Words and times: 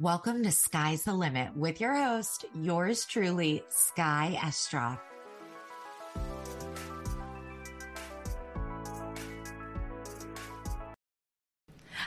Welcome 0.00 0.44
to 0.44 0.52
Skye's 0.52 1.02
the 1.02 1.12
Limit 1.12 1.56
with 1.56 1.80
your 1.80 1.92
host, 1.92 2.44
yours 2.54 3.04
truly, 3.04 3.64
Skye 3.68 4.38
Estroff. 4.38 5.00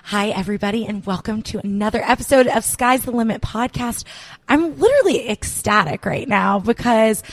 Hi, 0.04 0.30
everybody, 0.30 0.86
and 0.86 1.06
welcome 1.06 1.42
to 1.42 1.60
another 1.60 2.02
episode 2.02 2.48
of 2.48 2.64
Skye's 2.64 3.04
the 3.04 3.12
Limit 3.12 3.42
podcast. 3.42 4.06
I'm 4.48 4.80
literally 4.80 5.30
ecstatic 5.30 6.06
right 6.06 6.30
now 6.30 6.60
because 6.60 7.24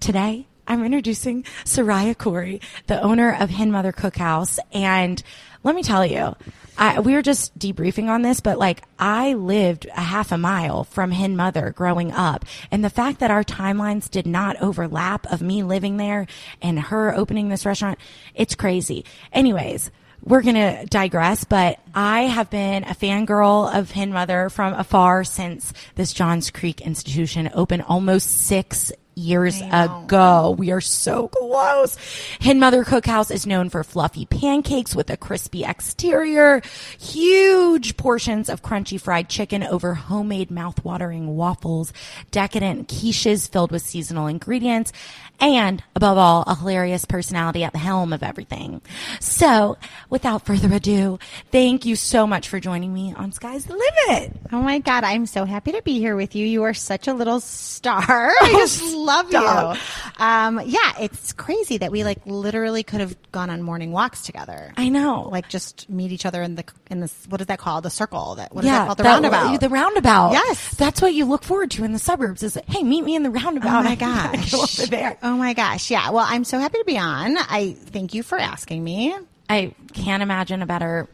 today 0.00 0.46
I'm 0.68 0.84
introducing 0.84 1.44
Soraya 1.64 2.16
Khoury, 2.16 2.60
the 2.86 3.00
owner 3.00 3.36
of 3.38 3.50
Hen 3.50 3.70
Mother 3.70 3.92
Cookhouse. 3.92 4.58
And 4.72 5.22
let 5.62 5.74
me 5.74 5.82
tell 5.82 6.04
you, 6.04 6.34
I, 6.76 7.00
we 7.00 7.14
were 7.14 7.22
just 7.22 7.56
debriefing 7.58 8.08
on 8.08 8.22
this, 8.22 8.40
but 8.40 8.58
like 8.58 8.82
I 8.98 9.34
lived 9.34 9.86
a 9.86 10.00
half 10.00 10.32
a 10.32 10.38
mile 10.38 10.84
from 10.84 11.10
Hen 11.10 11.36
Mother 11.36 11.70
growing 11.70 12.12
up. 12.12 12.44
And 12.70 12.84
the 12.84 12.90
fact 12.90 13.20
that 13.20 13.30
our 13.30 13.44
timelines 13.44 14.10
did 14.10 14.26
not 14.26 14.60
overlap 14.60 15.26
of 15.32 15.40
me 15.40 15.62
living 15.62 15.96
there 15.96 16.26
and 16.60 16.78
her 16.78 17.14
opening 17.14 17.48
this 17.48 17.64
restaurant, 17.64 17.98
it's 18.34 18.54
crazy. 18.54 19.04
Anyways, 19.32 19.90
we're 20.22 20.42
going 20.42 20.56
to 20.56 20.84
digress, 20.86 21.44
but 21.44 21.78
I 21.94 22.22
have 22.22 22.50
been 22.50 22.82
a 22.82 22.94
fangirl 22.94 23.72
of 23.72 23.92
Hen 23.92 24.12
Mother 24.12 24.50
from 24.50 24.74
afar 24.74 25.22
since 25.22 25.72
this 25.94 26.12
Johns 26.12 26.50
Creek 26.50 26.80
institution 26.80 27.50
opened 27.54 27.82
almost 27.82 28.28
six 28.28 28.92
years 29.16 29.62
ago. 29.62 30.54
We 30.58 30.70
are 30.72 30.80
so 30.80 31.28
close. 31.28 31.96
Hen 32.38 32.60
Mother 32.60 32.84
Cookhouse 32.84 33.30
is 33.30 33.46
known 33.46 33.70
for 33.70 33.82
fluffy 33.82 34.26
pancakes 34.26 34.94
with 34.94 35.08
a 35.08 35.16
crispy 35.16 35.64
exterior, 35.64 36.60
huge 37.00 37.96
portions 37.96 38.50
of 38.50 38.62
crunchy 38.62 39.00
fried 39.00 39.30
chicken 39.30 39.62
over 39.62 39.94
homemade 39.94 40.50
mouthwatering 40.50 41.28
waffles, 41.28 41.94
decadent 42.30 42.88
quiches 42.88 43.50
filled 43.50 43.72
with 43.72 43.82
seasonal 43.82 44.26
ingredients, 44.26 44.92
and 45.40 45.82
above 45.94 46.18
all, 46.18 46.44
a 46.46 46.54
hilarious 46.54 47.04
personality 47.04 47.64
at 47.64 47.72
the 47.72 47.78
helm 47.78 48.12
of 48.12 48.22
everything. 48.22 48.80
So, 49.20 49.76
without 50.08 50.46
further 50.46 50.72
ado, 50.74 51.18
thank 51.50 51.84
you 51.84 51.96
so 51.96 52.26
much 52.26 52.48
for 52.48 52.60
joining 52.60 52.92
me 52.92 53.14
on 53.16 53.32
Skye's 53.32 53.66
the 53.66 53.74
Limit. 53.74 54.36
Oh 54.52 54.62
my 54.62 54.78
God, 54.78 55.04
I'm 55.04 55.26
so 55.26 55.44
happy 55.44 55.72
to 55.72 55.82
be 55.82 55.98
here 55.98 56.16
with 56.16 56.34
you. 56.34 56.46
You 56.46 56.62
are 56.64 56.74
such 56.74 57.08
a 57.08 57.14
little 57.14 57.40
star. 57.40 58.32
I 58.42 58.52
just 58.52 58.82
oh, 58.82 59.05
love 59.06 59.28
stop. 59.28 59.76
you. 59.76 59.82
Um, 60.18 60.60
yeah, 60.64 60.92
it's 61.00 61.32
crazy 61.32 61.78
that 61.78 61.90
we 61.90 62.04
like 62.04 62.20
literally 62.26 62.82
could 62.82 63.00
have 63.00 63.16
gone 63.32 63.50
on 63.50 63.62
morning 63.62 63.92
walks 63.92 64.22
together. 64.22 64.72
I 64.76 64.88
know. 64.88 65.28
Like 65.30 65.48
just 65.48 65.88
meet 65.88 66.12
each 66.12 66.26
other 66.26 66.42
in 66.42 66.56
the 66.56 66.64
in 66.90 67.00
this 67.00 67.26
what 67.28 67.40
is 67.40 67.46
that 67.46 67.58
called? 67.58 67.84
The 67.84 67.90
circle. 67.90 68.34
That 68.36 68.54
what 68.54 68.64
is 68.64 68.70
that 68.70 68.86
called? 68.86 68.98
The 68.98 69.04
roundabout. 69.04 69.60
The 69.60 69.68
roundabout. 69.68 70.32
Yes. 70.32 70.74
that's 70.76 71.00
what 71.00 71.14
you 71.14 71.24
look 71.24 71.42
forward 71.44 71.70
to 71.72 71.84
in 71.84 71.92
the 71.92 71.98
suburbs. 71.98 72.42
Is 72.42 72.58
hey, 72.68 72.82
meet 72.82 73.04
me 73.04 73.14
in 73.14 73.22
the 73.22 73.30
roundabout. 73.30 73.80
Oh 73.80 73.82
my 73.82 73.94
gosh. 73.96 74.50
go 74.52 74.62
over 74.62 74.86
there. 74.86 75.16
Oh 75.22 75.36
my 75.36 75.54
gosh. 75.54 75.90
Yeah. 75.90 76.10
Well, 76.10 76.26
I'm 76.28 76.44
so 76.44 76.58
happy 76.58 76.78
to 76.78 76.84
be 76.84 76.98
on. 76.98 77.36
I 77.38 77.76
thank 77.78 78.14
you 78.14 78.22
for 78.22 78.38
asking 78.38 78.82
me. 78.82 79.14
I 79.48 79.74
can't 79.92 80.22
imagine 80.22 80.62
a 80.62 80.66
better 80.66 81.08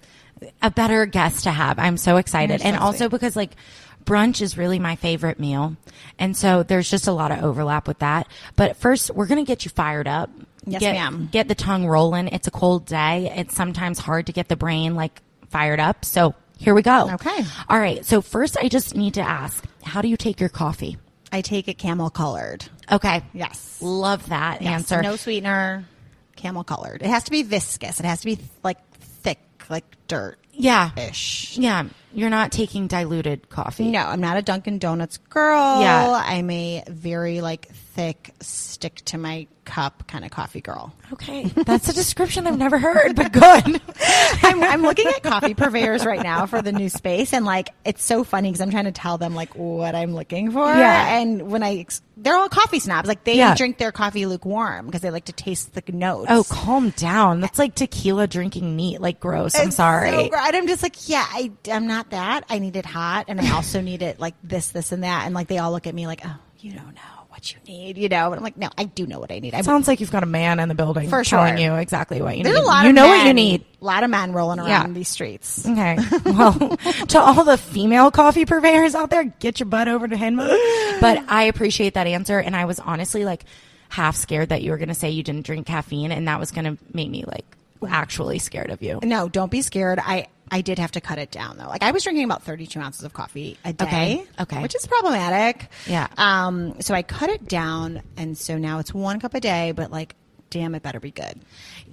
a 0.61 0.71
better 0.71 1.07
guest 1.07 1.45
to 1.45 1.51
have. 1.51 1.79
I'm 1.79 1.97
so 1.97 2.17
excited. 2.17 2.63
And 2.63 2.77
also 2.77 3.09
because 3.09 3.37
like 3.37 3.53
brunch 4.05 4.41
is 4.41 4.59
really 4.59 4.79
my 4.79 4.97
favorite 4.97 5.39
meal. 5.39 5.77
And 6.19 6.37
so 6.37 6.63
there's 6.63 6.91
just 6.91 7.07
a 7.07 7.13
lot 7.13 7.33
of 7.33 7.43
overlap 7.43 7.89
with 7.89 7.99
that. 8.01 8.29
But 8.57 8.77
first, 8.77 9.11
we're 9.11 9.27
going 9.27 9.45
to 9.45 9.49
get 9.49 9.65
you 9.65 9.71
fired 9.71 10.09
up. 10.09 10.31
Yes, 10.65 10.81
get, 10.81 10.95
ma'am. 10.95 11.29
Get 11.33 11.49
the 11.49 11.55
tongue 11.55 11.87
rolling. 11.87 12.29
It's 12.29 12.47
a 12.47 12.51
cold 12.51 12.87
day. 12.87 13.33
It's 13.37 13.55
sometimes 13.55 13.99
hard 13.99 14.27
to 14.27 14.33
get 14.33 14.49
the 14.49 14.57
brain 14.57 14.95
like 14.95 15.21
fired 15.51 15.81
up. 15.81 16.05
So 16.05 16.35
here 16.59 16.75
we 16.75 16.83
go. 16.83 17.11
Okay. 17.15 17.45
All 17.69 17.79
right. 17.79 18.05
So 18.05 18.21
first 18.21 18.57
I 18.57 18.69
just 18.69 18.95
need 18.95 19.15
to 19.15 19.23
ask, 19.23 19.65
how 19.83 20.03
do 20.03 20.09
you 20.09 20.17
take 20.17 20.39
your 20.39 20.49
coffee? 20.49 20.99
I 21.33 21.41
take 21.41 21.67
it 21.67 21.79
camel 21.79 22.11
colored. 22.11 22.65
Okay. 22.91 23.23
Yes. 23.33 23.79
Love 23.81 24.29
that 24.29 24.63
Yes, 24.63 24.73
answer. 24.73 25.03
No 25.03 25.17
sweetener, 25.17 25.85
camel 26.37 26.63
colored. 26.63 27.03
It 27.03 27.09
has 27.09 27.25
to 27.25 27.31
be 27.31 27.43
viscous. 27.43 27.99
It 27.99 28.07
has 28.07 28.21
to 28.21 28.27
be 28.27 28.39
like 28.63 28.79
thick, 28.99 29.41
like 29.69 29.85
dirt 30.09 30.39
yeah. 30.53 30.91
ish. 30.97 31.57
Yeah. 31.59 31.85
You're 32.15 32.31
not 32.31 32.53
taking 32.53 32.87
diluted 32.87 33.49
coffee. 33.49 33.91
No, 33.91 34.01
I'm 34.01 34.21
not 34.21 34.37
a 34.37 34.43
Dunkin' 34.43 34.79
Donuts 34.79 35.19
girl. 35.19 35.81
Yeah. 35.81 36.11
I'm 36.25 36.51
a 36.51 36.83
very 36.89 37.41
like 37.41 37.69
thick, 37.69 38.35
stick 38.41 38.97
to 39.07 39.19
my 39.19 39.47
cup 39.65 40.09
kind 40.09 40.25
of 40.25 40.31
coffee 40.33 40.61
girl. 40.61 40.93
Okay, 41.13 41.45
that's 41.45 41.89
a 41.89 41.93
description 41.93 42.47
I've 42.47 42.59
never 42.59 42.79
heard, 42.79 43.15
but 43.15 43.33
good. 43.33 43.43
I'm, 44.43 44.63
I'm 44.63 44.83
looking 44.83 45.07
at 45.07 45.23
coffee 45.23 45.55
purveyors 45.55 46.05
right 46.05 46.23
now 46.23 46.47
for 46.47 46.63
the 46.63 46.73
new 46.73 46.89
space, 46.89 47.33
and 47.33 47.45
like 47.45 47.69
it's 47.85 48.03
so 48.03 48.25
funny 48.25 48.49
because 48.49 48.61
I'm 48.61 48.71
trying 48.71 48.87
to 48.87 48.93
tell 48.93 49.19
them 49.19 49.35
like 49.35 49.55
what 49.55 49.95
I'm 49.95 50.15
looking 50.15 50.51
for. 50.51 50.67
Yeah. 50.67 51.19
and 51.19 51.51
when 51.51 51.63
I 51.63 51.87
they're 52.17 52.35
all 52.37 52.49
coffee 52.49 52.79
snobs, 52.81 53.07
like 53.09 53.25
they 53.25 53.37
Yeah. 53.37 53.55
drink 53.55 53.79
their 53.79 53.93
coffee 53.93 54.27
lukewarm 54.27 54.87
because 54.87 55.01
they 55.03 55.11
like 55.11 55.27
to 55.27 55.33
taste 55.33 55.75
the 55.75 55.83
notes. 55.93 56.27
Oh, 56.31 56.45
calm 56.49 56.91
down. 56.91 57.41
That's 57.41 57.59
like 57.59 57.75
tequila 57.75 58.27
drinking 58.27 58.75
meat. 58.75 59.01
Like 59.01 59.21
gross. 59.21 59.55
I'm 59.55 59.69
It's 59.69 59.77
sorry. 59.77 60.11
so 60.11 60.17
and 60.35 60.57
I'm 60.57 60.67
just 60.67 60.83
like, 60.83 61.09
yeah, 61.09 61.27
I, 61.29 61.53
I'm 61.71 61.87
not 61.87 62.02
that. 62.11 62.45
I 62.49 62.59
need 62.59 62.77
it 62.77 62.87
hot, 62.87 63.27
and 63.29 63.41
I 63.41 63.53
also 63.55 63.81
need 63.81 64.03
it 64.03 64.21
like 64.21 64.35
this, 64.43 64.69
this, 64.71 64.93
and 64.93 65.05
that. 65.05 65.27
And 65.27 65.35
like 65.35 65.49
they 65.49 65.59
all 65.59 65.73
look 65.73 65.87
at 65.87 65.95
me 65.95 66.07
like, 66.07 66.21
oh, 66.25 66.37
you 66.61 66.73
don't 66.73 66.95
know 66.95 67.01
what 67.29 67.51
you 67.53 67.59
need, 67.67 67.97
you 67.97 68.09
know. 68.09 68.27
And 68.27 68.37
I'm 68.37 68.43
like, 68.43 68.57
no, 68.59 68.69
I 68.77 68.85
do 68.85 69.07
know 69.07 69.19
what 69.19 69.33
I 69.33 69.39
need. 69.39 69.55
I 69.55 69.63
Sounds 69.63 69.89
like 69.89 70.01
you've 70.01 70.13
got 70.13 70.23
a 70.23 70.27
man 70.27 70.61
in 70.61 70.69
the 70.69 70.75
building 70.75 71.09
For 71.09 71.25
telling 71.25 71.57
sure. 71.57 71.65
you 71.65 71.75
exactly 71.75 72.21
what 72.21 72.37
you 72.37 72.45
There's 72.45 72.57
need. 72.57 72.63
a 72.63 72.67
lot 72.67 72.83
you 72.85 72.91
of 72.91 72.95
know 72.95 73.09
men, 73.09 73.19
what 73.21 73.27
you 73.27 73.35
need. 73.35 73.65
A 73.81 73.85
lot 73.85 74.05
of 74.05 74.11
men 74.11 74.33
rolling 74.33 74.59
around 74.59 74.69
Yeah. 74.69 74.87
these 74.89 75.09
streets. 75.09 75.67
Okay. 75.67 75.97
Well, 76.27 76.53
to 77.09 77.19
all 77.21 77.43
the 77.45 77.57
female 77.59 78.11
coffee 78.11 78.45
purveyors 78.45 78.95
out 78.95 79.09
there, 79.11 79.25
get 79.25 79.61
your 79.61 79.67
butt 79.67 79.89
over 79.89 80.07
to 80.07 80.15
Henmo. 80.17 80.47
But 81.01 81.25
I 81.29 81.45
appreciate 81.45 81.95
that 81.95 82.07
answer. 82.07 82.39
And 82.39 82.55
I 82.55 82.67
was 82.67 82.79
honestly 82.81 83.25
like 83.25 83.45
half 83.89 84.15
scared 84.17 84.51
that 84.51 84.63
you 84.63 84.71
were 84.71 84.79
going 84.79 84.89
to 84.89 84.95
say 84.95 85.11
you 85.11 85.23
didn't 85.23 85.45
drink 85.47 85.67
caffeine 85.67 86.13
and 86.13 86.29
that 86.29 86.39
was 86.39 86.51
going 86.51 86.65
to 86.65 86.83
make 86.95 87.11
me 87.11 87.25
like 87.27 87.45
actually 87.89 88.39
scared 88.39 88.71
of 88.71 88.83
you. 88.83 89.01
No, 89.03 89.29
don't 89.29 89.51
be 89.51 89.63
scared. 89.63 89.99
I 89.99 90.29
I 90.53 90.61
did 90.61 90.79
have 90.79 90.93
to 90.93 91.01
cut 91.01 91.19
it 91.19 91.31
down 91.31 91.57
though. 91.57 91.67
Like 91.67 91.83
I 91.83 91.91
was 91.91 92.05
drinking 92.05 92.25
about 92.25 92.43
32 92.43 92.79
ounces 92.79 93.05
of 93.05 93.15
coffee 93.15 93.57
a 93.65 93.73
day. 93.73 93.85
Okay, 93.85 94.27
okay. 94.39 94.63
Which 94.63 94.75
is 94.77 94.87
problematic. 94.87 95.69
Yeah. 95.87 96.09
Um. 96.19 96.81
So 96.81 96.95
I 96.95 97.03
cut 97.03 97.31
it 97.31 97.49
down, 97.49 98.03
and 98.19 98.37
so 98.37 98.59
now 98.59 98.79
it's 98.79 98.93
one 98.93 99.19
cup 99.19 99.35
a 99.35 99.41
day. 99.41 99.73
But 99.73 99.91
like, 99.91 100.15
damn, 100.53 100.75
it 100.75 100.83
better 100.83 101.01
be 101.01 101.11
good. 101.11 101.41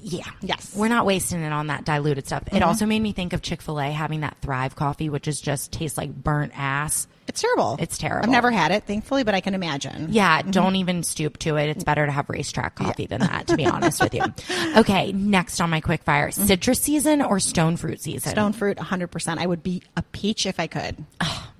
Yeah. 0.01 0.25
Yes. 0.41 0.71
Mm-hmm. 0.71 0.79
We're 0.79 0.87
not 0.89 1.05
wasting 1.05 1.41
it 1.41 1.53
on 1.53 1.67
that 1.67 1.85
diluted 1.85 2.27
stuff. 2.27 2.43
It 2.51 2.61
also 2.61 2.85
made 2.85 2.99
me 2.99 3.13
think 3.13 3.31
of 3.33 3.41
Chick 3.41 3.61
fil 3.61 3.79
A 3.79 3.89
having 3.89 4.19
that 4.19 4.37
Thrive 4.41 4.75
coffee, 4.75 5.09
which 5.09 5.27
is 5.27 5.39
just 5.39 5.71
tastes 5.71 5.97
like 5.97 6.13
burnt 6.13 6.51
ass. 6.55 7.07
It's 7.27 7.41
terrible. 7.41 7.77
It's 7.79 7.97
terrible. 7.97 8.25
I've 8.25 8.31
never 8.31 8.51
had 8.51 8.71
it, 8.71 8.83
thankfully, 8.83 9.23
but 9.23 9.33
I 9.35 9.39
can 9.39 9.53
imagine. 9.53 10.07
Yeah, 10.09 10.41
don't 10.41 10.75
even 10.75 11.03
stoop 11.03 11.37
to 11.39 11.57
it. 11.57 11.69
It's 11.69 11.83
better 11.83 12.05
to 12.05 12.11
have 12.11 12.27
RaceTrac 12.27 12.75
coffee 12.75 13.05
than 13.05 13.21
that, 13.21 13.47
to 13.47 13.55
be 13.55 13.65
honest 13.65 14.01
with 14.01 14.13
you. 14.13 14.23
Okay, 14.75 15.11
next 15.11 15.61
on 15.61 15.69
my 15.69 15.81
quick 15.81 16.03
fire 16.03 16.31
citrus 16.31 16.79
season 16.79 17.21
or 17.21 17.39
stone 17.39 17.77
fruit 17.77 18.01
season? 18.01 18.31
Stone 18.31 18.53
fruit, 18.53 18.77
100%. 18.77 19.37
I 19.37 19.45
would 19.45 19.63
be 19.63 19.83
a 19.95 20.01
peach 20.01 20.45
if 20.45 20.59
I 20.59 20.67
could. 20.67 21.05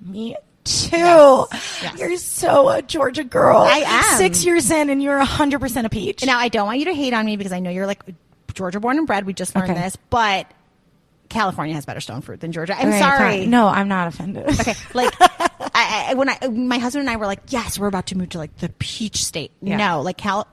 Me 0.04 0.36
too. 0.64 0.96
Yes. 0.96 1.98
You're 1.98 2.16
so 2.16 2.68
a 2.68 2.82
Georgia 2.82 3.24
girl. 3.24 3.58
I 3.58 3.78
am. 3.86 4.18
Six 4.18 4.44
years 4.44 4.70
in 4.70 4.90
and 4.90 5.02
you're 5.02 5.18
100% 5.20 5.84
a 5.84 5.88
peach. 5.88 6.24
Now, 6.24 6.38
I 6.38 6.48
don't 6.48 6.66
want 6.66 6.78
you 6.78 6.84
to 6.86 6.94
hate 6.94 7.12
on 7.14 7.24
me 7.26 7.36
because 7.36 7.52
I 7.52 7.60
know 7.60 7.70
you're 7.70 7.86
like 7.86 8.02
Georgia 8.54 8.80
born 8.80 8.98
and 8.98 9.06
bred. 9.06 9.24
We 9.26 9.32
just 9.32 9.54
learned 9.54 9.70
Okay. 9.70 9.80
this, 9.80 9.96
but 10.10 10.46
California 11.28 11.74
has 11.74 11.86
better 11.86 12.00
stone 12.00 12.20
fruit 12.20 12.40
than 12.40 12.52
Georgia. 12.52 12.74
I'm 12.76 12.88
Okay, 12.88 12.98
sorry. 12.98 13.18
fine. 13.42 13.50
No, 13.50 13.68
I'm 13.68 13.88
not 13.88 14.08
offended. 14.08 14.48
Okay, 14.60 14.74
like 14.94 15.14
I, 15.20 16.06
I, 16.10 16.14
when 16.14 16.28
I, 16.28 16.38
my 16.48 16.78
husband 16.78 17.02
and 17.02 17.10
I 17.10 17.16
were 17.16 17.26
like, 17.26 17.40
yes, 17.48 17.78
we're 17.78 17.86
about 17.86 18.06
to 18.06 18.18
move 18.18 18.30
to 18.30 18.38
like 18.38 18.56
the 18.58 18.68
peach 18.78 19.24
state. 19.24 19.52
Yeah. 19.62 19.76
No, 19.76 20.02
like 20.02 20.16
Cal, 20.16 20.48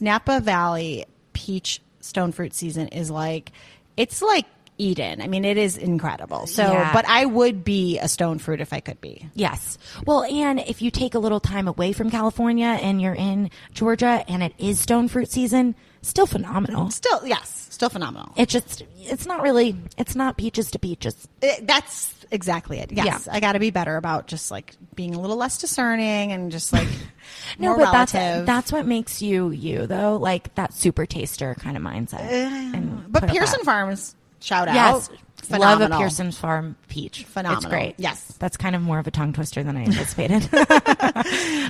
Napa 0.00 0.40
Valley 0.40 1.06
peach 1.32 1.80
stone 2.00 2.32
fruit 2.32 2.54
season 2.54 2.88
is 2.88 3.10
like, 3.10 3.52
it's 3.96 4.20
like 4.22 4.46
Eden. 4.80 5.20
I 5.20 5.26
mean, 5.26 5.44
it 5.44 5.56
is 5.58 5.76
incredible. 5.76 6.46
So, 6.46 6.62
Yeah. 6.62 6.92
but 6.92 7.04
I 7.08 7.26
would 7.26 7.62
be 7.64 7.98
a 7.98 8.08
stone 8.08 8.38
fruit 8.38 8.60
if 8.60 8.72
I 8.72 8.80
could 8.80 9.00
be. 9.00 9.28
Yes. 9.34 9.78
Well, 10.06 10.24
and 10.24 10.58
if 10.60 10.80
you 10.82 10.90
take 10.90 11.14
a 11.14 11.18
little 11.18 11.40
time 11.40 11.68
away 11.68 11.92
from 11.92 12.10
California 12.10 12.78
and 12.80 13.00
you're 13.00 13.14
in 13.14 13.50
Georgia 13.74 14.24
and 14.28 14.42
it 14.42 14.54
is 14.58 14.80
stone 14.80 15.08
fruit 15.08 15.30
season, 15.30 15.74
still 16.02 16.26
phenomenal. 16.26 16.90
Still, 16.90 17.26
yes, 17.26 17.66
still 17.70 17.90
phenomenal. 17.90 18.32
It 18.36 18.48
just, 18.48 18.82
it's 19.00 19.26
not 19.26 19.42
really, 19.42 19.76
it's 19.98 20.16
not 20.16 20.36
peaches 20.38 20.70
to 20.72 20.78
peaches. 20.78 21.28
It- 21.42 21.66
that's 21.66 22.14
exactly 22.32 22.78
it. 22.78 22.92
Yes, 22.92 23.24
Yeah. 23.26 23.34
I 23.34 23.40
got 23.40 23.52
to 23.52 23.58
be 23.58 23.70
better 23.70 23.96
about 23.96 24.28
just 24.28 24.50
like 24.50 24.74
being 24.94 25.14
a 25.14 25.20
little 25.20 25.36
less 25.36 25.58
discerning 25.58 26.32
and 26.32 26.50
just 26.52 26.72
like 26.72 26.88
No, 27.58 27.76
but 27.76 27.90
that's 27.92 28.14
relative. 28.14 28.46
that's 28.46 28.72
what 28.72 28.86
makes 28.86 29.20
you 29.20 29.50
you 29.50 29.86
though, 29.86 30.16
like 30.16 30.54
that 30.54 30.72
super 30.72 31.06
taster 31.06 31.54
kind 31.56 31.76
of 31.76 31.82
mindset. 31.82 32.20
Uh, 32.20 32.76
and 32.76 33.04
but 33.12 33.26
Pearson. 33.28 33.64
Farms, 33.64 34.14
shout 34.40 34.68
out. 34.68 34.74
yes, 34.74 35.08
love 35.08 35.18
a 35.18 35.44
Phenomenal. 35.46 35.98
Pearson 36.00 36.32
Farm 36.32 36.76
peach. 36.88 37.24
Phenomenal. 37.24 37.62
It's 37.62 37.70
great. 37.70 37.94
Yes. 37.98 38.36
that's 38.38 38.56
kind 38.56 38.76
of 38.76 38.82
more 38.82 38.98
of 38.98 39.06
a 39.06 39.10
tongue 39.10 39.32
twister 39.32 39.62
than 39.62 39.76
I 39.76 39.84
anticipated. 39.84 40.48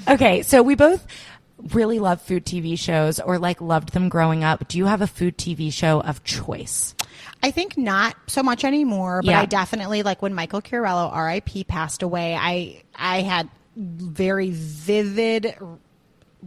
okay, 0.09 0.43
so 0.43 0.63
we 0.63 0.75
both 0.75 1.07
really 1.75 1.99
love 1.99 2.23
food 2.23 2.45
TV 2.47 2.79
shows 2.79 3.21
or 3.21 3.39
like 3.39 3.61
loved 3.61 3.93
them 3.93 4.09
growing 4.09 4.45
up. 4.45 4.67
Do 4.69 4.79
you 4.79 4.87
have 4.87 5.03
a 5.03 5.07
food 5.07 5.37
TV 5.37 5.73
show 5.73 6.01
of 6.01 6.25
choice? 6.25 6.95
I 7.43 7.51
think 7.51 7.77
not 7.77 8.17
so 8.27 8.43
much 8.43 8.65
anymore, 8.65 9.23
but 9.23 9.31
Yeah. 9.31 9.41
I 9.41 9.47
definitely 9.47 10.03
like 10.03 10.23
when 10.23 10.35
Michael 10.35 10.63
Chiarello, 10.63 11.15
RIP, 11.15 11.67
passed 11.69 12.03
away. 12.03 12.35
I 12.35 12.83
I 12.95 13.21
had 13.21 13.49
very 13.77 14.51
vivid 14.51 15.55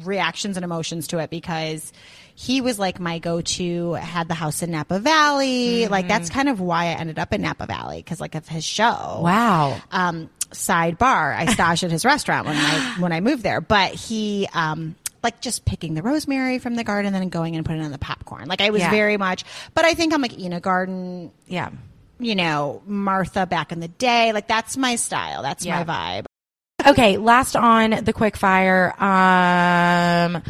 reactions 0.03 0.57
and 0.57 0.63
emotions 0.63 1.07
to 1.07 1.19
it 1.19 1.29
because 1.29 1.91
he 2.35 2.61
was 2.61 2.79
like 2.79 2.99
my 2.99 3.19
go-to. 3.19 3.93
Had 3.93 4.27
the 4.27 4.33
house 4.33 4.61
in 4.63 4.71
Napa 4.71 4.99
Valley, 4.99 5.87
like 5.87 6.07
that's 6.07 6.29
kind 6.29 6.49
of 6.49 6.59
why 6.59 6.85
I 6.85 6.93
ended 6.93 7.19
up 7.19 7.33
in 7.33 7.41
Napa 7.41 7.65
Valley 7.65 7.97
because 7.97 8.19
like 8.19 8.35
of 8.35 8.47
his 8.47 8.63
show. 8.63 9.19
Wow. 9.21 9.79
Um, 9.91 10.29
sidebar: 10.51 11.35
I 11.35 11.45
staged 11.53 11.83
at 11.83 11.91
his 11.91 12.05
restaurant 12.05 12.47
when 12.47 12.57
I 12.57 12.95
when 12.99 13.11
I 13.11 13.19
moved 13.19 13.43
there, 13.43 13.61
but 13.61 13.91
he 13.93 14.47
um. 14.53 14.95
Like 15.21 15.39
just 15.39 15.63
picking 15.63 15.93
the 15.93 16.01
rosemary 16.01 16.59
from 16.59 16.75
the 16.75 16.83
garden, 16.83 17.05
and 17.13 17.15
then 17.23 17.29
going 17.29 17.55
and 17.55 17.65
putting 17.65 17.81
it 17.81 17.85
in 17.85 17.93
the 17.93 17.97
popcorn. 17.97 18.49
Like 18.49 18.59
I 18.59 18.71
was 18.71 18.81
Yeah. 18.81 18.91
very 18.91 19.15
much, 19.15 19.45
but 19.73 19.85
I 19.85 19.93
think 19.93 20.13
I'm 20.13 20.21
like 20.21 20.37
Ina 20.37 20.59
Garten, 20.59 21.31
Yeah. 21.47 21.69
you 22.19 22.35
know, 22.35 22.81
Martha 22.85 23.45
back 23.45 23.71
in 23.71 23.79
the 23.79 23.87
day. 23.87 24.33
Like 24.33 24.49
that's 24.49 24.75
my 24.75 24.97
style. 24.97 25.41
That's 25.41 25.65
Yeah. 25.65 25.81
my 25.81 25.85
vibe. 25.85 26.25
Okay, 26.85 27.17
last 27.17 27.55
on 27.55 28.03
the 28.03 28.13
quick 28.13 28.35
fire. 28.37 28.93
Um, 29.01 30.41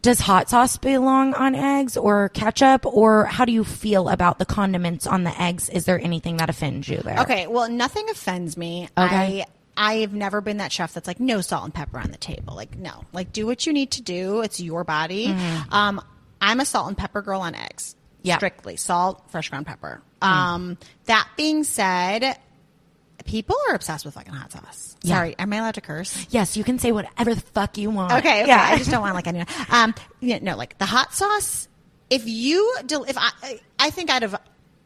does 0.00 0.20
hot 0.20 0.48
sauce 0.48 0.76
belong 0.76 1.34
on 1.34 1.54
eggs 1.54 1.96
or 1.96 2.28
ketchup, 2.28 2.86
or 2.86 3.24
how 3.24 3.44
do 3.44 3.52
you 3.52 3.64
feel 3.64 4.08
about 4.08 4.38
the 4.38 4.44
condiments 4.46 5.06
on 5.06 5.24
the 5.24 5.42
eggs? 5.42 5.68
Is 5.68 5.84
there 5.84 5.98
anything 6.00 6.36
that 6.36 6.48
offends 6.48 6.88
you 6.88 6.98
there? 6.98 7.20
Okay, 7.20 7.46
well, 7.46 7.68
nothing 7.68 8.08
offends 8.10 8.56
me. 8.56 8.88
Okay. 8.96 9.42
I 9.42 9.46
I've 9.76 10.14
never 10.14 10.40
been 10.40 10.58
that 10.58 10.72
chef 10.72 10.94
that's 10.94 11.06
like 11.06 11.20
no 11.20 11.40
salt 11.40 11.64
and 11.64 11.74
pepper 11.74 11.98
on 11.98 12.10
the 12.10 12.18
table. 12.18 12.54
Like 12.54 12.76
no, 12.76 13.04
like 13.12 13.32
do 13.32 13.46
what 13.46 13.66
you 13.66 13.72
need 13.72 13.90
to 13.92 14.02
do. 14.02 14.40
It's 14.40 14.60
your 14.60 14.84
body. 14.84 15.34
Um, 15.70 16.00
I'm 16.40 16.60
a 16.60 16.64
salt 16.64 16.88
and 16.88 16.96
pepper 16.96 17.22
girl 17.22 17.40
on 17.40 17.54
eggs. 17.54 17.94
Yeah. 18.22 18.38
strictly 18.38 18.76
salt, 18.76 19.22
fresh 19.30 19.50
ground 19.50 19.66
pepper. 19.66 20.02
Um, 20.20 20.78
that 21.04 21.28
being 21.36 21.62
said, 21.62 22.36
people 23.26 23.56
are 23.68 23.74
obsessed 23.74 24.04
with 24.04 24.14
fucking 24.14 24.32
hot 24.32 24.52
sauce. 24.52 24.96
Yeah. 25.02 25.16
Sorry, 25.16 25.34
am 25.38 25.52
I 25.52 25.56
allowed 25.56 25.74
to 25.74 25.80
curse? 25.80 26.26
Yes, 26.30 26.56
you 26.56 26.64
can 26.64 26.78
say 26.78 26.92
whatever 26.92 27.34
the 27.34 27.40
fuck 27.40 27.76
you 27.78 27.90
want. 27.90 28.12
Okay, 28.12 28.42
okay. 28.42 28.48
Yeah. 28.48 28.68
I 28.72 28.78
just 28.78 28.90
don't 28.90 29.02
want 29.02 29.14
like 29.14 29.26
any. 29.26 29.44
Um, 29.70 29.94
yeah, 30.20 30.38
no, 30.42 30.56
like 30.56 30.78
the 30.78 30.86
hot 30.86 31.12
sauce. 31.12 31.68
If 32.08 32.26
you, 32.26 32.76
del- 32.86 33.04
if 33.04 33.16
I, 33.18 33.60
I 33.78 33.90
think 33.90 34.10
out 34.10 34.22
of 34.22 34.36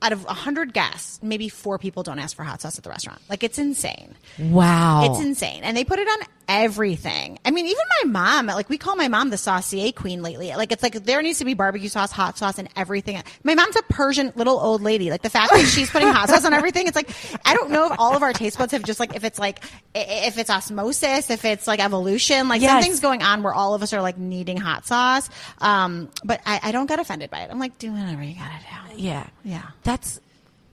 out 0.03 0.13
of 0.13 0.25
a 0.27 0.33
hundred 0.35 0.73
guests, 0.73 1.21
maybe 1.23 1.49
four 1.49 1.79
people 1.79 2.03
don't 2.03 2.19
ask 2.19 2.37
for 2.37 2.43
hot 2.45 2.61
sauce 2.63 2.79
at 2.79 2.85
the 2.85 2.91
restaurant. 2.91 3.21
Like 3.29 3.43
it's 3.45 3.59
insane. 3.59 4.15
wow. 4.39 5.05
It's 5.05 5.21
insane, 5.21 5.63
and 5.63 5.77
they 5.77 5.85
put 5.85 5.99
it 5.99 6.09
on 6.09 6.27
everything. 6.49 7.39
I 7.45 7.51
mean, 7.53 7.67
even 7.67 7.83
my 8.05 8.11
mom. 8.11 8.47
Like 8.47 8.69
we 8.69 8.77
call 8.79 8.97
my 8.97 9.09
mom 9.09 9.31
the 9.31 9.37
saucier 9.39 9.93
queen 9.93 10.23
lately. 10.23 10.49
Like 10.55 10.73
it's 10.73 10.83
like 10.83 10.95
there 11.05 11.23
needs 11.23 11.39
to 11.39 11.45
be 11.45 11.55
barbecue 11.55 11.89
sauce, 11.89 12.11
hot 12.13 12.37
sauce, 12.39 12.59
and 12.59 12.69
everything. 12.77 13.23
My 13.45 13.55
mom's 13.55 13.77
a 13.77 13.83
Persian 13.83 14.33
little 14.37 14.59
old 14.59 14.83
lady. 14.83 15.11
Like 15.11 15.23
the 15.23 15.31
fact 15.31 15.53
that 15.53 15.65
she's 15.67 15.91
putting 15.91 16.09
hot 16.09 16.29
sauce 16.29 16.45
on 16.45 16.53
everything. 16.53 16.87
It's 16.87 16.97
like 16.97 17.11
I 17.45 17.55
don't 17.55 17.71
know 17.71 17.93
if 17.93 17.99
all 17.99 18.17
of 18.17 18.23
our 18.23 18.33
taste 18.33 18.59
buds 18.59 18.73
have 18.73 18.83
just 18.83 18.99
like 19.01 19.15
if 19.15 19.25
it's 19.25 19.39
like 19.39 19.63
if 19.95 20.39
it's 20.39 20.51
osmosis, 20.51 21.31
if 21.31 21.45
it's 21.45 21.67
like 21.67 21.81
evolution. 21.81 22.49
Like 22.49 22.61
Yes. 22.63 22.71
something's 22.73 23.01
going 23.01 23.23
on 23.23 23.43
where 23.43 23.55
all 23.55 23.75
of 23.75 23.83
us 23.83 23.93
are 23.93 24.03
like 24.03 24.19
needing 24.19 24.57
hot 24.57 24.87
sauce. 24.87 25.29
Um, 25.59 26.09
but 26.25 26.41
I, 26.47 26.61
I 26.65 26.73
don't 26.73 26.87
get 26.87 26.99
offended 26.99 27.31
by 27.31 27.41
it. 27.43 27.51
I'm 27.51 27.59
like, 27.59 27.79
do 27.79 27.93
whatever 27.93 28.23
you 28.23 28.35
gotta 28.35 28.95
do. 28.95 29.01
Yeah. 29.03 29.27
Yeah. 29.45 29.63
That's 29.85 29.90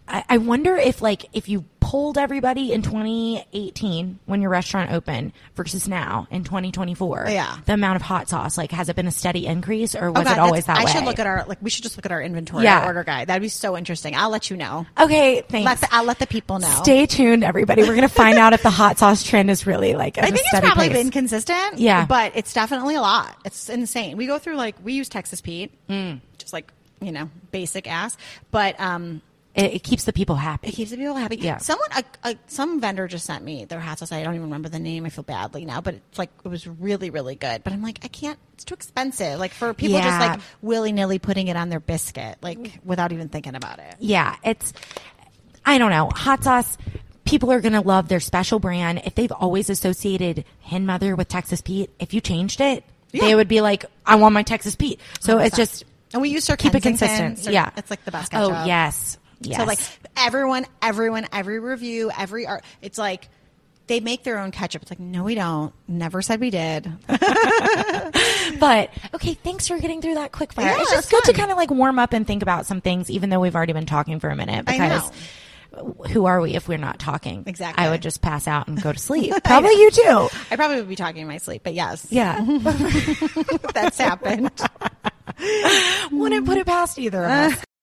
I, 0.10 0.24
I 0.30 0.38
wonder 0.38 0.76
if 0.78 1.02
like 1.02 1.26
if 1.34 1.50
you 1.50 1.66
polled 1.82 2.18
everybody 2.18 2.72
in 2.74 2.82
2018 2.82 4.20
when 4.26 4.42
your 4.42 4.50
restaurant 4.50 4.92
opened 4.92 5.32
versus 5.56 5.88
now 5.88 6.28
in 6.32 6.44
2024. 6.46 7.28
Yeah. 7.30 7.58
The 7.66 7.74
amount 7.74 7.98
of 7.98 8.02
hot 8.02 8.30
sauce, 8.30 8.58
like 8.58 8.72
has 8.72 8.88
it 8.90 8.96
been 8.96 9.08
a 9.08 9.12
steady 9.12 9.46
increase 9.48 9.96
or 9.96 10.12
was 10.12 10.22
Oh, 10.22 10.24
God, 10.24 10.34
it 10.34 10.40
always 10.40 10.66
that 10.66 10.78
I 10.78 10.86
way? 10.86 10.92
I 10.92 10.94
should 10.94 11.04
look 11.04 11.20
at 11.20 11.28
our 11.28 11.44
like 11.46 11.58
we 11.62 11.70
should 11.70 11.84
just 11.84 11.98
look 11.98 12.06
at 12.06 12.12
our 12.14 12.22
inventory, 12.22 12.64
Yeah. 12.64 12.80
our 12.82 12.86
order 12.88 13.04
guide. 13.04 13.28
That'd 13.28 13.42
be 13.42 13.50
so 13.50 13.78
interesting. 13.78 14.16
I'll 14.16 14.30
let 14.30 14.50
you 14.50 14.56
know. 14.58 14.86
Okay, 14.98 15.42
thanks. 15.42 15.66
Let 15.66 15.80
the, 15.82 15.88
I'll 15.94 16.06
let 16.06 16.20
the 16.20 16.28
people 16.28 16.60
know. 16.60 16.80
Stay 16.84 17.06
tuned, 17.06 17.44
everybody. 17.44 17.84
We're 17.84 17.96
gonna 17.96 18.08
find 18.10 18.38
out 18.38 18.54
if 18.54 18.64
the 18.64 18.70
hot 18.70 18.98
sauce 18.98 19.24
trend 19.24 19.50
is 19.52 19.68
really 19.68 19.94
like. 19.96 20.18
i 20.18 20.30
think 20.32 20.38
it's 20.52 20.60
probably 20.62 20.88
pace. 20.90 20.98
been 20.98 21.12
consistent. 21.12 21.80
Yeah. 21.80 22.06
But 22.06 22.32
it's 22.36 22.54
definitely 22.54 22.96
a 22.96 23.02
lot. 23.02 23.36
It's 23.44 23.70
insane. 23.70 24.16
We 24.18 24.26
go 24.28 24.40
through 24.40 24.56
like 24.56 24.76
we 24.84 24.94
use 24.94 25.10
Texas 25.10 25.42
Pete, 25.42 25.72
Mm. 25.90 26.22
just 26.38 26.54
like 26.54 26.72
you 27.02 27.12
know 27.12 27.30
basic 27.52 27.88
ass, 27.90 28.18
but 28.52 28.80
um. 28.80 29.22
It, 29.56 29.74
it 29.74 29.84
keeps 29.84 30.04
the 30.04 30.14
people 30.14 30.36
happy. 30.36 30.68
It 30.68 30.74
keeps 30.74 30.92
the 30.92 30.98
people 30.98 31.16
happy. 31.16 31.38
Yeah. 31.38 31.58
Someone, 31.58 31.90
a, 31.96 32.04
a, 32.24 32.36
some 32.46 32.80
vendor 32.80 33.08
just 33.08 33.26
sent 33.26 33.44
me 33.44 33.66
their 33.66 33.80
hot 33.80 33.98
sauce. 33.98 34.12
I 34.12 34.22
don't 34.22 34.36
even 34.36 34.44
remember 34.44 34.70
the 34.70 34.78
name. 34.78 35.04
I 35.04 35.10
feel 35.10 35.24
badly 35.24 35.66
now, 35.66 35.82
but 35.82 35.96
it's 35.96 36.20
like 36.20 36.30
it 36.46 36.48
was 36.48 36.68
really, 36.68 37.10
really 37.10 37.34
good. 37.34 37.64
But 37.64 37.74
I'm 37.74 37.82
like, 37.82 37.98
I 38.04 38.08
can't. 38.08 38.38
It's 38.54 38.66
too 38.66 38.76
expensive. 38.76 39.40
Like 39.40 39.54
for 39.54 39.74
people 39.74 40.00
just 40.00 40.20
like 40.20 40.40
willy 40.62 40.92
nilly 40.92 41.18
putting 41.18 41.48
it 41.48 41.58
on 41.58 41.70
their 41.70 41.80
biscuit, 41.80 42.38
like 42.44 42.82
without 42.86 43.12
even 43.12 43.30
thinking 43.30 43.56
about 43.56 43.80
it. 43.80 43.96
yeah, 43.98 44.36
it's. 44.44 44.74
I 45.66 45.80
don't 45.80 45.90
know. 45.90 46.12
Hot 46.14 46.44
sauce. 46.44 46.78
People 47.26 47.52
are 47.52 47.60
gonna 47.60 47.82
love 47.82 48.10
their 48.10 48.20
special 48.20 48.60
brand. 48.60 49.02
If 49.06 49.16
they've 49.16 49.32
always 49.32 49.72
associated 49.72 50.46
Hen 50.62 50.86
Mother 50.86 51.16
with 51.16 51.30
Texas 51.30 51.62
Pete, 51.62 51.90
if 51.98 52.14
you 52.14 52.22
changed 52.22 52.62
it, 52.62 52.84
they 53.12 53.34
would 53.34 53.48
be 53.48 53.62
like, 53.62 53.86
"I 54.06 54.18
want 54.18 54.34
my 54.34 54.44
Texas 54.44 54.76
Pete." 54.76 55.00
So 55.20 55.40
it's 55.40 55.58
just 55.58 55.84
And 56.14 56.22
we 56.22 56.30
use 56.30 56.46
Sir 56.46 56.56
keep 56.56 56.74
it 56.76 56.84
consistent. 56.84 57.40
Sir- 57.40 57.52
yeah, 57.52 57.72
it's 57.76 57.90
like 57.90 58.04
the 58.06 58.12
best. 58.12 58.34
Oh 58.34 58.66
yes, 58.66 59.18
yes. 59.42 59.58
So 59.58 59.66
like 59.66 59.80
everyone, 60.16 60.66
everyone, 60.82 61.28
every 61.32 61.60
review, 61.60 62.12
every 62.18 62.46
art, 62.48 62.64
it's 62.82 62.98
like 62.98 63.28
they 63.88 64.00
make 64.00 64.24
their 64.24 64.40
own 64.40 64.52
ketchup. 64.52 64.82
It's 64.84 64.92
like 64.92 65.00
no, 65.00 65.24
we 65.24 65.36
don't. 65.36 65.74
Never 65.88 66.22
said 66.22 66.40
we 66.40 66.50
did. 66.50 66.92
But 68.60 68.92
okay, 69.14 69.34
thanks 69.34 69.68
for 69.68 69.78
getting 69.78 70.02
through 70.02 70.16
that 70.16 70.32
quick 70.32 70.54
fire. 70.54 70.66
Yeah, 70.68 70.78
it's 70.80 70.92
just 70.92 71.12
good 71.12 71.24
to 71.26 71.34
kind 71.34 71.52
of 71.52 71.58
like 71.58 71.70
warm 71.70 72.00
up 72.00 72.14
and 72.14 72.26
think 72.26 72.42
about 72.42 72.66
some 72.66 72.82
things, 72.82 73.10
even 73.12 73.30
though 73.30 73.40
we've 73.40 73.56
already 73.56 73.74
been 73.74 73.86
talking 73.86 74.20
for 74.20 74.30
a 74.30 74.36
minute. 74.36 74.64
I 74.68 74.72
Because 74.72 75.12
who 76.12 76.26
are 76.26 76.40
we 76.42 76.56
if 76.56 76.68
we're 76.68 76.78
not 76.78 77.00
talking? 77.00 77.44
Exactly. 77.46 77.84
I 77.84 77.90
would 77.90 78.02
just 78.02 78.22
pass 78.22 78.48
out 78.48 78.68
and 78.68 78.82
go 78.82 78.92
to 78.92 79.00
sleep. 79.00 79.34
Probably 79.44 79.72
you 79.72 79.92
too. 79.92 80.30
I 80.52 80.56
probably 80.56 80.78
would 80.78 80.90
be 80.90 80.96
talking 80.96 81.22
in 81.22 81.28
my 81.28 81.38
sleep, 81.38 81.64
but 81.64 81.74
yes, 81.74 82.08
Yeah. 82.10 82.44
that's 83.74 83.98
happened. 83.98 84.52
Wouldn't 86.12 86.46
put 86.46 86.58
it 86.58 86.66
past 86.66 86.98
either 87.00 87.24
of 87.24 87.32
us. 87.32 87.64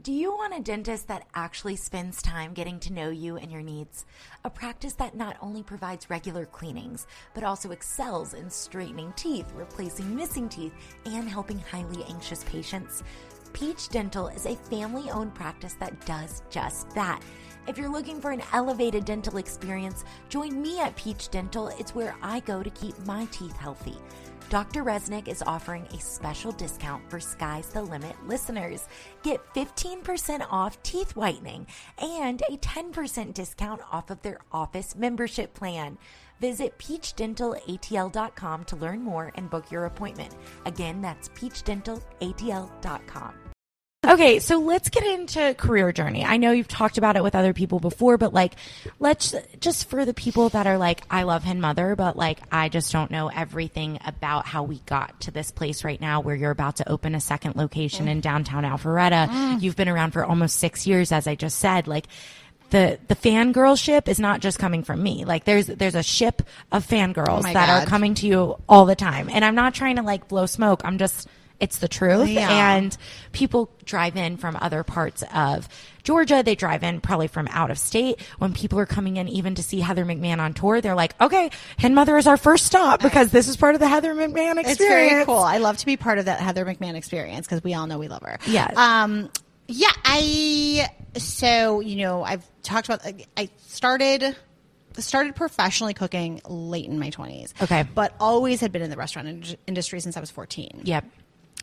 Do 0.00 0.10
you 0.12 0.32
want 0.32 0.56
a 0.56 0.60
dentist 0.60 1.08
that 1.08 1.26
actually 1.34 1.76
spends 1.76 2.22
time 2.22 2.54
getting 2.54 2.80
to 2.80 2.92
know 2.92 3.10
you 3.10 3.36
and 3.36 3.52
your 3.52 3.60
needs? 3.60 4.06
A 4.42 4.48
practice 4.50 4.94
that 4.94 5.14
not 5.14 5.36
only 5.42 5.62
provides 5.62 6.08
regular 6.08 6.46
cleanings, 6.46 7.06
but 7.34 7.44
also 7.44 7.70
excels 7.72 8.32
in 8.32 8.48
straightening 8.50 9.12
teeth, 9.16 9.52
replacing 9.54 10.16
missing 10.16 10.48
teeth, 10.48 10.72
and 11.04 11.28
helping 11.28 11.58
highly 11.58 12.02
anxious 12.08 12.42
patients? 12.44 13.02
Peach 13.52 13.88
Dental 13.88 14.28
is 14.28 14.46
a 14.46 14.56
family 14.56 15.10
owned 15.10 15.34
practice 15.34 15.74
that 15.74 16.06
does 16.06 16.42
just 16.50 16.90
that. 16.90 17.22
If 17.68 17.78
you're 17.78 17.92
looking 17.92 18.20
for 18.20 18.30
an 18.30 18.42
elevated 18.52 19.04
dental 19.04 19.36
experience, 19.36 20.04
join 20.28 20.60
me 20.60 20.80
at 20.80 20.96
Peach 20.96 21.28
Dental. 21.30 21.68
It's 21.68 21.94
where 21.94 22.16
I 22.22 22.40
go 22.40 22.62
to 22.62 22.70
keep 22.70 22.98
my 23.06 23.26
teeth 23.26 23.56
healthy. 23.56 23.96
Dr. 24.48 24.84
Reznik 24.84 25.28
is 25.28 25.42
offering 25.46 25.86
a 25.86 26.00
special 26.00 26.52
discount 26.52 27.08
for 27.08 27.20
Skye's 27.20 27.68
the 27.68 27.82
Limit 27.82 28.16
listeners. 28.26 28.86
Get 29.22 29.40
15% 29.54 30.46
off 30.50 30.82
teeth 30.82 31.16
whitening 31.16 31.66
and 31.98 32.42
a 32.50 32.56
10% 32.58 33.32
discount 33.32 33.80
off 33.90 34.10
of 34.10 34.20
their 34.22 34.40
office 34.50 34.94
membership 34.94 35.54
plan. 35.54 35.96
Visit 36.42 36.76
peachdentalatl.com 36.76 38.64
to 38.64 38.76
learn 38.76 39.00
more 39.00 39.32
and 39.36 39.48
book 39.48 39.70
your 39.70 39.86
appointment. 39.86 40.36
Again, 40.66 41.00
that's 41.00 41.30
peachdentalatl.com. 41.30 43.34
Okay, 44.04 44.40
so 44.40 44.58
let's 44.58 44.88
get 44.88 45.04
into 45.04 45.54
career 45.54 45.92
journey. 45.92 46.24
I 46.24 46.36
know 46.36 46.50
you've 46.50 46.66
talked 46.66 46.98
about 46.98 47.14
it 47.14 47.22
with 47.22 47.36
other 47.36 47.52
people 47.52 47.78
before, 47.78 48.18
but 48.18 48.34
like, 48.34 48.54
let's 48.98 49.32
just 49.60 49.88
for 49.88 50.04
the 50.04 50.12
people 50.12 50.48
that 50.48 50.66
are 50.66 50.76
like, 50.76 51.02
I 51.08 51.22
love 51.22 51.44
Hen 51.44 51.60
Mother, 51.60 51.94
but 51.94 52.16
like, 52.16 52.40
I 52.50 52.68
just 52.68 52.90
don't 52.90 53.12
know 53.12 53.28
everything 53.28 54.00
about 54.04 54.44
how 54.44 54.64
we 54.64 54.80
got 54.86 55.20
to 55.20 55.30
this 55.30 55.52
place 55.52 55.84
right 55.84 56.00
now 56.00 56.20
where 56.20 56.34
you're 56.34 56.50
about 56.50 56.76
to 56.76 56.90
open 56.90 57.14
a 57.14 57.20
second 57.20 57.54
location 57.54 58.08
in 58.08 58.20
downtown 58.20 58.64
Alpharetta. 58.64 59.28
Mm. 59.28 59.62
You've 59.62 59.76
been 59.76 59.88
around 59.88 60.10
for 60.10 60.24
almost 60.24 60.58
six 60.58 60.84
years, 60.84 61.12
as 61.12 61.28
I 61.28 61.36
just 61.36 61.60
said. 61.60 61.86
Like, 61.86 62.08
the 62.72 62.98
the 63.06 63.14
fangirl 63.14 63.78
ship 63.78 64.08
is 64.08 64.18
not 64.18 64.40
just 64.40 64.58
coming 64.58 64.82
from 64.82 65.02
me. 65.02 65.24
Like 65.24 65.44
there's 65.44 65.66
there's 65.66 65.94
a 65.94 66.02
ship 66.02 66.42
of 66.72 66.86
fangirls 66.86 67.42
my 67.42 67.52
that 67.52 67.68
are 67.68 67.86
coming 67.86 68.14
to 68.14 68.26
you 68.26 68.56
all 68.68 68.86
the 68.86 68.96
time. 68.96 69.28
And 69.30 69.44
I'm 69.44 69.54
not 69.54 69.74
trying 69.74 69.96
to 69.96 70.02
like 70.02 70.26
blow 70.26 70.46
smoke. 70.46 70.80
I'm 70.84 70.98
just 70.98 71.28
it's 71.60 71.78
the 71.78 71.86
truth. 71.86 72.28
Yeah. 72.28 72.76
And 72.76 72.96
people 73.30 73.70
drive 73.84 74.16
in 74.16 74.38
from 74.38 74.56
other 74.60 74.82
parts 74.82 75.22
of 75.32 75.68
Georgia. 76.02 76.42
They 76.42 76.54
drive 76.54 76.82
in 76.82 77.00
probably 77.00 77.28
from 77.28 77.46
out 77.48 77.70
of 77.70 77.78
state. 77.78 78.20
When 78.38 78.54
people 78.54 78.80
are 78.80 78.86
coming 78.86 79.18
in 79.18 79.28
even 79.28 79.54
to 79.54 79.62
see 79.62 79.78
Heather 79.78 80.04
McMahan 80.04 80.40
on 80.40 80.54
tour, 80.54 80.80
they're 80.80 80.96
like, 80.96 81.14
okay, 81.20 81.50
Hen 81.76 81.94
Mother 81.94 82.16
is 82.16 82.26
our 82.26 82.38
first 82.38 82.64
stop 82.66 83.00
because 83.00 83.30
this 83.30 83.48
is 83.48 83.56
part 83.56 83.74
of 83.74 83.80
the 83.80 83.86
Heather 83.86 84.14
McMahan 84.14 84.58
experience. 84.58 84.70
It's 84.70 84.80
very 84.80 85.24
cool. 85.24 85.38
I 85.38 85.58
love 85.58 85.76
to 85.76 85.86
be 85.86 85.96
part 85.96 86.18
of 86.18 86.24
that 86.24 86.40
Heather 86.40 86.64
McMahan 86.64 86.94
experience 86.94 87.46
because 87.46 87.62
we 87.62 87.74
all 87.74 87.86
know 87.86 87.98
we 87.98 88.08
love 88.08 88.22
her. 88.22 88.38
Yes. 88.46 88.76
Um. 88.76 89.30
Yeah. 89.72 89.92
I. 90.04 90.88
So 91.16 91.80
you 91.80 91.96
know, 91.96 92.22
I've 92.22 92.44
talked 92.62 92.88
about. 92.88 93.00
I 93.36 93.50
started 93.66 94.36
started 94.98 95.34
professionally 95.34 95.94
cooking 95.94 96.40
late 96.46 96.86
in 96.86 96.98
my 96.98 97.10
twenties. 97.10 97.54
Okay. 97.60 97.84
But 97.94 98.14
always 98.20 98.60
had 98.60 98.72
been 98.72 98.82
in 98.82 98.90
the 98.90 98.96
restaurant 98.96 99.28
in- 99.28 99.56
industry 99.66 100.00
since 100.00 100.16
I 100.16 100.20
was 100.20 100.30
fourteen. 100.30 100.82
Yep. 100.84 101.04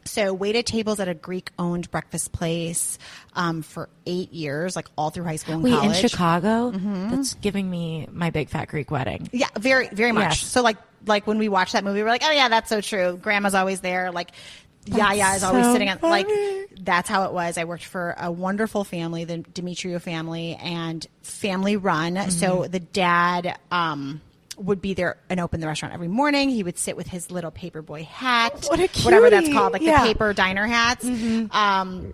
So 0.05 0.33
waited 0.33 0.65
tables 0.65 0.99
at 0.99 1.07
a 1.07 1.13
Greek 1.13 1.51
owned 1.59 1.91
breakfast 1.91 2.31
place 2.31 2.97
um, 3.33 3.61
for 3.61 3.89
eight 4.07 4.31
years, 4.31 4.75
like 4.75 4.87
all 4.97 5.09
through 5.09 5.25
high 5.25 5.35
school 5.35 5.55
and 5.55 5.63
Wait, 5.63 5.71
college. 5.71 5.89
Mm-hmm. 5.89 6.03
in 6.03 6.09
Chicago? 6.09 6.71
That's 6.71 7.33
giving 7.35 7.69
me 7.69 8.07
my 8.11 8.29
big 8.29 8.49
fat 8.49 8.69
Greek 8.69 8.89
wedding. 8.89 9.29
Yeah, 9.31 9.49
very, 9.59 9.89
very 9.89 10.13
much. 10.13 10.41
Yes. 10.41 10.45
So 10.45 10.63
like, 10.63 10.77
like 11.05 11.27
when 11.27 11.37
we 11.37 11.49
watched 11.49 11.73
that 11.73 11.83
movie, 11.83 12.01
we're 12.01 12.09
like, 12.09 12.23
oh 12.23 12.31
yeah, 12.31 12.49
that's 12.49 12.69
so 12.69 12.81
true. 12.81 13.19
Grandma's 13.21 13.53
always 13.53 13.81
there. 13.81 14.11
Like, 14.11 14.31
Yaya 14.85 15.35
is 15.35 15.43
always 15.43 15.65
so 15.65 15.73
sitting 15.73 15.89
on. 15.89 15.99
Like, 16.01 16.27
that's 16.79 17.07
how 17.09 17.25
it 17.25 17.33
was. 17.33 17.57
I 17.57 17.65
worked 17.65 17.85
for 17.85 18.15
a 18.17 18.31
wonderful 18.31 18.83
family, 18.83 19.23
the 19.25 19.37
Demetrio 19.39 19.99
family, 19.99 20.55
and 20.55 21.05
family 21.21 21.77
run. 21.77 22.15
Mm-hmm. 22.15 22.29
So 22.31 22.65
the 22.67 22.79
dad. 22.79 23.57
um 23.71 24.21
would 24.57 24.81
be 24.81 24.93
there 24.93 25.15
and 25.29 25.39
open 25.39 25.61
the 25.61 25.67
restaurant 25.67 25.93
every 25.93 26.09
morning. 26.09 26.49
He 26.49 26.63
would 26.63 26.77
sit 26.77 26.97
with 26.97 27.07
his 27.07 27.31
little 27.31 27.49
paperboy 27.49 28.03
hat, 28.03 28.65
What 28.67 28.81
a 28.81 28.89
whatever 29.05 29.29
that's 29.29 29.47
called, 29.47 29.71
like 29.71 29.81
Yeah. 29.81 29.93
Mm-hmm. 29.99 30.03
the 30.07 30.13
paper 30.13 30.33
diner 30.33 30.67
hats. 30.67 31.05
Um, 31.05 32.11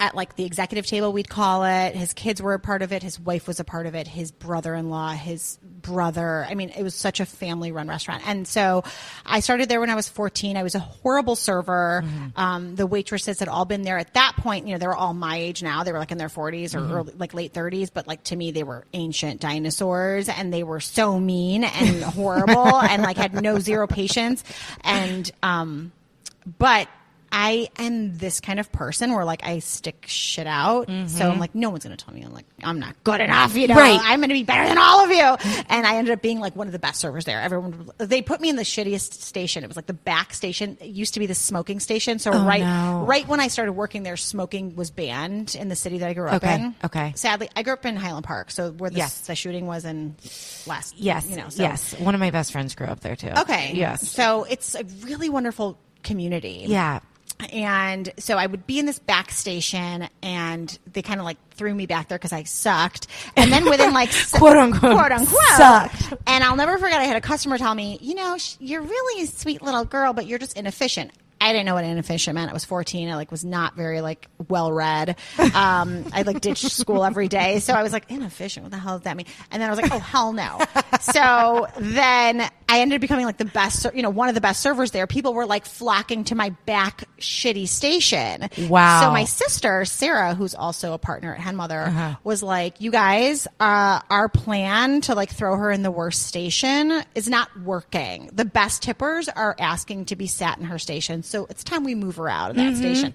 at 0.00 0.14
like 0.14 0.36
the 0.36 0.44
executive 0.44 0.86
table, 0.86 1.12
we'd 1.12 1.28
call 1.28 1.64
it. 1.64 1.94
His 1.94 2.12
kids 2.12 2.40
were 2.42 2.54
a 2.54 2.58
part 2.58 2.82
of 2.82 2.92
it. 2.92 3.02
His 3.02 3.18
wife 3.18 3.46
was 3.46 3.60
a 3.60 3.64
part 3.64 3.86
of 3.86 3.94
it. 3.94 4.06
His 4.06 4.30
brother-in-law, 4.30 5.12
his 5.12 5.58
brother. 5.62 6.46
I 6.48 6.54
mean, 6.54 6.70
it 6.70 6.82
was 6.82 6.94
such 6.94 7.20
a 7.20 7.26
family-run 7.26 7.88
restaurant. 7.88 8.26
And 8.26 8.46
so, 8.46 8.84
I 9.24 9.40
started 9.40 9.68
there 9.68 9.80
when 9.80 9.90
I 9.90 9.94
was 9.94 10.08
14. 10.08 10.56
I 10.56 10.62
was 10.62 10.74
a 10.74 10.80
horrible 10.80 11.36
server. 11.36 12.04
Um, 12.36 12.76
the 12.76 12.86
waitresses 12.86 13.38
had 13.38 13.48
all 13.48 13.64
been 13.64 13.82
there 13.82 13.98
at 13.98 14.14
that 14.14 14.34
point. 14.36 14.66
You 14.66 14.74
know, 14.74 14.78
they 14.78 14.86
were 14.86 14.96
all 14.96 15.14
my 15.14 15.36
age 15.36 15.62
now. 15.62 15.84
They 15.84 15.92
were 15.92 15.98
like 15.98 16.12
in 16.12 16.18
their 16.18 16.28
40s 16.28 16.74
or 16.74 16.78
early, 16.94 17.14
like 17.16 17.34
late 17.34 17.52
30s. 17.52 17.90
But 17.92 18.06
like 18.06 18.24
to 18.24 18.36
me, 18.36 18.50
they 18.50 18.62
were 18.62 18.84
ancient 18.92 19.40
dinosaurs, 19.40 20.28
and 20.28 20.52
they 20.52 20.62
were 20.62 20.80
so 20.80 21.18
mean 21.18 21.64
and 21.64 22.02
horrible, 22.02 22.80
and 22.80 23.02
like 23.02 23.16
had 23.16 23.40
no 23.40 23.58
zero 23.58 23.86
patience. 23.86 24.44
And 24.82 25.30
um, 25.42 25.92
but 26.58 26.88
I 27.34 27.68
am 27.78 28.18
this 28.18 28.40
kind 28.40 28.60
of 28.60 28.70
person 28.70 29.12
where 29.14 29.24
like 29.24 29.42
I 29.42 29.60
stick 29.60 30.04
shit 30.06 30.46
out. 30.46 30.86
So 30.88 30.92
I'm 30.92 31.06
mm-hmm. 31.06 31.40
like, 31.40 31.54
no 31.54 31.70
one's 31.70 31.82
going 31.82 31.96
to 31.96 32.04
tell 32.04 32.12
me 32.12 32.22
I'm 32.22 32.32
like, 32.34 32.44
I'm 32.62 32.78
not 32.78 33.02
good 33.04 33.20
enough. 33.22 33.56
You 33.56 33.68
know, 33.68 33.74
Right. 33.74 33.98
I'm 34.02 34.20
going 34.20 34.28
to 34.28 34.34
be 34.34 34.42
better 34.44 34.68
than 34.68 34.76
all 34.76 35.02
of 35.02 35.10
you. 35.10 35.62
And 35.70 35.86
I 35.86 35.96
ended 35.96 36.12
up 36.12 36.20
being 36.20 36.40
like 36.40 36.54
one 36.54 36.66
of 36.66 36.72
the 36.74 36.78
best 36.78 37.00
servers 37.00 37.24
there. 37.24 37.40
Everyone, 37.40 37.88
they 37.96 38.20
put 38.20 38.40
me 38.42 38.50
in 38.50 38.56
the 38.56 38.62
shittiest 38.64 39.14
station. 39.14 39.64
It 39.64 39.66
was 39.66 39.76
like 39.76 39.86
the 39.86 39.94
back 39.94 40.34
station. 40.34 40.76
It 40.80 40.88
used 40.88 41.14
to 41.14 41.20
be 41.20 41.26
the 41.26 41.34
smoking 41.34 41.80
station. 41.80 42.18
So 42.18 42.32
Oh, 42.34 42.44
right, 42.44 42.60
no. 42.60 43.04
right 43.06 43.26
when 43.26 43.40
I 43.40 43.48
started 43.48 43.72
working 43.72 44.02
there, 44.02 44.18
smoking 44.18 44.76
was 44.76 44.90
banned 44.90 45.54
in 45.54 45.68
the 45.68 45.76
city 45.76 45.98
that 45.98 46.08
I 46.10 46.12
grew 46.12 46.28
up 46.28 46.34
Okay, 46.44 46.54
in. 46.56 46.74
okay. 46.84 47.12
Sadly, 47.16 47.48
I 47.56 47.62
grew 47.62 47.72
up 47.72 47.86
in 47.86 47.96
Highland 47.96 48.26
Park. 48.26 48.50
So 48.50 48.72
where 48.72 48.90
the, 48.90 48.96
Yes. 48.98 49.20
the 49.22 49.34
shooting 49.34 49.66
was 49.66 49.86
in 49.86 50.16
last, 50.66 50.96
Yes. 50.98 51.26
you 51.30 51.36
know, 51.36 51.48
so. 51.48 51.62
yes. 51.62 51.94
One 51.98 52.14
of 52.14 52.20
my 52.20 52.30
best 52.30 52.52
friends 52.52 52.74
grew 52.74 52.88
up 52.88 53.00
there 53.00 53.16
too. 53.16 53.30
Okay. 53.38 53.72
Yes. 53.74 54.06
So 54.10 54.44
it's 54.44 54.74
a 54.74 54.84
really 55.02 55.30
wonderful 55.30 55.78
community. 56.02 56.64
Yeah. 56.68 57.00
And 57.50 58.12
so 58.18 58.36
I 58.36 58.46
would 58.46 58.66
be 58.66 58.78
in 58.78 58.86
this 58.86 58.98
back 58.98 59.30
station 59.30 60.08
and 60.22 60.78
they 60.92 61.02
kind 61.02 61.20
of 61.20 61.24
like 61.24 61.38
threw 61.50 61.74
me 61.74 61.86
back 61.86 62.08
there 62.08 62.18
because 62.18 62.32
I 62.32 62.44
sucked. 62.44 63.06
And 63.36 63.52
then 63.52 63.68
within 63.68 63.92
like 63.92 64.10
Quote, 64.32 64.56
unquote, 64.56 64.96
quote 64.96 65.12
unquote, 65.12 65.42
sucked. 65.56 66.14
And 66.26 66.44
I'll 66.44 66.56
never 66.56 66.78
forget, 66.78 67.00
I 67.00 67.04
had 67.04 67.16
a 67.16 67.20
customer 67.20 67.58
tell 67.58 67.74
me, 67.74 67.98
you 68.00 68.14
know, 68.14 68.38
sh- 68.38 68.56
you're 68.60 68.82
really 68.82 69.24
a 69.24 69.26
sweet 69.26 69.62
little 69.62 69.84
girl, 69.84 70.12
but 70.12 70.26
you're 70.26 70.38
just 70.38 70.56
inefficient. 70.56 71.10
I 71.40 71.52
didn't 71.52 71.66
know 71.66 71.74
what 71.74 71.84
inefficient 71.84 72.36
meant. 72.36 72.50
I 72.50 72.52
was 72.52 72.64
14. 72.64 73.08
I 73.10 73.16
like 73.16 73.32
was 73.32 73.44
not 73.44 73.74
very 73.74 74.00
like 74.00 74.28
well 74.48 74.72
read. 74.72 75.16
Um, 75.38 76.04
I 76.12 76.22
like 76.24 76.40
ditched 76.40 76.70
school 76.70 77.04
every 77.04 77.26
day. 77.26 77.58
So 77.58 77.74
I 77.74 77.82
was 77.82 77.92
like, 77.92 78.08
inefficient. 78.08 78.62
What 78.62 78.70
the 78.70 78.78
hell 78.78 78.98
does 78.98 79.04
that 79.04 79.16
mean? 79.16 79.26
And 79.50 79.60
then 79.60 79.68
I 79.68 79.72
was 79.72 79.82
like, 79.82 79.92
oh, 79.92 79.98
hell 79.98 80.32
no. 80.32 80.60
so 81.00 81.66
then 81.80 82.48
I 82.72 82.80
ended 82.80 82.96
up 82.96 83.00
becoming 83.02 83.26
like 83.26 83.36
the 83.36 83.44
best, 83.44 83.86
you 83.94 84.00
know, 84.00 84.08
one 84.08 84.30
of 84.30 84.34
the 84.34 84.40
best 84.40 84.62
servers 84.62 84.92
there. 84.92 85.06
People 85.06 85.34
were 85.34 85.44
like 85.44 85.66
flocking 85.66 86.24
to 86.24 86.34
my 86.34 86.50
back 86.64 87.04
shitty 87.18 87.68
station. 87.68 88.48
Wow. 88.66 89.02
So 89.02 89.10
my 89.10 89.24
sister, 89.24 89.84
Sarah, 89.84 90.34
who's 90.34 90.54
also 90.54 90.94
a 90.94 90.98
partner 90.98 91.34
at 91.34 91.40
Hen 91.40 91.54
Mother, 91.54 91.80
Uh-huh. 91.82 92.14
was 92.24 92.42
like, 92.42 92.80
you 92.80 92.90
guys, 92.90 93.46
uh, 93.60 94.00
our 94.08 94.30
plan 94.30 95.02
to 95.02 95.14
like 95.14 95.30
throw 95.30 95.54
her 95.56 95.70
in 95.70 95.82
the 95.82 95.90
worst 95.90 96.26
station 96.26 97.02
is 97.14 97.28
not 97.28 97.48
working. 97.60 98.30
The 98.32 98.46
best 98.46 98.82
tippers 98.82 99.28
are 99.28 99.54
asking 99.58 100.06
to 100.06 100.16
be 100.16 100.26
sat 100.26 100.56
in 100.56 100.64
her 100.64 100.78
station. 100.78 101.22
So 101.22 101.46
it's 101.50 101.62
time 101.64 101.84
we 101.84 101.94
move 101.94 102.16
her 102.16 102.28
out 102.30 102.52
of 102.52 102.56
that 102.56 102.76
station. 102.76 103.12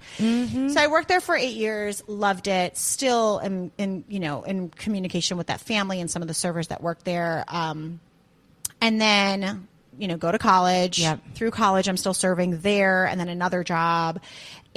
So 0.70 0.80
I 0.80 0.86
worked 0.86 1.08
there 1.08 1.20
for 1.20 1.34
eight 1.36 1.56
years, 1.56 2.00
loved 2.06 2.46
it, 2.46 2.76
still 2.76 3.40
am 3.42 3.72
in, 3.76 4.04
you 4.08 4.20
know, 4.20 4.44
in 4.44 4.68
communication 4.68 5.36
with 5.36 5.48
that 5.48 5.60
family 5.60 6.00
and 6.00 6.08
some 6.08 6.22
of 6.22 6.28
the 6.28 6.34
servers 6.34 6.68
that 6.68 6.80
work 6.80 7.02
there. 7.02 7.44
Um, 7.48 7.98
and 8.80 9.00
then 9.00 9.66
you 9.98 10.06
know 10.08 10.16
go 10.16 10.30
to 10.30 10.38
college 10.38 10.98
Yep. 11.00 11.20
through 11.34 11.50
college 11.50 11.88
i'm 11.88 11.96
still 11.96 12.14
serving 12.14 12.60
there 12.60 13.06
and 13.06 13.18
then 13.20 13.28
another 13.28 13.64
job 13.64 14.20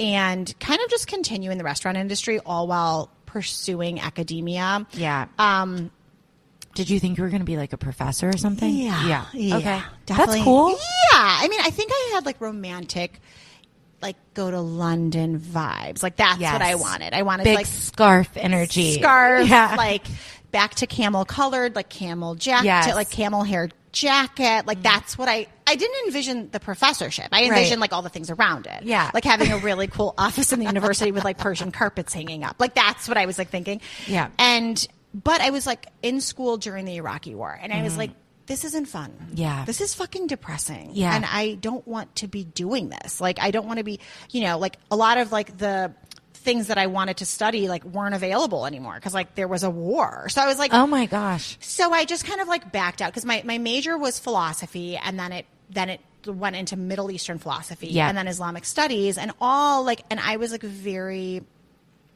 and 0.00 0.52
kind 0.58 0.80
of 0.82 0.90
just 0.90 1.06
continue 1.06 1.50
in 1.50 1.58
the 1.58 1.64
restaurant 1.64 1.96
industry 1.96 2.40
all 2.44 2.66
while 2.66 3.10
pursuing 3.26 4.00
academia 4.00 4.86
Yeah. 4.92 5.26
um 5.38 5.90
Did 6.74 6.90
you 6.90 6.98
think 6.98 7.18
you 7.18 7.24
were 7.24 7.30
going 7.30 7.40
to 7.40 7.46
be 7.46 7.56
like 7.56 7.72
a 7.72 7.78
professor 7.78 8.28
or 8.28 8.36
something? 8.36 8.74
yeah 8.74 9.06
Yeah. 9.06 9.24
yeah 9.32 9.56
Okay. 9.56 9.82
definitely. 10.06 10.34
That's 10.36 10.44
cool. 10.44 10.70
yeah 10.70 10.76
i 11.40 11.46
mean 11.48 11.60
i 11.60 11.70
think 11.70 11.92
i 11.94 12.10
had 12.14 12.26
like 12.26 12.40
romantic 12.40 13.20
like 14.02 14.16
go 14.34 14.50
to 14.50 14.60
london 14.60 15.38
vibes 15.38 16.02
like 16.02 16.16
that's 16.16 16.40
Yes. 16.40 16.52
what 16.54 16.62
i 16.62 16.74
wanted 16.74 17.14
i 17.14 17.22
wanted 17.22 17.44
Big 17.44 17.54
like 17.56 17.66
scarf 17.66 18.28
energy. 18.36 18.94
scarf, 18.94 19.46
Yeah. 19.48 19.74
like 19.78 20.04
back 20.50 20.74
to 20.74 20.86
camel 20.86 21.24
colored, 21.24 21.74
like 21.74 21.88
camel 21.88 22.34
jacket, 22.34 22.66
Yes. 22.66 22.94
Like 22.94 23.08
camel 23.08 23.42
hair 23.42 23.70
jacket. 23.92 24.66
Like 24.66 24.82
that's 24.82 25.16
what 25.16 25.28
I 25.28 25.46
I 25.66 25.76
didn't 25.76 26.06
envision 26.06 26.50
the 26.50 26.60
professorship. 26.60 27.28
I 27.32 27.44
envisioned 27.44 27.72
Right. 27.72 27.80
like 27.80 27.92
all 27.92 28.02
the 28.02 28.08
things 28.08 28.30
around 28.30 28.66
it. 28.66 28.82
Yeah. 28.82 29.10
like 29.14 29.24
having 29.24 29.52
a 29.52 29.58
really 29.58 29.86
cool 29.86 30.14
office 30.18 30.52
in 30.52 30.58
the 30.58 30.66
university 30.66 31.12
with 31.12 31.24
like 31.24 31.38
Persian 31.38 31.70
carpets 31.80 32.12
hanging 32.12 32.42
up. 32.44 32.56
Like 32.58 32.74
that's 32.74 33.06
what 33.08 33.16
I 33.18 33.26
was 33.26 33.38
like 33.38 33.48
thinking. 33.50 33.80
Yeah. 34.06 34.30
and 34.38 34.86
but 35.14 35.40
I 35.42 35.50
was 35.50 35.66
like 35.66 35.86
in 36.02 36.20
school 36.22 36.56
during 36.56 36.86
the 36.86 36.96
Iraqi 36.96 37.34
war, 37.34 37.56
and 37.60 37.72
I 37.72 37.82
was 37.82 37.96
like. 37.96 38.10
This 38.44 38.64
isn't 38.64 38.86
fun. 38.86 39.10
Mm-hmm. 39.12 39.34
Yeah. 39.36 39.64
This 39.64 39.80
is 39.80 39.94
fucking 39.94 40.26
depressing. 40.26 40.90
Yeah. 40.94 41.14
And 41.14 41.24
I 41.24 41.54
don't 41.54 41.86
want 41.86 42.16
to 42.16 42.26
be 42.26 42.42
doing 42.42 42.88
this. 42.88 43.20
Like, 43.20 43.38
I 43.40 43.52
don't 43.52 43.66
want 43.68 43.78
to 43.78 43.84
be, 43.84 44.00
you 44.32 44.42
know, 44.42 44.58
like 44.58 44.78
a 44.90 44.96
lot 44.96 45.16
of 45.16 45.30
like 45.30 45.56
the 45.58 45.94
things 46.42 46.66
that 46.68 46.76
I 46.78 46.86
wanted 46.88 47.18
to 47.18 47.26
study 47.26 47.68
like 47.68 47.84
weren't 47.84 48.14
available 48.14 48.66
anymore 48.66 48.94
because 48.96 49.14
like 49.14 49.34
there 49.34 49.48
was 49.48 49.62
a 49.62 49.70
war. 49.70 50.28
So 50.28 50.42
I 50.42 50.46
was 50.46 50.58
like, 50.58 50.72
Oh 50.74 50.86
my 50.86 51.06
gosh. 51.06 51.56
so 51.60 51.92
I 51.92 52.04
just 52.04 52.24
kind 52.24 52.40
of 52.40 52.48
like 52.48 52.70
backed 52.72 53.00
out 53.00 53.10
because 53.12 53.24
my, 53.24 53.42
my 53.44 53.58
major 53.58 53.96
was 53.96 54.18
philosophy 54.18 54.96
and 54.96 55.18
then 55.18 55.32
it 55.32 55.46
then 55.70 55.88
it 55.88 56.00
went 56.26 56.54
into 56.56 56.76
Middle 56.76 57.10
Eastern 57.10 57.38
philosophy 57.38 57.88
Yeah. 57.88 58.08
and 58.08 58.16
then 58.18 58.28
Islamic 58.28 58.64
studies 58.64 59.18
and 59.18 59.32
all 59.40 59.84
like 59.84 60.02
and 60.10 60.20
I 60.20 60.36
was 60.36 60.52
like 60.52 60.62
very 60.62 61.42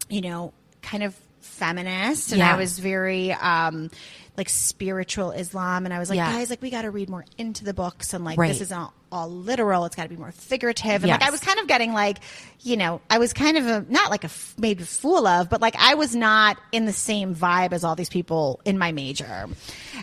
you 0.09 0.21
know 0.21 0.53
kind 0.83 1.03
of 1.03 1.15
feminist 1.41 2.33
and 2.33 2.39
Yeah. 2.41 2.55
I 2.55 2.57
was 2.59 2.79
very 2.79 3.33
um 3.33 3.91
like 4.37 4.49
spiritual 4.49 5.31
Islam 5.31 5.87
and 5.87 5.95
I 5.95 5.99
was 5.99 6.11
like 6.11 6.17
Yeah. 6.19 6.31
guys 6.33 6.51
like 6.51 6.61
we 6.63 6.71
got 6.71 6.83
to 6.83 6.91
read 6.91 7.09
more 7.09 7.25
into 7.39 7.65
the 7.65 7.73
books 7.75 8.13
and 8.13 8.25
like 8.25 8.39
Right. 8.39 8.49
this 8.49 8.61
isn't 8.61 8.77
all, 8.79 8.93
all 9.17 9.31
literal 9.31 9.85
it's 9.85 9.97
got 9.97 10.05
to 10.05 10.09
be 10.09 10.17
more 10.17 10.33
figurative 10.33 11.03
and 11.03 11.09
like 11.09 11.23
I 11.23 11.31
was 11.31 11.41
kind 11.41 11.59
of 11.59 11.67
getting 11.67 11.93
like 11.93 12.19
you 12.61 12.77
know 12.77 13.01
I 13.11 13.19
was 13.19 13.33
kind 13.33 13.57
of 13.57 13.67
a 13.67 13.85
not 13.89 14.11
like 14.11 14.25
a 14.25 14.31
made 14.59 14.81
a 14.81 14.87
fool 14.87 15.27
of 15.27 15.51
but 15.51 15.61
like 15.61 15.75
I 15.79 15.95
was 15.95 16.15
not 16.15 16.59
in 16.73 16.87
the 16.87 16.93
same 16.93 17.35
vibe 17.35 17.73
as 17.73 17.85
all 17.85 17.97
these 17.97 18.09
people 18.09 18.61
in 18.65 18.79
my 18.79 18.93
major 18.93 19.47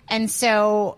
and 0.09 0.29
so 0.29 0.97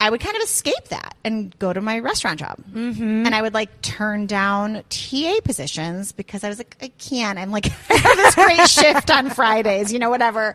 I 0.00 0.10
would 0.10 0.20
kind 0.20 0.36
of 0.36 0.42
escape 0.42 0.88
that 0.90 1.16
and 1.24 1.56
go 1.58 1.72
to 1.72 1.80
my 1.80 1.98
restaurant 1.98 2.38
job. 2.38 2.58
Mm-hmm. 2.70 3.26
And 3.26 3.34
I 3.34 3.42
would 3.42 3.54
like 3.54 3.82
turn 3.82 4.26
down 4.26 4.84
TA 4.90 5.40
positions 5.42 6.12
because 6.12 6.44
I 6.44 6.48
was 6.48 6.58
like, 6.58 6.76
I 6.80 6.88
can't. 6.98 7.38
I'm 7.38 7.50
like, 7.50 7.66
I 7.90 7.94
have 7.94 8.16
this 8.16 8.34
great 8.34 8.68
shift 8.68 9.10
on 9.10 9.30
Fridays, 9.30 9.92
you 9.92 9.98
know, 9.98 10.10
whatever. 10.10 10.54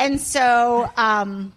And 0.00 0.20
so, 0.20 0.90
um, 0.96 1.52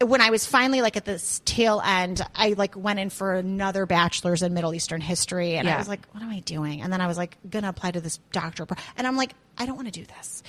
when 0.00 0.20
I 0.20 0.30
was 0.30 0.44
finally 0.46 0.82
like 0.82 0.96
at 0.96 1.04
this 1.04 1.40
tail 1.44 1.80
end, 1.84 2.20
I 2.34 2.54
like 2.56 2.76
went 2.76 2.98
in 2.98 3.10
for 3.10 3.34
another 3.34 3.86
bachelor's 3.86 4.42
in 4.42 4.52
Middle 4.52 4.74
Eastern 4.74 5.00
history, 5.00 5.56
and 5.56 5.66
I 5.68 5.78
was 5.78 5.88
like, 5.88 6.06
"What 6.12 6.22
am 6.22 6.30
I 6.30 6.40
doing?" 6.40 6.82
And 6.82 6.92
then 6.92 7.00
I 7.00 7.06
was 7.06 7.16
like, 7.16 7.36
"Gonna 7.48 7.68
apply 7.68 7.92
to 7.92 8.00
this 8.00 8.18
doctoral," 8.32 8.66
pro-. 8.66 8.82
and 8.96 9.06
I'm 9.06 9.16
like, 9.16 9.32
"I 9.56 9.64
don't 9.64 9.76
want 9.76 9.88
to 9.88 10.00
do 10.00 10.04
this." 10.04 10.42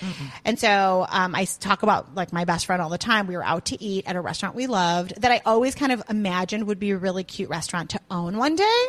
And 0.44 0.60
so 0.60 1.06
um, 1.10 1.34
I 1.34 1.46
talk 1.46 1.84
about 1.84 2.14
like 2.14 2.34
my 2.34 2.46
best 2.46 2.66
friend 2.66 2.82
all 2.82 2.90
the 2.90 2.98
time. 2.98 3.28
We 3.28 3.38
were 3.38 3.44
out 3.44 3.66
to 3.66 3.82
eat 3.82 4.06
at 4.08 4.16
a 4.16 4.22
restaurant 4.22 4.56
we 4.56 4.68
loved 4.68 5.22
that 5.22 5.32
I 5.32 5.42
always 5.46 5.76
kind 5.76 5.92
of 5.92 6.04
imagined 6.10 6.68
would 6.68 6.80
be 6.80 6.92
a 6.92 6.98
really 6.98 7.24
cute 7.24 7.50
restaurant 7.50 7.92
to 7.92 8.02
own 8.12 8.38
one 8.38 8.56
day. 8.56 8.86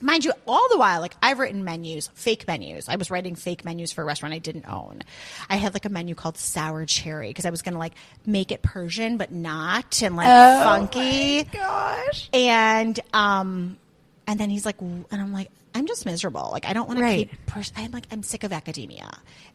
Mind 0.00 0.24
you, 0.24 0.32
all 0.46 0.66
the 0.70 0.78
while, 0.78 1.00
like 1.00 1.14
I've 1.22 1.38
written 1.38 1.62
menus, 1.62 2.08
fake 2.14 2.46
menus. 2.46 2.88
I 2.88 2.96
was 2.96 3.10
writing 3.10 3.34
fake 3.34 3.64
menus 3.64 3.92
for 3.92 4.02
a 4.02 4.04
restaurant 4.04 4.34
I 4.34 4.38
didn't 4.38 4.66
own. 4.66 5.02
I 5.48 5.56
had 5.56 5.74
like 5.74 5.84
a 5.84 5.90
menu 5.90 6.14
called 6.14 6.38
Sour 6.38 6.86
Cherry 6.86 7.28
because 7.28 7.44
I 7.44 7.50
was 7.50 7.60
going 7.62 7.74
to 7.74 7.78
like 7.78 7.92
make 8.24 8.50
it 8.50 8.62
Persian, 8.62 9.18
but 9.18 9.30
not 9.30 10.02
and 10.02 10.16
like 10.16 10.26
funky. 10.26 11.44
Gosh. 11.44 12.30
And, 12.32 12.98
um, 13.12 13.76
and 14.26 14.40
then 14.40 14.48
he's 14.48 14.64
like, 14.64 14.80
and 14.80 15.04
I'm 15.12 15.32
like, 15.32 15.50
I'm 15.74 15.86
just 15.86 16.04
miserable. 16.04 16.48
Like 16.52 16.66
I 16.66 16.72
don't 16.72 16.88
want 16.88 17.00
Right. 17.00 17.30
to 17.30 17.36
keep. 17.36 17.46
Pers- 17.46 17.72
I'm 17.76 17.90
like 17.92 18.06
I'm 18.10 18.22
sick 18.22 18.44
of 18.44 18.52
academia. 18.52 19.10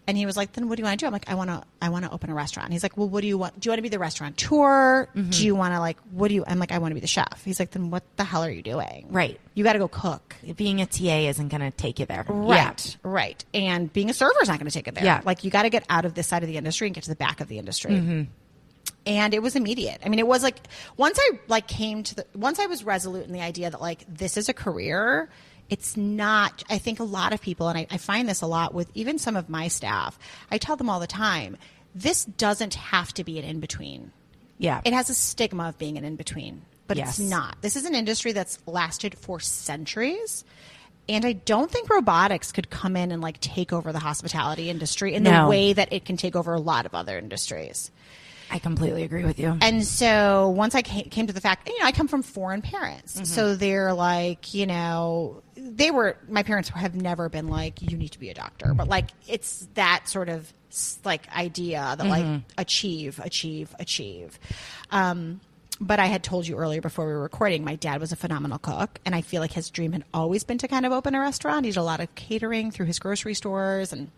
And 0.08 0.16
he 0.16 0.26
was 0.28 0.38
like, 0.38 0.54
then 0.54 0.70
what 0.70 0.76
do 0.76 0.82
you 0.82 0.86
want 0.86 1.00
to 1.00 1.04
do? 1.04 1.08
I'm 1.08 1.14
like, 1.14 1.28
I 1.30 1.34
want 1.36 1.50
to 1.50 1.64
I 1.82 1.90
want 1.90 2.06
to 2.06 2.12
open 2.12 2.30
a 2.30 2.34
restaurant. 2.34 2.72
He's 2.72 2.84
like, 2.84 2.96
well, 2.96 3.10
what 3.10 3.22
do 3.22 3.28
you 3.28 3.38
want? 3.38 3.60
Do 3.60 3.68
you 3.68 3.72
want 3.72 3.80
to 3.80 3.84
be 3.84 3.90
the 3.90 4.00
restaurateur? 4.00 5.08
Mm-hmm. 5.16 5.30
Do 5.30 5.46
you 5.46 5.56
want 5.56 5.74
to 5.74 5.80
like 5.80 5.98
what 6.12 6.28
do 6.30 6.36
you? 6.36 6.44
I'm 6.48 6.60
like, 6.60 6.72
I 6.72 6.78
want 6.78 6.92
to 6.92 6.96
be 6.96 7.02
the 7.02 7.08
chef. 7.08 7.44
He's 7.44 7.60
like, 7.60 7.72
then 7.72 7.90
what 7.90 8.04
the 8.18 8.24
hell 8.24 8.44
are 8.44 8.50
you 8.50 8.62
doing? 8.62 9.08
Right. 9.10 9.40
You 9.56 9.64
got 9.64 9.74
to 9.74 9.80
go 9.80 9.88
cook. 9.88 10.36
Being 10.56 10.80
a 10.82 10.86
TA 10.86 11.28
isn't 11.30 11.48
going 11.50 11.62
to 11.62 11.72
take 11.72 12.00
you 12.00 12.06
there. 12.06 12.26
Right, 12.28 12.98
right. 13.04 13.44
And 13.54 13.92
being 13.92 14.10
a 14.10 14.14
server 14.14 14.42
is 14.42 14.48
not 14.48 14.60
going 14.60 14.70
to 14.70 14.74
take 14.74 14.88
it 14.88 14.96
there. 14.96 15.04
Yeah. 15.04 15.22
Like 15.26 15.44
you 15.44 15.52
got 15.52 15.64
to 15.64 15.70
get 15.70 15.86
out 15.90 16.06
of 16.06 16.14
this 16.14 16.28
side 16.28 16.44
of 16.44 16.50
the 16.50 16.58
industry 16.58 16.88
and 16.88 16.94
get 16.96 17.04
to 17.06 17.10
the 17.10 17.16
back 17.16 17.42
of 17.42 17.48
the 17.48 17.58
industry. 17.58 17.92
Mm-hmm. 17.92 18.24
And 19.08 19.34
it 19.36 19.42
was 19.44 19.56
immediate. 19.56 20.02
I 20.04 20.10
mean, 20.10 20.20
it 20.20 20.28
was 20.28 20.42
like 20.44 20.58
once 20.98 21.20
I 21.20 21.40
like 21.48 21.68
came 21.68 22.04
to 22.04 22.16
the 22.16 22.26
once 22.36 22.60
I 22.60 22.66
was 22.66 22.84
resolute 22.84 23.26
in 23.26 23.34
the 23.34 23.42
idea 23.42 23.70
that 23.70 23.82
like 23.82 24.04
this 24.08 24.38
is 24.38 24.50
a 24.50 24.54
career. 24.54 25.30
It's 25.70 25.98
not. 25.98 26.64
I 26.70 26.78
think 26.78 27.00
a 27.00 27.04
lot 27.04 27.34
of 27.34 27.42
people, 27.42 27.68
and 27.70 27.78
I, 27.78 27.88
I 27.90 27.98
find 27.98 28.30
this 28.30 28.42
a 28.42 28.48
lot 28.48 28.74
with 28.74 28.90
even 28.94 29.18
some 29.18 29.36
of 29.36 29.50
my 29.50 29.68
staff. 29.68 30.18
I 30.52 30.58
tell 30.58 30.76
them 30.76 30.90
all 30.90 31.00
the 31.00 31.08
time, 31.08 31.58
this 31.96 32.26
doesn't 32.26 32.76
have 32.76 33.14
to 33.16 33.24
be 33.24 33.40
an 33.40 33.46
in 33.46 33.60
between. 33.60 34.12
Yeah. 34.58 34.82
It 34.86 34.94
has 34.94 35.10
a 35.10 35.14
stigma 35.16 35.70
of 35.70 35.78
being 35.78 35.98
an 35.98 36.06
in 36.06 36.16
between, 36.18 36.62
but 36.88 36.98
Yes. 36.98 37.20
it's 37.20 37.30
not. 37.30 37.58
This 37.62 37.76
is 37.76 37.86
an 37.86 37.96
industry 37.96 38.32
that's 38.32 38.60
lasted 38.68 39.18
for 39.18 39.40
centuries. 39.40 40.46
And 41.08 41.24
I 41.26 41.34
don't 41.34 41.70
think 41.70 41.90
robotics 41.90 42.52
could 42.52 42.70
come 42.70 42.96
in 42.96 43.12
and 43.12 43.22
like 43.22 43.40
take 43.40 43.72
over 43.74 43.92
the 43.92 44.00
hospitality 44.00 44.70
industry 44.70 45.14
in 45.14 45.24
No. 45.24 45.44
the 45.44 45.50
way 45.50 45.74
that 45.74 45.92
it 45.94 46.06
can 46.06 46.18
take 46.18 46.36
over 46.36 46.54
a 46.54 46.60
lot 46.60 46.86
of 46.86 46.96
other 46.96 47.18
industries. 47.18 47.92
I 48.50 48.60
completely 48.60 49.04
agree 49.04 49.24
with 49.26 49.40
you. 49.40 49.58
And 49.62 49.84
so 49.86 50.50
once 50.56 50.76
I 50.76 50.84
came, 50.84 51.06
came 51.10 51.28
to 51.28 51.34
the 51.34 51.42
fact, 51.42 51.68
you 51.68 51.80
know, 51.80 51.86
I 51.86 51.92
come 51.92 52.08
from 52.08 52.22
foreign 52.22 52.62
parents. 52.62 53.16
Mm-hmm. 53.16 53.24
So 53.26 53.56
they're 53.56 53.94
like, 53.94 54.54
you 54.54 54.68
know, 54.68 55.42
they 55.66 55.90
were, 55.90 56.18
my 56.30 56.44
parents 56.44 56.70
have 56.70 56.96
never 56.96 57.28
been 57.28 57.48
like, 57.48 57.82
you 57.82 57.98
need 57.98 58.12
to 58.12 58.20
be 58.20 58.30
a 58.30 58.34
doctor. 58.34 58.74
But 58.76 58.88
like, 58.88 59.10
it's 59.28 59.68
that 59.74 60.08
sort 60.08 60.30
of 60.30 60.54
like 61.04 61.28
idea 61.36 61.96
that 61.98 62.06
like 62.06 62.42
achieve, 62.58 63.20
achieve, 63.24 63.74
achieve. 63.80 64.38
Um, 64.92 65.42
but 65.82 66.00
I 66.00 66.06
had 66.06 66.24
told 66.24 66.48
you 66.48 66.56
earlier 66.56 66.82
before 66.82 67.08
we 67.08 67.14
were 67.14 67.22
recording, 67.22 67.64
my 67.64 67.76
dad 67.76 68.00
was 68.00 68.12
a 68.12 68.16
phenomenal 68.16 68.60
cook. 68.60 69.00
And 69.06 69.16
I 69.16 69.22
feel 69.22 69.42
like 69.42 69.52
his 69.52 69.70
dream 69.70 69.92
had 69.92 70.04
always 70.14 70.44
been 70.44 70.58
to 70.60 70.68
kind 70.68 70.86
of 70.86 70.92
open 70.92 71.16
a 71.16 71.20
restaurant. 71.20 71.66
He 71.66 71.72
did 71.72 71.80
a 71.80 71.84
lot 71.84 72.00
of 72.00 72.14
catering 72.16 72.72
through 72.72 72.86
his 72.86 73.00
grocery 73.00 73.34
stores 73.34 73.92
and 73.92 74.12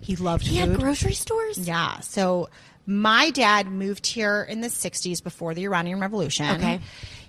he 0.00 0.16
loved 0.16 0.46
he 0.46 0.60
food. 0.60 0.70
had 0.70 0.78
grocery 0.78 1.14
stores? 1.14 1.58
Yeah. 1.58 2.00
So 2.00 2.48
my 2.86 3.30
dad 3.30 3.66
moved 3.66 4.06
here 4.06 4.42
in 4.42 4.60
the 4.60 4.68
60s 4.68 5.22
before 5.22 5.54
the 5.54 5.64
Iranian 5.64 6.00
Revolution. 6.00 6.46
Okay. 6.56 6.80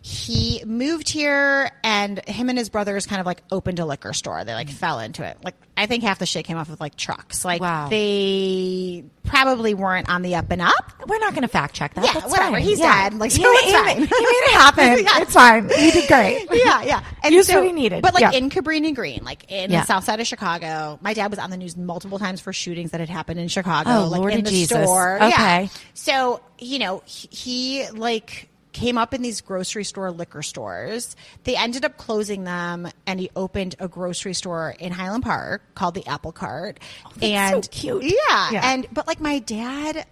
He 0.07 0.61
moved 0.67 1.09
here 1.09 1.71
and 1.83 2.23
him 2.27 2.49
and 2.49 2.59
his 2.59 2.69
brothers 2.69 3.07
kind 3.07 3.19
of 3.19 3.25
like 3.25 3.41
opened 3.51 3.79
a 3.79 3.87
liquor 3.87 4.13
store. 4.13 4.43
They 4.43 4.53
like 4.53 4.69
fell 4.69 4.99
into 4.99 5.23
it. 5.25 5.39
Like 5.43 5.55
I 5.75 5.87
think 5.87 6.03
half 6.03 6.19
the 6.19 6.27
shit 6.27 6.45
came 6.45 6.57
off 6.57 6.69
of 6.69 6.79
like 6.79 6.95
trucks. 6.95 7.43
Like 7.43 7.59
Wow. 7.59 7.89
they 7.89 9.03
probably 9.23 9.73
weren't 9.73 10.07
on 10.07 10.21
the 10.21 10.35
up 10.35 10.51
and 10.51 10.61
up. 10.61 10.93
We're 11.07 11.17
not 11.17 11.31
going 11.31 11.41
to 11.41 11.47
fact 11.47 11.73
check 11.73 11.95
that. 11.95 12.05
Yeah, 12.05 12.13
That's 12.13 12.27
whatever. 12.29 12.51
fine. 12.51 12.61
He's 12.61 12.77
Yeah. 12.79 13.09
dead. 13.09 13.17
Like, 13.19 13.31
he, 13.31 13.41
so 13.41 13.51
made, 13.51 13.57
it's 13.63 13.71
fine. 13.73 13.99
made- 14.01 14.09
it 14.11 14.51
happen. 14.51 14.85
Yeah. 15.05 15.21
It's 15.21 15.33
fine. 15.33 15.63
You 15.69 15.91
did 15.91 16.07
great. 16.07 16.47
yeah, 16.63 16.83
yeah. 16.83 17.03
And 17.23 17.33
Used 17.33 17.51
what 17.51 17.65
he 17.65 17.71
needed. 17.71 18.03
But 18.03 18.13
like 18.13 18.21
Yeah. 18.21 18.31
in 18.37 18.51
Cabrini 18.51 18.93
Green, 18.93 19.21
like 19.23 19.45
in 19.51 19.71
the 19.71 19.83
south 19.85 20.03
side 20.03 20.19
of 20.19 20.27
Chicago, 20.27 20.99
my 21.01 21.15
dad 21.15 21.31
was 21.31 21.39
on 21.39 21.49
the 21.49 21.57
news 21.57 21.75
multiple 21.75 22.19
times 22.19 22.41
for 22.41 22.53
shootings 22.53 22.91
that 22.91 22.99
had 22.99 23.09
happened 23.09 23.39
in 23.39 23.47
Chicago. 23.47 23.89
Oh, 23.89 24.07
like 24.09 24.19
Lordy 24.19 24.37
in 24.37 24.43
the 24.43 24.51
Jesus. 24.51 24.83
store. 24.83 25.15
Okay. 25.15 25.29
Yeah. 25.29 25.67
So, 25.95 26.41
you 26.59 26.77
know, 26.77 27.01
he, 27.05 27.27
he 27.31 27.89
like 27.89 28.49
came 28.75 28.97
up 28.97 29.13
in 29.13 29.21
these 29.21 29.39
grocery 29.39 29.85
store 29.85 30.11
liquor 30.11 30.43
stores. 30.43 31.15
They 31.45 31.55
ended 31.55 31.85
up 31.85 31.95
closing 31.95 32.43
them 32.43 32.89
and 33.07 33.21
he 33.21 33.29
opened 33.33 33.75
a 33.79 33.87
grocery 33.87 34.33
store 34.33 34.75
in 34.77 34.91
Highland 34.91 35.23
Park 35.23 35.61
called 35.75 35.95
the 35.95 36.05
Apple 36.05 36.33
Cart. 36.33 36.81
Oh, 37.05 37.11
and 37.21 37.55
Oh, 37.55 37.61
so 37.61 37.69
cute. 37.71 38.03
Yeah. 38.03 38.51
Yeah. 38.51 38.73
And 38.73 38.85
but 38.91 39.07
like 39.07 39.21
my 39.21 39.39
dad 39.39 40.05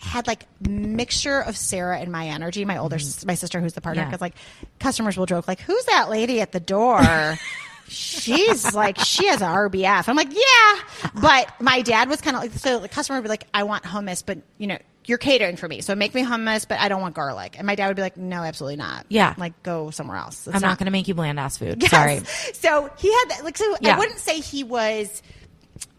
had 0.00 0.26
like 0.26 0.46
mixture 0.68 1.38
of 1.38 1.56
Sarah 1.56 2.00
and 2.00 2.10
my 2.10 2.26
energy, 2.26 2.64
my 2.64 2.78
older 2.78 2.96
mm-hmm. 2.96 3.06
s 3.06 3.24
my 3.24 3.34
sister 3.36 3.60
who's 3.60 3.74
the 3.74 3.80
partner, 3.80 4.02
Yeah. 4.02 4.08
because 4.08 4.20
like 4.20 4.34
customers 4.80 5.16
will 5.16 5.26
joke 5.26 5.46
like, 5.46 5.60
"Who's 5.60 5.84
that 5.84 6.10
lady 6.10 6.40
at 6.40 6.50
the 6.50 6.60
door?" 6.60 7.38
She's 7.88 8.74
like, 8.74 8.98
she 8.98 9.26
has 9.26 9.42
a 9.42 9.46
RBF. 9.46 10.08
I'm 10.08 10.16
like, 10.16 10.32
yeah, 10.32 11.10
but 11.20 11.52
my 11.60 11.82
dad 11.82 12.08
was 12.08 12.22
kind 12.22 12.34
of 12.36 12.42
like, 12.42 12.52
so 12.52 12.78
the 12.78 12.88
customer 12.88 13.18
would 13.18 13.24
be 13.24 13.28
like, 13.28 13.46
I 13.52 13.64
want 13.64 13.84
hummus, 13.84 14.24
but 14.24 14.38
you 14.56 14.66
know, 14.66 14.78
you're 15.06 15.18
catering 15.18 15.56
for 15.56 15.68
me, 15.68 15.80
so 15.80 15.94
make 15.94 16.14
me 16.14 16.22
hummus, 16.22 16.66
but 16.66 16.78
I 16.78 16.88
don't 16.88 17.00
want 17.00 17.14
garlic. 17.14 17.56
And 17.58 17.66
my 17.66 17.74
dad 17.74 17.88
would 17.88 17.96
be 17.96 18.02
like, 18.02 18.16
no, 18.16 18.42
absolutely 18.42 18.76
not. 18.76 19.06
Yeah. 19.08 19.34
like 19.36 19.62
go 19.62 19.90
somewhere 19.90 20.16
else. 20.16 20.46
It's 20.46 20.54
I'm 20.54 20.62
not, 20.62 20.78
going 20.78 20.86
to 20.86 20.92
make 20.92 21.08
you 21.08 21.14
bland 21.14 21.40
ass 21.40 21.56
food. 21.58 21.82
Yes. 21.82 21.90
Sorry. 21.90 22.20
So 22.54 22.90
he 22.98 23.12
had 23.12 23.24
that, 23.30 23.44
like, 23.44 23.56
so 23.58 23.76
Yeah. 23.80 23.96
I 23.96 23.98
wouldn't 23.98 24.18
say 24.18 24.40
he 24.40 24.64
was 24.64 25.22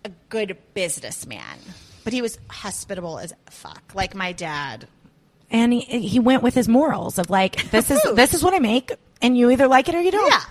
a 0.05 0.11
good 0.29 0.57
businessman, 0.73 1.57
but 2.03 2.13
he 2.13 2.21
was 2.21 2.37
hospitable 2.49 3.19
as 3.19 3.33
fuck. 3.49 3.91
Like 3.93 4.15
my 4.15 4.31
dad. 4.31 4.87
And 5.51 5.73
he, 5.73 5.81
he 5.81 6.19
went 6.19 6.41
with 6.41 6.53
his 6.55 6.67
morals 6.67 7.19
of 7.19 7.29
like, 7.29 7.69
this 7.71 7.91
is, 7.91 8.01
this 8.15 8.33
is 8.33 8.43
what 8.43 8.53
I 8.53 8.59
make 8.59 8.91
and 9.23 9.37
you 9.37 9.49
either 9.49 9.67
like 9.67 9.89
it 9.89 9.95
or 9.95 10.01
you 10.01 10.11
don't. 10.11 10.29
Yeah. 10.29 10.41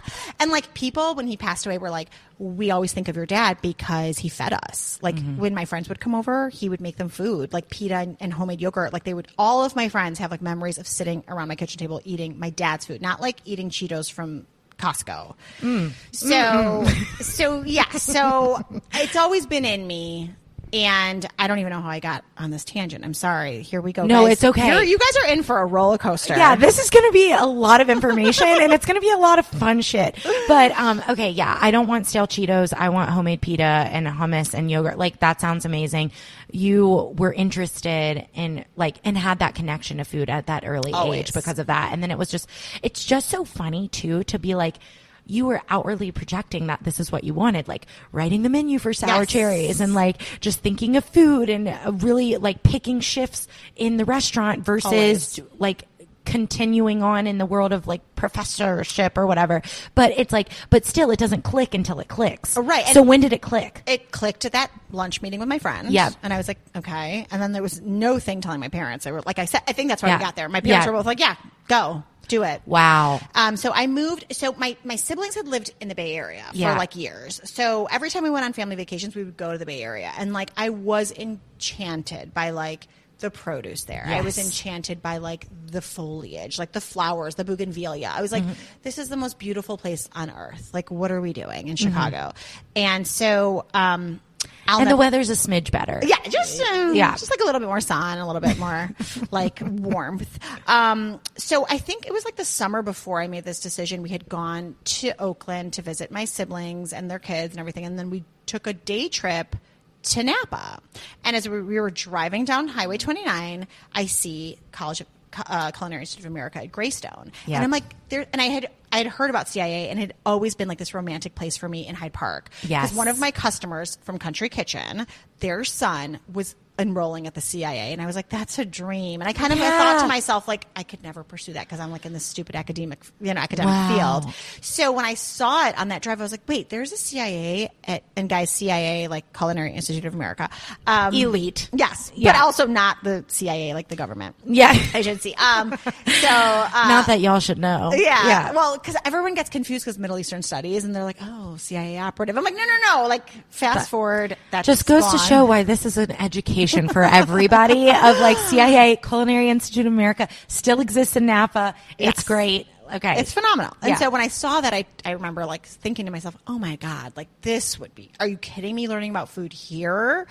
And 0.40 0.50
like 0.50 0.74
people, 0.74 1.14
when 1.14 1.26
he 1.28 1.36
passed 1.36 1.66
away, 1.66 1.78
were 1.78 1.90
like, 1.90 2.08
we 2.38 2.72
always 2.72 2.92
think 2.92 3.08
of 3.08 3.14
your 3.14 3.26
dad 3.26 3.58
because 3.62 4.18
he 4.18 4.28
fed 4.28 4.52
us. 4.52 4.98
Like 5.00 5.14
Mm-hmm. 5.14 5.38
when 5.38 5.54
my 5.54 5.64
friends 5.66 5.88
would 5.88 6.00
come 6.00 6.14
over, 6.14 6.48
he 6.48 6.68
would 6.68 6.80
make 6.80 6.96
them 6.96 7.08
food, 7.08 7.52
like 7.52 7.68
pita 7.70 7.94
and, 7.94 8.16
and 8.18 8.32
homemade 8.32 8.60
yogurt. 8.60 8.92
Like 8.92 9.04
they 9.04 9.14
would, 9.14 9.28
all 9.38 9.64
of 9.64 9.76
my 9.76 9.88
friends 9.88 10.18
have 10.18 10.30
like 10.32 10.42
memories 10.42 10.78
of 10.78 10.88
sitting 10.88 11.22
around 11.28 11.46
my 11.48 11.54
kitchen 11.54 11.78
table 11.78 12.00
eating 12.04 12.38
my 12.40 12.50
dad's 12.50 12.86
food, 12.86 13.00
not 13.02 13.20
like 13.20 13.38
eating 13.44 13.70
Cheetos 13.70 14.10
from 14.10 14.46
Costco. 14.78 15.34
Mm. 15.60 15.92
So, 16.10 16.84
so 17.22 17.62
yeah, 17.62 17.88
so 17.90 18.60
it's 18.94 19.14
always 19.16 19.46
been 19.46 19.64
in 19.64 19.86
me. 19.86 20.32
And 20.72 21.26
I 21.38 21.48
don't 21.48 21.58
even 21.58 21.70
know 21.70 21.82
how 21.82 21.90
I 21.90 22.00
got 22.00 22.24
on 22.38 22.50
this 22.50 22.64
tangent. 22.64 23.04
I'm 23.04 23.12
sorry. 23.12 23.60
Here 23.60 23.82
we 23.82 23.92
go. 23.92 24.06
No, 24.06 24.22
guys. 24.24 24.32
it's 24.32 24.44
okay. 24.44 24.68
You're- 24.68 24.88
you 24.88 24.96
guys 24.98 25.16
are 25.22 25.26
in 25.32 25.42
for 25.42 25.58
a 25.60 25.66
roller 25.66 25.98
coaster. 25.98 26.34
Yeah, 26.34 26.56
this 26.56 26.78
is 26.78 26.88
going 26.88 27.06
to 27.06 27.12
be 27.12 27.30
a 27.32 27.44
lot 27.44 27.80
of 27.82 27.90
information 27.90 28.46
and 28.48 28.72
it's 28.72 28.86
going 28.86 28.94
to 28.94 29.00
be 29.02 29.10
a 29.10 29.18
lot 29.18 29.38
of 29.38 29.46
fun 29.46 29.82
shit. 29.82 30.16
But 30.48 30.72
um 30.72 31.02
okay, 31.10 31.30
yeah, 31.30 31.58
I 31.60 31.70
don't 31.72 31.88
want 31.88 32.06
stale 32.06 32.26
Cheetos. 32.26 32.72
I 32.72 32.88
want 32.88 33.10
homemade 33.10 33.42
pita 33.42 33.62
and 33.62 34.06
hummus 34.06 34.54
and 34.54 34.70
yogurt. 34.70 34.96
Like 34.96 35.20
that 35.20 35.40
sounds 35.40 35.64
amazing. 35.66 36.10
You 36.50 37.14
were 37.18 37.32
interested 37.32 38.26
in 38.34 38.64
like 38.76 38.96
and 39.04 39.16
had 39.18 39.40
that 39.40 39.54
connection 39.54 39.98
to 39.98 40.04
food 40.04 40.30
at 40.30 40.46
that 40.46 40.64
early 40.66 40.92
Always. 40.92 41.20
age 41.20 41.32
because 41.34 41.58
of 41.58 41.66
that. 41.66 41.92
And 41.92 42.02
then 42.02 42.10
it 42.10 42.16
was 42.18 42.30
just 42.30 42.48
it's 42.82 43.04
just 43.04 43.28
so 43.28 43.44
funny 43.44 43.88
too 43.88 44.24
to 44.24 44.38
be 44.38 44.54
like 44.54 44.76
you 45.24 45.46
were 45.46 45.60
outwardly 45.68 46.10
projecting 46.10 46.66
that 46.66 46.82
this 46.82 46.98
is 46.98 47.12
what 47.12 47.22
you 47.24 47.32
wanted, 47.34 47.68
like 47.68 47.86
writing 48.10 48.42
the 48.42 48.48
menu 48.48 48.78
for 48.78 48.92
sour 48.92 49.20
Yes. 49.20 49.28
cherries 49.28 49.80
and 49.80 49.94
like 49.94 50.20
just 50.40 50.60
thinking 50.60 50.96
of 50.96 51.04
food 51.04 51.48
and 51.48 51.68
uh, 51.68 51.92
really 51.98 52.36
like 52.36 52.62
picking 52.62 53.00
shifts 53.00 53.46
in 53.76 53.96
the 53.98 54.04
restaurant 54.04 54.64
versus 54.64 54.92
Always. 54.92 55.40
like 55.58 55.84
continuing 56.24 57.02
on 57.02 57.26
in 57.26 57.38
the 57.38 57.46
world 57.46 57.72
of 57.72 57.86
like 57.86 58.00
professorship 58.16 59.18
or 59.18 59.26
whatever. 59.26 59.62
But 59.94 60.12
it's 60.16 60.32
like, 60.32 60.48
but 60.70 60.84
still, 60.86 61.10
it 61.10 61.18
doesn't 61.18 61.42
click 61.42 61.74
until 61.74 62.00
it 62.00 62.08
clicks. 62.08 62.56
Oh, 62.56 62.62
right, 62.62 62.86
So 62.86 63.02
when 63.02 63.20
did 63.20 63.32
it 63.32 63.42
click? 63.42 63.82
it 63.86 64.10
clicked 64.10 64.44
at 64.44 64.52
that 64.52 64.70
lunch 64.90 65.22
meeting 65.22 65.40
with 65.40 65.48
my 65.48 65.58
friend. 65.58 65.90
Yeah. 65.90 66.10
And 66.22 66.32
I 66.32 66.36
was 66.36 66.48
like, 66.48 66.58
okay. 66.76 67.26
And 67.30 67.40
then 67.42 67.52
there 67.52 67.62
was 67.62 67.80
no 67.80 68.18
thing 68.18 68.40
telling 68.40 68.60
my 68.60 68.68
parents. 68.68 69.04
They 69.04 69.12
were 69.12 69.22
like 69.24 69.38
I 69.38 69.44
said, 69.46 69.62
I 69.66 69.72
think 69.72 69.88
that's 69.88 70.02
why 70.02 70.10
Yeah. 70.10 70.18
we 70.18 70.24
got 70.24 70.36
there. 70.36 70.48
My 70.48 70.60
parents 70.60 70.86
Yeah. 70.86 70.90
were 70.92 70.98
both 70.98 71.06
like, 71.06 71.20
yeah, 71.20 71.36
go. 71.68 72.02
Do 72.28 72.44
it. 72.44 72.62
Wow. 72.64 73.20
Um, 73.34 73.56
so 73.56 73.72
I 73.74 73.88
moved. 73.88 74.26
So 74.30 74.52
my, 74.56 74.76
my 74.84 74.94
siblings 74.96 75.34
had 75.34 75.48
lived 75.48 75.74
in 75.80 75.88
the 75.88 75.94
Bay 75.94 76.14
Area 76.14 76.44
for 76.50 76.56
Yeah. 76.56 76.78
like 76.78 76.94
years. 76.96 77.40
So 77.44 77.86
every 77.90 78.10
time 78.10 78.22
we 78.22 78.30
went 78.30 78.44
on 78.44 78.52
family 78.52 78.76
vacations, 78.76 79.14
we 79.16 79.24
would 79.24 79.36
go 79.36 79.52
to 79.52 79.58
the 79.58 79.66
Bay 79.66 79.82
Area, 79.82 80.10
and 80.16 80.32
like 80.32 80.50
I 80.56 80.70
was 80.70 81.10
enchanted 81.12 82.32
by 82.32 82.50
like 82.50 82.86
the 83.22 83.30
produce 83.30 83.84
there. 83.84 84.04
I 84.06 84.20
was 84.20 84.36
enchanted 84.36 85.00
by 85.00 85.16
like 85.16 85.46
the 85.66 85.80
foliage, 85.80 86.58
like 86.58 86.72
the 86.72 86.80
flowers, 86.82 87.36
the 87.36 87.44
bougainvillea. 87.44 88.10
I 88.10 88.20
was 88.20 88.30
like, 88.32 88.42
Mm-hmm. 88.42 88.52
this 88.82 88.98
is 88.98 89.08
the 89.08 89.16
most 89.16 89.38
beautiful 89.38 89.78
place 89.78 90.08
on 90.12 90.28
earth. 90.30 90.68
Like, 90.74 90.90
what 90.90 91.10
are 91.10 91.20
we 91.22 91.32
doing 91.32 91.68
in 91.68 91.76
Mm-hmm. 91.76 91.88
Chicago? 91.88 92.32
And 92.76 93.06
so, 93.08 93.64
um, 93.72 94.20
I'll 94.66 94.80
and 94.80 94.90
the 94.90 94.96
weather's 94.96 95.30
a 95.30 95.34
smidge 95.34 95.70
better. 95.70 96.00
yeah, 96.02 96.16
just 96.28 96.60
um, 96.60 96.94
Yeah. 96.94 97.12
just 97.12 97.30
like 97.30 97.40
a 97.40 97.44
little 97.44 97.60
bit 97.60 97.68
more 97.68 97.80
sun, 97.80 98.18
a 98.18 98.26
little 98.26 98.40
bit 98.40 98.58
more 98.58 98.90
like 99.30 99.60
warmth. 99.62 100.38
Um, 100.68 101.20
so 101.36 101.64
I 101.68 101.78
think 101.78 102.06
it 102.06 102.12
was 102.12 102.24
like 102.24 102.36
the 102.36 102.44
summer 102.44 102.82
before 102.82 103.22
I 103.22 103.28
made 103.28 103.44
this 103.44 103.60
decision. 103.60 104.02
We 104.02 104.08
had 104.10 104.28
gone 104.28 104.74
to 104.84 105.12
Oakland 105.20 105.74
to 105.74 105.82
visit 105.82 106.10
my 106.10 106.24
siblings 106.26 106.92
and 106.92 107.10
their 107.10 107.18
kids 107.20 107.54
and 107.54 107.60
everything, 107.60 107.84
and 107.86 107.96
then 107.98 108.10
we 108.10 108.24
took 108.46 108.66
a 108.66 108.72
day 108.72 109.08
trip 109.08 109.54
to 110.02 110.22
Napa. 110.24 110.80
And 111.24 111.36
as 111.36 111.48
we 111.48 111.62
we 111.62 111.80
were 111.80 111.90
driving 111.90 112.44
down 112.44 112.68
Highway 112.68 112.98
29, 112.98 113.66
I 113.94 114.06
see 114.06 114.58
College 114.72 115.00
of 115.02 115.06
uh, 115.46 115.70
Culinary 115.70 116.02
Institute 116.02 116.26
of 116.26 116.30
America 116.30 116.58
at 116.62 116.70
Greystone, 116.70 117.32
Yeah. 117.46 117.56
and 117.56 117.64
I'm 117.64 117.70
like, 117.70 117.84
there. 118.10 118.26
And 118.32 118.42
I 118.42 118.46
had 118.46 118.68
I 118.92 118.98
had 118.98 119.06
heard 119.06 119.30
about 119.30 119.48
CIA 119.48 119.88
and 119.88 119.98
it 119.98 120.02
had 120.02 120.14
always 120.26 120.54
been 120.54 120.68
like 120.68 120.76
this 120.78 120.92
romantic 120.92 121.34
place 121.34 121.56
for 121.56 121.66
me 121.68 121.86
in 121.86 121.94
Hyde 121.94 122.12
Park. 122.12 122.50
Yes. 122.62 122.88
Because 122.90 122.96
one 122.98 123.08
of 123.08 123.18
my 123.18 123.30
customers 123.30 123.96
from 124.02 124.18
Country 124.18 124.50
Kitchen, 124.50 125.06
their 125.40 125.64
son 125.64 126.20
was 126.30 126.54
enrolling 126.82 127.26
at 127.26 127.34
the 127.34 127.40
CIA, 127.40 127.92
and 127.92 128.02
I 128.02 128.06
was 128.06 128.14
like, 128.16 128.28
"That's 128.28 128.58
a 128.58 128.64
dream." 128.66 129.20
And 129.22 129.28
I 129.28 129.32
kind 129.32 129.52
of 129.52 129.58
I 129.60 129.70
thought 129.70 130.00
to 130.02 130.06
myself, 130.08 130.46
like, 130.46 130.66
I 130.76 130.82
could 130.82 131.02
never 131.02 131.22
pursue 131.24 131.54
that 131.54 131.66
because 131.66 131.80
I'm 131.80 131.90
like 131.90 132.04
in 132.04 132.12
this 132.12 132.24
stupid 132.24 132.54
academic, 132.56 133.00
you 133.20 133.32
know, 133.32 133.40
academic 133.40 133.72
Wow. 133.72 134.20
field. 134.20 134.34
So 134.60 134.92
when 134.92 135.04
I 135.04 135.14
saw 135.14 135.68
it 135.68 135.78
on 135.78 135.88
that 135.88 136.02
drive, 136.02 136.20
I 136.20 136.24
was 136.24 136.32
like, 136.32 136.42
"Wait, 136.46 136.68
there's 136.68 136.92
a 136.92 136.96
CIA 136.96 137.70
at 137.84 138.02
and 138.16 138.28
guys, 138.28 138.50
CIA 138.50 139.08
like 139.08 139.32
Culinary 139.32 139.72
Institute 139.72 140.04
of 140.04 140.14
America, 140.14 140.50
um, 140.86 141.14
Elite. 141.14 141.70
yes, 141.72 142.12
Yeah. 142.14 142.32
but 142.32 142.40
also 142.42 142.66
not 142.66 142.98
the 143.02 143.24
CIA 143.28 143.72
like 143.74 143.88
the 143.88 143.96
government 143.96 144.34
Yeah. 144.44 144.76
agency." 144.94 145.34
Um, 145.36 145.70
so 145.84 146.28
uh, 146.28 146.84
Not 146.88 147.06
that 147.06 147.20
y'all 147.20 147.40
should 147.40 147.58
know. 147.58 147.92
yeah. 147.94 148.26
Yeah. 148.26 148.52
Well, 148.52 148.74
because 148.76 148.96
everyone 149.04 149.34
gets 149.34 149.48
confused 149.50 149.84
because 149.84 149.98
Middle 149.98 150.18
Eastern 150.18 150.42
studies, 150.42 150.84
and 150.84 150.94
they're 150.94 151.04
like, 151.04 151.18
"Oh, 151.22 151.56
CIA 151.58 151.98
operative." 151.98 152.36
I'm 152.36 152.44
like, 152.44 152.54
"No, 152.56 152.64
no, 152.64 152.76
no!" 153.02 153.08
Like, 153.08 153.28
fast 153.50 153.88
forward. 153.90 154.36
That 154.50 154.64
just 154.64 154.86
goes 154.86 155.06
to 155.12 155.18
show 155.18 155.44
why 155.44 155.62
this 155.62 155.86
is 155.86 155.96
an 155.98 156.10
education 156.12 156.71
for 156.88 157.02
everybody 157.02 157.90
of 157.90 158.18
like 158.18 158.36
CIA, 158.38 158.96
Culinary 158.96 159.48
Institute 159.50 159.86
of 159.86 159.92
America 159.92 160.28
still 160.48 160.80
exists 160.80 161.16
in 161.16 161.26
Napa. 161.26 161.74
It's 161.98 162.18
Yes. 162.18 162.24
great. 162.24 162.66
Okay. 162.94 163.18
It's 163.20 163.32
phenomenal. 163.32 163.74
And 163.80 163.90
Yeah. 163.90 163.96
so 163.96 164.10
when 164.10 164.20
I 164.20 164.28
saw 164.28 164.60
that, 164.60 164.74
I, 164.74 164.84
I 165.04 165.12
remember 165.12 165.46
like 165.46 165.64
thinking 165.64 166.04
to 166.06 166.12
myself, 166.12 166.36
oh 166.46 166.58
my 166.58 166.76
God, 166.76 167.14
like 167.16 167.28
this 167.40 167.78
would 167.78 167.94
be, 167.94 168.10
are 168.20 168.26
you 168.28 168.36
kidding 168.36 168.74
me 168.74 168.86
learning 168.86 169.10
about 169.10 169.30
food 169.30 169.50
here? 169.52 170.26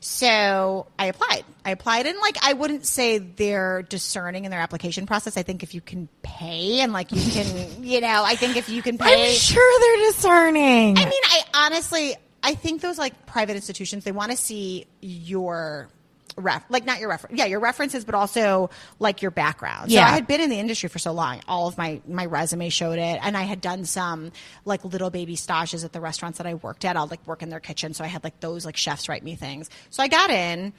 So 0.00 0.86
I 0.98 1.06
applied. 1.06 1.44
I 1.64 1.70
applied 1.70 2.06
and 2.06 2.18
like, 2.18 2.36
I 2.42 2.54
wouldn't 2.54 2.84
say 2.86 3.18
they're 3.18 3.82
discerning 3.82 4.44
in 4.44 4.50
their 4.50 4.60
application 4.60 5.06
process. 5.06 5.36
I 5.36 5.42
think 5.42 5.62
if 5.62 5.72
you 5.74 5.80
can 5.80 6.08
pay 6.22 6.80
and 6.80 6.92
like 6.92 7.12
you 7.12 7.30
can, 7.30 7.82
you 7.84 8.00
know, 8.00 8.24
I 8.24 8.34
think 8.34 8.56
if 8.56 8.68
you 8.68 8.82
can 8.82 8.98
pay. 8.98 9.28
I'm 9.30 9.34
sure 9.36 9.80
they're 9.80 10.10
discerning. 10.10 10.96
I 10.98 11.04
mean, 11.04 11.22
I 11.24 11.42
honestly, 11.54 12.16
I 12.42 12.54
think 12.54 12.80
those 12.80 12.98
like 12.98 13.26
private 13.26 13.56
institutions, 13.56 14.04
they 14.04 14.12
want 14.12 14.30
to 14.30 14.36
see 14.36 14.86
your 15.00 15.88
ref, 16.36 16.64
like 16.68 16.84
not 16.84 17.00
your 17.00 17.08
reference, 17.08 17.38
yeah, 17.38 17.46
your 17.46 17.60
references, 17.60 18.04
but 18.04 18.14
also 18.14 18.70
like 18.98 19.22
your 19.22 19.30
background. 19.30 19.90
Yeah. 19.90 20.06
So 20.06 20.12
I 20.12 20.14
had 20.14 20.26
been 20.26 20.40
in 20.40 20.50
the 20.50 20.58
industry 20.58 20.88
for 20.88 20.98
so 20.98 21.12
long. 21.12 21.40
All 21.48 21.68
of 21.68 21.76
my 21.76 22.00
my 22.08 22.26
resume 22.26 22.68
showed 22.68 22.98
it, 22.98 23.18
and 23.22 23.36
I 23.36 23.42
had 23.42 23.60
done 23.60 23.84
some 23.84 24.32
like 24.64 24.84
little 24.84 25.10
baby 25.10 25.36
stages 25.36 25.84
at 25.84 25.92
the 25.92 26.00
restaurants 26.00 26.38
that 26.38 26.46
I 26.46 26.54
worked 26.54 26.84
at. 26.84 26.96
I'll 26.96 27.06
like 27.06 27.26
work 27.26 27.42
in 27.42 27.50
their 27.50 27.60
kitchen, 27.60 27.94
so 27.94 28.04
I 28.04 28.08
had 28.08 28.24
like 28.24 28.40
those 28.40 28.64
like 28.64 28.76
chefs 28.76 29.08
write 29.08 29.22
me 29.22 29.34
things. 29.34 29.70
So 29.90 30.02
I 30.02 30.08
got 30.08 30.30
in. 30.30 30.72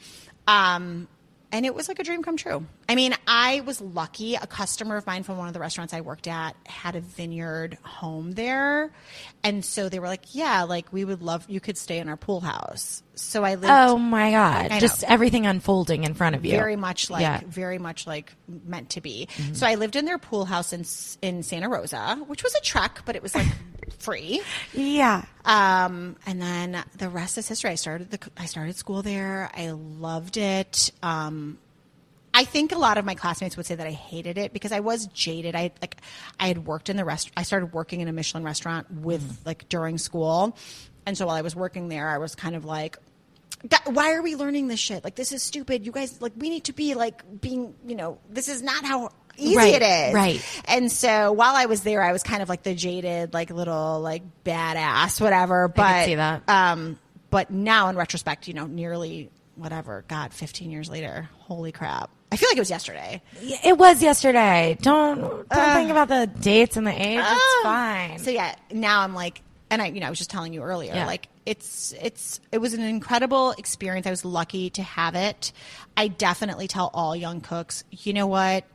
Um, 0.47 1.08
and 1.52 1.66
it 1.66 1.76
was 1.76 1.88
like 1.88 2.00
a 2.00 2.04
dream 2.04 2.24
come 2.24 2.38
true. 2.38 2.66
I 2.88 2.96
mean, 2.96 3.14
I 3.28 3.62
was 3.62 3.82
lucky. 3.82 4.36
A 4.36 4.48
customer 4.48 4.98
of 4.98 5.06
mine 5.06 5.24
from 5.24 5.38
one 5.38 5.48
of 5.48 5.54
the 5.54 5.60
restaurants 5.60 5.94
I 5.94 6.02
worked 6.02 6.28
at 6.28 6.56
had 6.66 6.96
a 6.96 7.02
vineyard 7.02 7.78
home 7.84 8.32
there. 8.32 8.92
And 9.44 9.64
so 9.64 9.90
they 9.90 10.00
were 10.00 10.08
like, 10.08 10.34
yeah, 10.34 10.64
like 10.64 10.92
we 10.94 11.04
would 11.04 11.22
love, 11.22 11.46
you 11.50 11.60
could 11.60 11.78
stay 11.78 12.00
in 12.00 12.10
our 12.10 12.18
pool 12.18 12.40
house. 12.40 13.04
So 13.22 13.44
I 13.44 13.52
lived 13.56 13.68
oh 13.70 13.98
my 13.98 14.32
God. 14.32 14.72
Just 14.80 15.04
everything 15.04 15.46
unfolding 15.46 16.04
in 16.04 16.14
front 16.14 16.36
of 16.36 16.44
you. 16.46 16.52
very 16.52 16.76
much 16.76 17.10
like, 17.10 17.22
Yeah. 17.22 17.38
Mm-hmm. 17.40 17.50
very 17.50 17.78
much 17.78 18.08
like 18.08 18.34
meant 18.48 18.92
to 18.92 19.02
be. 19.02 19.28
So 19.54 19.66
I 19.68 19.76
lived 19.76 19.96
in 19.96 20.06
their 20.06 20.18
pool 20.18 20.46
house 20.46 20.74
in, 20.74 20.86
in 21.22 21.44
Santa 21.44 21.70
Rosa, 21.70 22.16
which 22.28 22.44
was 22.44 22.54
a 22.56 22.62
trek, 22.62 23.02
but 23.06 23.16
it 23.16 23.22
was 23.24 23.36
like 23.36 23.48
free. 24.00 24.42
Yeah. 24.74 25.24
Um, 25.46 26.16
and 26.26 26.42
then 26.42 26.84
the 26.98 27.10
rest 27.10 27.38
is 27.38 27.48
history. 27.48 27.70
I 27.72 27.76
started 27.76 28.10
the 28.12 28.20
I 28.38 28.46
started 28.46 28.76
school 28.76 29.02
there. 29.02 29.50
I 29.56 29.72
loved 29.72 30.38
it. 30.38 30.92
Um, 31.04 31.58
I 32.34 32.46
think 32.46 32.72
a 32.72 32.78
lot 32.78 32.98
of 32.98 33.04
my 33.06 33.14
classmates 33.16 33.58
would 33.58 33.66
say 33.66 33.76
that 33.76 33.86
I 33.86 33.92
hated 33.92 34.38
it 34.38 34.54
because 34.54 34.72
I 34.72 34.80
was 34.80 35.08
jaded. 35.08 35.56
I 35.56 35.72
like 35.82 35.98
I 36.40 36.48
had 36.48 36.66
worked 36.66 36.90
in 36.90 36.96
the 36.98 37.04
rest. 37.06 37.30
I 37.36 37.44
started 37.44 37.74
working 37.74 38.00
in 38.02 38.08
a 38.08 38.14
Michelin 38.14 38.44
restaurant 38.44 38.90
with 38.92 39.22
Mm. 39.22 39.46
like 39.46 39.68
during 39.70 39.98
school, 39.98 40.58
and 41.06 41.18
so 41.18 41.26
while 41.28 41.36
I 41.36 41.42
was 41.42 41.56
working 41.58 41.90
there, 41.90 42.08
I 42.10 42.18
was 42.18 42.34
kind 42.36 42.56
of 42.56 42.66
like. 42.66 42.98
"God, 43.67 43.82
Why 43.95 44.13
are 44.13 44.21
we 44.21 44.36
learning 44.36 44.67
this 44.67 44.80
shit? 44.80 45.04
Like 45.04 45.15
this 45.15 45.32
is 45.32 45.41
stupid. 45.43 45.86
You 45.86 45.91
guys 45.91 46.21
like 46.21 46.34
we 46.38 46.50
need 46.50 46.65
to 46.65 46.74
be 46.74 46.93
like 46.95 47.24
being, 47.41 47.74
you 47.86 47.95
know, 47.95 48.19
this 48.30 48.47
is 48.47 48.62
not 48.62 48.84
how 48.86 49.10
easy 49.38 49.56
Right, 49.58 49.74
it 49.76 49.82
is. 50.10 50.13
right. 50.13 50.62
And 50.65 50.91
so 50.91 51.32
while 51.32 51.56
I 51.56 51.65
was 51.65 51.82
there, 51.84 52.02
I 52.04 52.12
was 52.12 52.21
kind 52.24 52.41
of 52.41 52.50
like 52.50 52.63
the 52.63 52.76
jaded, 52.76 53.34
like 53.34 53.50
little 53.50 54.00
like 54.02 54.24
badass, 54.43 55.19
whatever. 55.21 55.67
But 55.67 56.06
see 56.06 56.15
that. 56.15 56.47
Um, 56.50 57.00
but 57.30 57.50
now 57.52 57.88
in 57.89 57.95
retrospect, 57.95 58.47
you 58.47 58.54
know, 58.54 58.67
nearly 58.67 59.30
whatever, 59.56 60.04
God, 60.08 60.34
15 60.34 60.69
years 60.71 60.89
later, 60.89 61.30
holy 61.39 61.71
crap. 61.71 62.10
I 62.34 62.38
feel 62.38 62.47
like 62.50 62.58
it 62.58 62.62
was 62.62 62.69
yesterday. 62.69 63.21
It 63.41 63.78
was 63.78 64.02
yesterday. 64.02 64.78
Don't 64.82 65.19
don't 65.50 65.74
think 65.76 65.91
about 65.91 66.08
the 66.08 66.28
dates 66.28 66.78
and 66.78 66.88
the 66.88 66.91
age. 66.91 67.19
it's 67.19 67.28
Ah. 67.30 67.60
fine. 67.63 68.19
So 68.19 68.32
yeah, 68.32 68.56
now 68.71 69.02
I'm 69.02 69.13
like, 69.13 69.41
and 69.72 69.82
I, 69.82 69.88
you 69.88 70.00
know, 70.02 70.06
I 70.08 70.10
was 70.10 70.20
just 70.20 70.30
telling 70.30 70.54
you 70.54 70.62
earlier, 70.62 70.94
Yeah. 70.94 71.08
like 71.08 71.28
it's, 71.46 71.94
it's, 72.00 72.40
it 72.52 72.60
was 72.60 72.76
an 72.76 72.82
incredible 72.82 73.52
experience. 73.54 74.06
I 74.06 74.12
was 74.12 74.24
lucky 74.24 74.70
to 74.72 74.84
have 74.84 75.16
it. 75.16 75.52
I 75.98 76.10
definitely 76.10 76.68
tell 76.68 76.92
all 76.94 77.16
young 77.16 77.42
cooks, 77.42 77.84
you 77.90 78.14
know 78.14 78.28
what? 78.28 78.66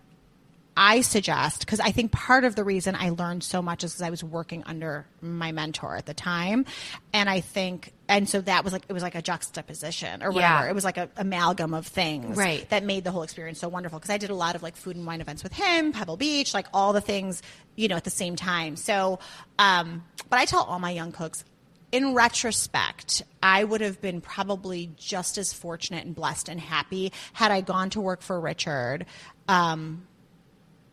I 0.76 1.02
suggest 1.02 1.60
because 1.60 1.80
I 1.80 1.90
think 1.92 2.12
part 2.12 2.44
of 2.44 2.54
the 2.54 2.64
reason 2.64 2.94
I 2.94 3.10
learned 3.10 3.44
so 3.44 3.62
much 3.62 3.84
is 3.84 3.92
because 3.92 4.02
I 4.02 4.10
was 4.10 4.24
working 4.24 4.62
under 4.64 5.06
my 5.22 5.52
mentor 5.52 5.96
at 5.96 6.04
the 6.06 6.12
time, 6.12 6.66
and 7.14 7.30
I 7.30 7.40
think, 7.40 7.92
and 8.08 8.28
so 8.28 8.40
that 8.42 8.62
was 8.64 8.72
like 8.72 8.84
it 8.88 8.92
was 8.92 9.02
like 9.02 9.14
a 9.14 9.22
juxtaposition 9.22 10.22
or 10.22 10.30
whatever. 10.30 10.64
Yeah. 10.64 10.70
It 10.70 10.74
was 10.74 10.84
like 10.84 10.96
an 10.96 11.08
amalgam 11.16 11.74
of 11.74 11.86
things 11.86 12.36
Right. 12.36 12.68
that 12.70 12.84
made 12.84 13.04
the 13.04 13.10
whole 13.10 13.22
experience 13.22 13.58
so 13.58 13.68
wonderful. 13.68 13.98
Because 13.98 14.10
I 14.10 14.18
did 14.18 14.30
a 14.30 14.34
lot 14.34 14.54
of 14.54 14.62
like 14.62 14.76
food 14.76 14.96
and 14.96 15.06
wine 15.06 15.20
events 15.20 15.42
with 15.42 15.52
him, 15.52 15.92
Pebble 15.92 16.16
Beach, 16.16 16.54
like 16.54 16.66
all 16.72 16.92
the 16.92 17.00
things, 17.00 17.42
you 17.74 17.88
know, 17.88 17.96
at 17.96 18.04
the 18.04 18.10
same 18.10 18.36
time. 18.36 18.76
So, 18.76 19.18
um, 19.58 20.04
but 20.30 20.38
I 20.38 20.44
tell 20.44 20.62
all 20.62 20.78
my 20.78 20.90
young 20.90 21.12
cooks. 21.12 21.44
In 21.92 22.14
retrospect, 22.14 23.22
I 23.42 23.62
would 23.62 23.80
have 23.80 24.00
been 24.00 24.20
probably 24.20 24.90
just 24.96 25.38
as 25.38 25.52
fortunate 25.52 26.04
and 26.04 26.14
blessed 26.14 26.48
and 26.48 26.60
happy 26.60 27.12
had 27.32 27.52
I 27.52 27.60
gone 27.60 27.90
to 27.90 28.00
work 28.00 28.22
for 28.22 28.38
Richard. 28.40 29.06
Um, 29.48 30.06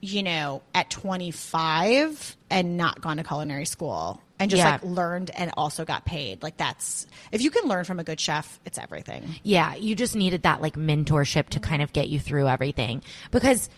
you 0.02 0.22
know, 0.22 0.62
at 0.76 0.90
25 0.90 2.38
and 2.50 2.78
not 2.78 3.02
gone 3.02 3.18
to 3.18 3.24
culinary 3.24 3.66
school 3.66 4.22
and 4.40 4.50
just 4.50 4.60
Yeah. 4.60 4.72
like 4.72 4.84
learned 4.84 5.32
and 5.32 5.52
also 5.56 5.86
got 5.86 6.06
paid. 6.06 6.44
Like 6.44 6.58
that's 6.58 7.06
if 7.32 7.42
you 7.42 7.52
can 7.52 7.68
learn 7.68 7.86
from 7.86 8.00
a 8.00 8.04
good 8.04 8.20
chef, 8.20 8.60
it's 8.66 8.78
everything. 8.78 9.36
Yeah, 9.44 9.76
you 9.76 9.96
just 9.96 10.16
needed 10.16 10.44
that 10.44 10.62
like 10.62 10.76
mentorship 10.76 11.50
to 11.50 11.60
kind 11.60 11.82
of 11.82 11.94
get 11.94 12.10
you 12.10 12.20
through 12.20 12.48
everything. 12.48 13.04
Because, 13.32 13.70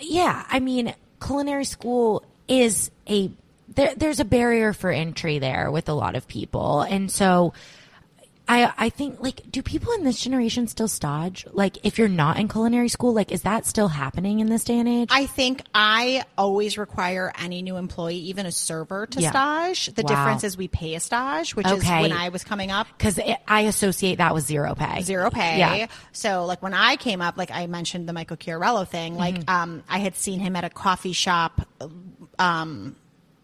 yeah, 0.00 0.44
I 0.48 0.60
mean, 0.60 0.94
culinary 1.20 1.64
school 1.64 2.24
is 2.48 2.90
a 3.08 3.30
there, 3.74 3.94
there's 3.96 4.20
a 4.20 4.24
barrier 4.24 4.72
for 4.72 4.90
entry 4.90 5.38
there 5.38 5.70
with 5.70 5.88
a 5.88 5.94
lot 5.94 6.16
of 6.16 6.28
people, 6.28 6.82
and 6.82 7.10
so. 7.10 7.52
I, 8.46 8.72
I 8.76 8.88
think 8.90 9.20
like 9.20 9.40
do 9.50 9.62
people 9.62 9.92
in 9.94 10.04
this 10.04 10.20
generation 10.20 10.66
still 10.68 10.86
stage? 10.88 11.46
like 11.52 11.78
if 11.82 11.98
you're 11.98 12.08
not 12.08 12.38
in 12.38 12.46
culinary 12.48 12.88
school 12.88 13.14
like 13.14 13.32
is 13.32 13.42
that 13.42 13.64
still 13.64 13.88
happening 13.88 14.40
in 14.40 14.48
this 14.48 14.64
day 14.64 14.78
and 14.78 14.88
age 14.88 15.08
I 15.10 15.24
think 15.26 15.62
I 15.74 16.24
always 16.36 16.76
require 16.76 17.32
any 17.38 17.62
new 17.62 17.76
employee, 17.78 18.16
even 18.16 18.44
a 18.44 18.52
server, 18.52 19.06
to 19.06 19.20
Yeah. 19.20 19.30
stage. 19.30 19.94
The 19.94 20.02
Wow. 20.02 20.08
difference 20.08 20.44
is 20.44 20.56
we 20.58 20.68
pay 20.68 20.94
a 20.94 21.00
stage, 21.00 21.56
which 21.56 21.66
is 21.70 21.82
when 21.84 22.12
I 22.12 22.28
was 22.28 22.44
coming 22.44 22.70
up. 22.70 22.86
because 22.98 23.18
I 23.48 23.60
associate 23.62 24.16
that 24.18 24.34
with 24.34 24.44
zero 24.44 24.74
pay 24.74 25.00
zero 25.02 25.30
pay. 25.30 25.58
yeah 25.58 25.86
So 26.12 26.44
like 26.44 26.62
when 26.62 26.74
I 26.74 26.96
came 26.96 27.22
up, 27.22 27.38
like 27.38 27.50
I 27.50 27.66
mentioned 27.66 28.08
the 28.08 28.12
Michael 28.12 28.36
Chiarello 28.36 28.86
thing, 28.86 29.16
like 29.16 29.36
Mm-hmm. 29.36 29.50
um, 29.50 29.82
I 29.88 29.98
had 29.98 30.16
seen 30.16 30.38
him 30.40 30.54
at 30.54 30.64
a 30.64 30.70
coffee 30.70 31.12
shop, 31.14 31.62
um, 32.38 32.96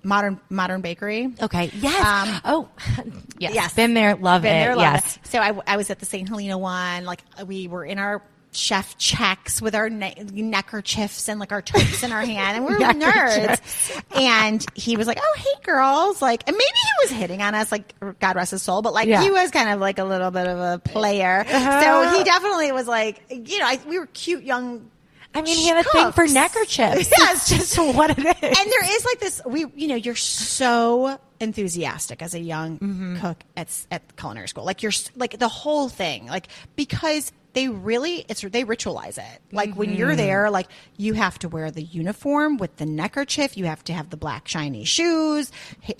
modern 0.03 0.41
modern 0.49 0.81
bakery. 0.81 1.33
okay 1.43 1.71
yes 1.75 2.05
Um, 2.07 2.41
oh 2.45 2.69
yes. 3.39 3.55
Yes. 3.55 3.75
been 3.75 3.95
there 3.95 4.15
love 4.17 4.43
Been 4.43 4.57
it 4.57 4.61
there, 4.65 4.77
love 4.77 4.95
yes 4.95 5.17
it. 5.17 5.27
So 5.27 5.39
I, 5.41 5.59
I 5.67 5.77
was 5.77 5.91
at 5.91 5.99
the 5.99 6.07
St. 6.07 6.29
Helena 6.29 6.57
one. 6.59 7.05
Like 7.05 7.23
we 7.47 7.69
were 7.69 7.85
in 7.85 7.99
our 7.99 8.23
chef 8.53 8.99
checks 8.99 9.63
with 9.63 9.77
our 9.77 9.89
ne- 9.89 10.15
neckerchiefs 10.33 11.29
and 11.29 11.39
like 11.39 11.53
our 11.53 11.63
totes 11.63 12.03
in 12.03 12.11
our 12.11 12.23
hand, 12.23 12.57
and 12.57 12.67
we 12.67 12.73
were 12.73 12.81
nerds. 12.81 14.03
And 14.17 14.67
he 14.75 14.97
was 14.97 15.07
like, 15.07 15.19
"Oh, 15.23 15.35
hey, 15.39 15.63
girls!" 15.63 16.21
Like, 16.21 16.43
and 16.49 16.57
maybe 16.57 16.65
he 16.75 17.05
was 17.05 17.11
hitting 17.21 17.43
on 17.43 17.55
us, 17.55 17.71
like 17.71 17.95
God 18.19 18.35
rest 18.35 18.51
his 18.51 18.63
soul, 18.63 18.83
but 18.83 18.93
like 18.93 19.07
Yeah. 19.07 19.23
he 19.23 19.31
was 19.31 19.53
kind 19.53 19.69
of 19.71 19.79
like 19.79 19.99
a 20.01 20.05
little 20.05 20.33
bit 20.33 20.49
of 20.49 20.59
a 20.59 20.79
player. 20.81 21.45
Uh-huh. 21.49 21.81
So 22.11 22.19
he 22.19 22.25
definitely 22.25 22.73
was 22.73 22.89
like, 22.89 23.23
you 23.31 23.59
know, 23.61 23.67
I, 23.67 23.79
we 23.87 23.99
were 24.01 24.07
cute 24.07 24.43
young. 24.43 24.91
I 25.35 25.43
mean, 25.43 25.57
he 25.57 25.69
had 25.69 25.85
a 25.85 25.89
thing 25.89 26.13
for 26.13 26.27
neckerchiefs. 26.27 27.11
Yes. 27.19 27.51
It's 27.53 27.75
just 27.75 27.79
what 27.97 28.11
it 28.11 28.19
is. 28.19 28.27
and 28.43 28.55
there 28.73 28.97
is 28.97 29.05
like 29.05 29.21
this 29.21 29.41
we 29.47 29.67
you 29.75 29.87
know 29.89 29.95
you're 29.95 30.17
so 30.17 31.19
enthusiastic 31.41 32.21
as 32.23 32.35
a 32.35 32.41
young 32.41 32.79
Mm-hmm. 32.79 33.17
cook 33.21 33.39
at 33.57 33.69
at 33.91 34.17
culinary 34.17 34.49
school 34.49 34.65
like 34.65 34.83
you're 34.83 34.93
like 35.17 35.39
the 35.39 35.49
whole 35.49 35.89
thing 35.89 36.27
like 36.27 36.49
because 36.77 37.33
they 37.53 37.69
really 37.69 38.25
it's 38.29 38.43
they 38.43 38.65
ritualize 38.65 39.19
it 39.19 39.41
like 39.53 39.75
when 39.75 39.89
Mm-hmm. 39.91 39.99
you're 39.99 40.17
there 40.17 40.51
like 40.51 40.69
you 40.97 41.15
have 41.15 41.39
to 41.41 41.49
wear 41.49 41.71
the 41.71 41.83
uniform 41.83 42.57
with 42.59 42.77
the 42.77 42.87
neckerchief 42.87 43.57
you 43.57 43.65
have 43.67 43.83
to 43.85 43.93
have 43.93 44.11
the 44.11 44.17
black 44.17 44.47
shiny 44.49 44.85
shoes 44.85 45.51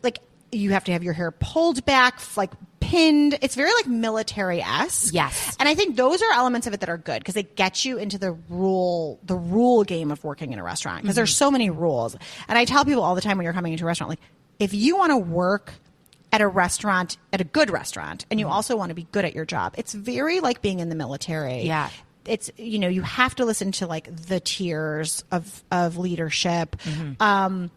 like 0.03 0.19
you 0.53 0.71
have 0.73 0.85
to 0.85 0.93
have 0.93 1.03
your 1.03 1.13
hair 1.13 1.31
pulled 1.31 1.85
back, 1.85 2.21
like 2.37 2.51
pinned. 2.81 3.39
It's 3.41 3.55
very 3.55 3.73
like 3.73 3.87
military 3.87 4.61
esque. 4.61 5.15
Yes. 5.15 5.57
And 5.61 5.69
I 5.69 5.75
think 5.75 5.97
those 5.97 6.21
are 6.23 6.33
elements 6.33 6.67
of 6.67 6.75
it 6.75 6.81
that 6.81 6.89
are 6.89 6.99
good 6.99 7.21
because 7.21 7.37
it 7.37 7.57
gets 7.57 7.85
you 7.85 7.99
into 7.99 8.19
the 8.19 8.33
rule, 8.49 9.21
the 9.23 9.37
rule 9.37 9.85
game 9.85 10.11
of 10.11 10.25
working 10.25 10.53
in 10.53 10.59
a 10.59 10.65
restaurant 10.65 11.03
because 11.03 11.17
there's 11.17 11.31
mm-hmm. 11.31 11.45
so 11.45 11.51
many 11.51 11.71
rules. 11.71 12.17
And 12.49 12.59
I 12.59 12.65
tell 12.65 12.85
people 12.85 13.03
all 13.03 13.15
the 13.15 13.21
time 13.21 13.39
when 13.39 13.45
you're 13.45 13.53
coming 13.53 13.73
into 13.73 13.85
a 13.85 13.87
restaurant, 13.87 14.11
like, 14.11 14.21
if 14.59 14.75
you 14.75 14.97
want 14.97 15.11
to 15.11 15.17
work 15.17 15.73
at 16.33 16.41
a 16.41 16.49
restaurant, 16.49 17.17
at 17.33 17.41
a 17.41 17.45
good 17.45 17.71
restaurant, 17.71 18.27
and 18.31 18.39
you 18.39 18.47
mm-hmm. 18.47 18.53
also 18.53 18.77
want 18.77 18.91
to 18.91 18.95
be 18.95 19.07
good 19.13 19.25
at 19.25 19.35
your 19.35 19.45
job, 19.45 19.75
it's 19.79 19.93
very 19.93 20.41
like 20.41 20.63
being 20.63 20.81
in 20.81 20.89
the 20.89 20.95
military. 20.95 21.63
Yeah. 21.63 21.91
It's, 22.27 22.51
you 22.57 22.79
know, 22.79 22.89
you 22.89 23.03
have 23.03 23.35
to 23.37 23.45
listen 23.45 23.73
to 23.73 23.87
like 23.87 24.15
the 24.15 24.41
tiers 24.41 25.25
of, 25.31 25.65
of 25.71 25.97
leadership. 25.97 26.77
Mm-hmm. 26.85 27.23
Um, 27.23 27.71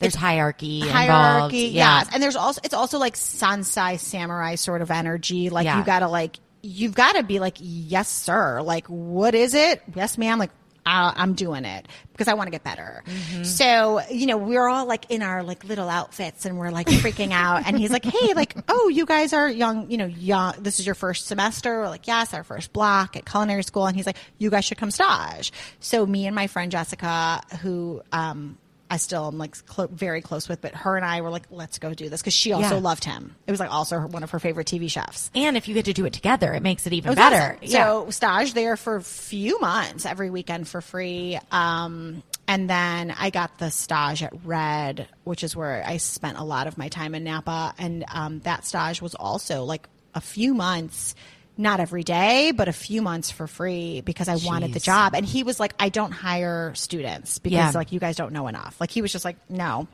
There's 0.00 0.14
hierarchy, 0.14 0.80
hierarchy. 0.80 1.36
involved. 1.38 1.54
Yeah. 1.54 1.98
Yes, 2.00 2.08
and 2.12 2.22
there's 2.22 2.36
also 2.36 2.60
it's 2.64 2.74
also 2.74 2.98
like 2.98 3.16
sensei 3.16 3.96
samurai 3.98 4.54
sort 4.56 4.82
of 4.82 4.90
energy. 4.90 5.50
Like 5.50 5.64
Yeah. 5.66 5.78
you 5.78 5.84
gotta 5.84 6.08
like 6.08 6.36
you've 6.62 6.94
got 6.94 7.12
to 7.16 7.22
be 7.22 7.38
like 7.38 7.56
yes 7.60 8.08
sir. 8.08 8.60
Like 8.62 8.86
what 8.88 9.34
is 9.34 9.54
it? 9.54 9.82
Yes 9.94 10.18
ma'am. 10.18 10.38
Like. 10.38 10.50
Uh, 10.86 11.12
I'm 11.14 11.34
doing 11.34 11.66
it 11.66 11.86
because 12.12 12.26
I 12.26 12.32
want 12.34 12.46
to 12.46 12.50
get 12.50 12.64
better. 12.64 13.04
Mm-hmm. 13.06 13.42
So, 13.44 14.00
you 14.10 14.24
know, 14.24 14.38
we're 14.38 14.66
all 14.66 14.86
like 14.86 15.10
in 15.10 15.20
our 15.22 15.42
like 15.42 15.62
little 15.62 15.90
outfits 15.90 16.46
and 16.46 16.58
we're 16.58 16.70
like 16.70 16.86
freaking 16.86 17.32
out. 17.32 17.66
And 17.66 17.78
he's 17.78 17.90
like, 17.90 18.04
Hey, 18.04 18.32
like, 18.32 18.56
oh, 18.66 18.88
you 18.88 19.04
guys 19.04 19.34
are 19.34 19.46
young, 19.46 19.90
you 19.90 19.98
know, 19.98 20.06
young. 20.06 20.54
This 20.58 20.80
is 20.80 20.86
your 20.86 20.94
first 20.94 21.26
semester. 21.26 21.80
We're 21.80 21.90
like, 21.90 22.06
yes, 22.06 22.32
our 22.32 22.42
first 22.42 22.72
block 22.72 23.14
at 23.14 23.26
culinary 23.26 23.62
school. 23.62 23.86
And 23.86 23.94
he's 23.94 24.06
like, 24.06 24.16
you 24.38 24.48
guys 24.48 24.64
should 24.64 24.78
come 24.78 24.90
stage. 24.90 25.52
So 25.80 26.06
me 26.06 26.26
and 26.26 26.34
my 26.34 26.46
friend 26.46 26.72
Jessica, 26.72 27.42
who, 27.60 28.00
um, 28.10 28.56
I 28.90 28.96
still 28.96 29.28
am 29.28 29.38
like 29.38 29.64
clo- 29.66 29.86
very 29.86 30.20
close 30.20 30.48
with, 30.48 30.60
but 30.60 30.74
her 30.74 30.96
and 30.96 31.06
I 31.06 31.20
were 31.20 31.30
like, 31.30 31.44
let's 31.50 31.78
go 31.78 31.94
do 31.94 32.08
this 32.08 32.20
because 32.20 32.34
she 32.34 32.52
also 32.52 32.74
Yeah. 32.74 32.80
loved 32.80 33.04
him. 33.04 33.36
It 33.46 33.50
was 33.52 33.60
like 33.60 33.70
also 33.72 33.98
her, 34.00 34.06
one 34.08 34.24
of 34.24 34.32
her 34.32 34.40
favorite 34.40 34.66
TV 34.66 34.90
chefs. 34.90 35.30
And 35.34 35.56
if 35.56 35.68
you 35.68 35.74
get 35.74 35.84
to 35.84 35.92
do 35.92 36.04
it 36.06 36.12
together, 36.12 36.52
it 36.54 36.62
makes 36.62 36.86
it 36.88 36.92
even 36.92 37.12
It 37.12 37.14
better. 37.14 37.56
awesome. 37.62 37.68
So 37.68 38.10
stage 38.10 38.52
there 38.54 38.76
for 38.76 38.96
a 38.96 39.02
few 39.02 39.60
months 39.60 40.04
every 40.04 40.28
weekend 40.30 40.66
for 40.66 40.80
free. 40.80 41.38
Um, 41.52 42.22
and 42.48 42.68
then 42.68 43.14
I 43.16 43.30
got 43.30 43.58
the 43.58 43.70
stage 43.70 44.24
at 44.24 44.32
Redd, 44.44 45.06
which 45.22 45.44
is 45.44 45.54
where 45.54 45.84
I 45.86 45.98
spent 45.98 46.36
a 46.38 46.42
lot 46.42 46.66
of 46.66 46.76
my 46.76 46.88
time 46.88 47.14
in 47.14 47.22
Napa. 47.22 47.74
And 47.78 48.04
um, 48.12 48.40
that 48.40 48.64
stage 48.64 49.00
was 49.00 49.14
also 49.14 49.62
like 49.62 49.88
a 50.16 50.20
few 50.20 50.52
months, 50.52 51.14
not 51.60 51.78
every 51.78 52.02
day, 52.02 52.52
but 52.52 52.68
a 52.68 52.72
few 52.72 53.02
months 53.02 53.30
for 53.30 53.46
free 53.46 54.00
because 54.00 54.28
I 54.28 54.36
wanted 54.36 54.72
the 54.72 54.80
job. 54.80 55.14
And 55.14 55.26
he 55.26 55.42
was 55.42 55.60
like, 55.60 55.74
I 55.78 55.90
don't 55.90 56.10
hire 56.12 56.72
students 56.74 57.38
because 57.38 57.52
Yeah. 57.56 57.70
like 57.74 57.92
you 57.92 58.00
guys 58.00 58.16
don't 58.16 58.32
know 58.32 58.48
enough. 58.48 58.80
Like 58.80 58.90
he 58.90 59.02
was 59.02 59.12
just 59.12 59.24
like, 59.24 59.36
no. 59.50 59.86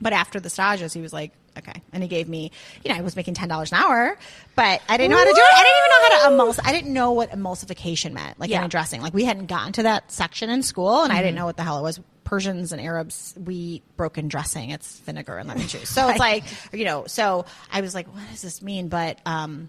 But 0.00 0.12
after 0.14 0.40
the 0.40 0.48
stages, 0.50 0.92
he 0.92 1.00
was 1.02 1.12
like, 1.12 1.32
okay. 1.58 1.82
And 1.92 2.02
he 2.02 2.08
gave 2.08 2.28
me, 2.28 2.50
you 2.84 2.90
know, 2.90 2.96
I 2.98 3.02
was 3.02 3.14
making 3.16 3.34
$10 3.34 3.44
an 3.72 3.78
hour, 3.78 4.18
but 4.56 4.80
I 4.88 4.96
didn't 4.96 5.10
know 5.12 5.18
how 5.18 5.24
to 5.24 5.30
do 5.30 5.36
it. 5.36 5.54
I 5.54 5.62
didn't 5.62 5.78
even 5.78 5.90
know 5.90 6.00
how 6.00 6.08
to 6.18 6.60
emulsify. 6.60 6.68
I 6.68 6.72
didn't 6.72 6.92
know 6.92 7.12
what 7.12 7.30
emulsification 7.30 8.12
meant, 8.12 8.40
like 8.40 8.50
Yeah. 8.50 8.60
in 8.60 8.64
a 8.64 8.68
dressing. 8.68 9.02
Like 9.02 9.14
we 9.14 9.24
hadn't 9.24 9.46
gotten 9.46 9.72
to 9.74 9.82
that 9.84 10.10
section 10.10 10.48
in 10.50 10.62
school 10.62 11.02
and 11.02 11.12
I 11.12 11.16
Mm-hmm. 11.16 11.24
didn't 11.24 11.36
know 11.36 11.44
what 11.44 11.56
the 11.56 11.62
hell 11.62 11.78
it 11.78 11.82
was. 11.82 12.00
Persians 12.24 12.72
and 12.72 12.80
Arabs, 12.80 13.34
we 13.38 13.82
broken 13.98 14.28
dressing. 14.28 14.70
It's 14.70 14.98
vinegar 15.00 15.36
and 15.36 15.46
lemon 15.48 15.68
juice. 15.68 15.90
So 15.90 16.08
it's 16.08 16.18
like, 16.18 16.44
you 16.72 16.86
know, 16.86 17.04
so 17.06 17.44
I 17.70 17.82
was 17.82 17.94
like, 17.94 18.06
what 18.12 18.22
does 18.30 18.40
this 18.42 18.62
mean? 18.62 18.88
But, 18.88 19.18
um, 19.26 19.68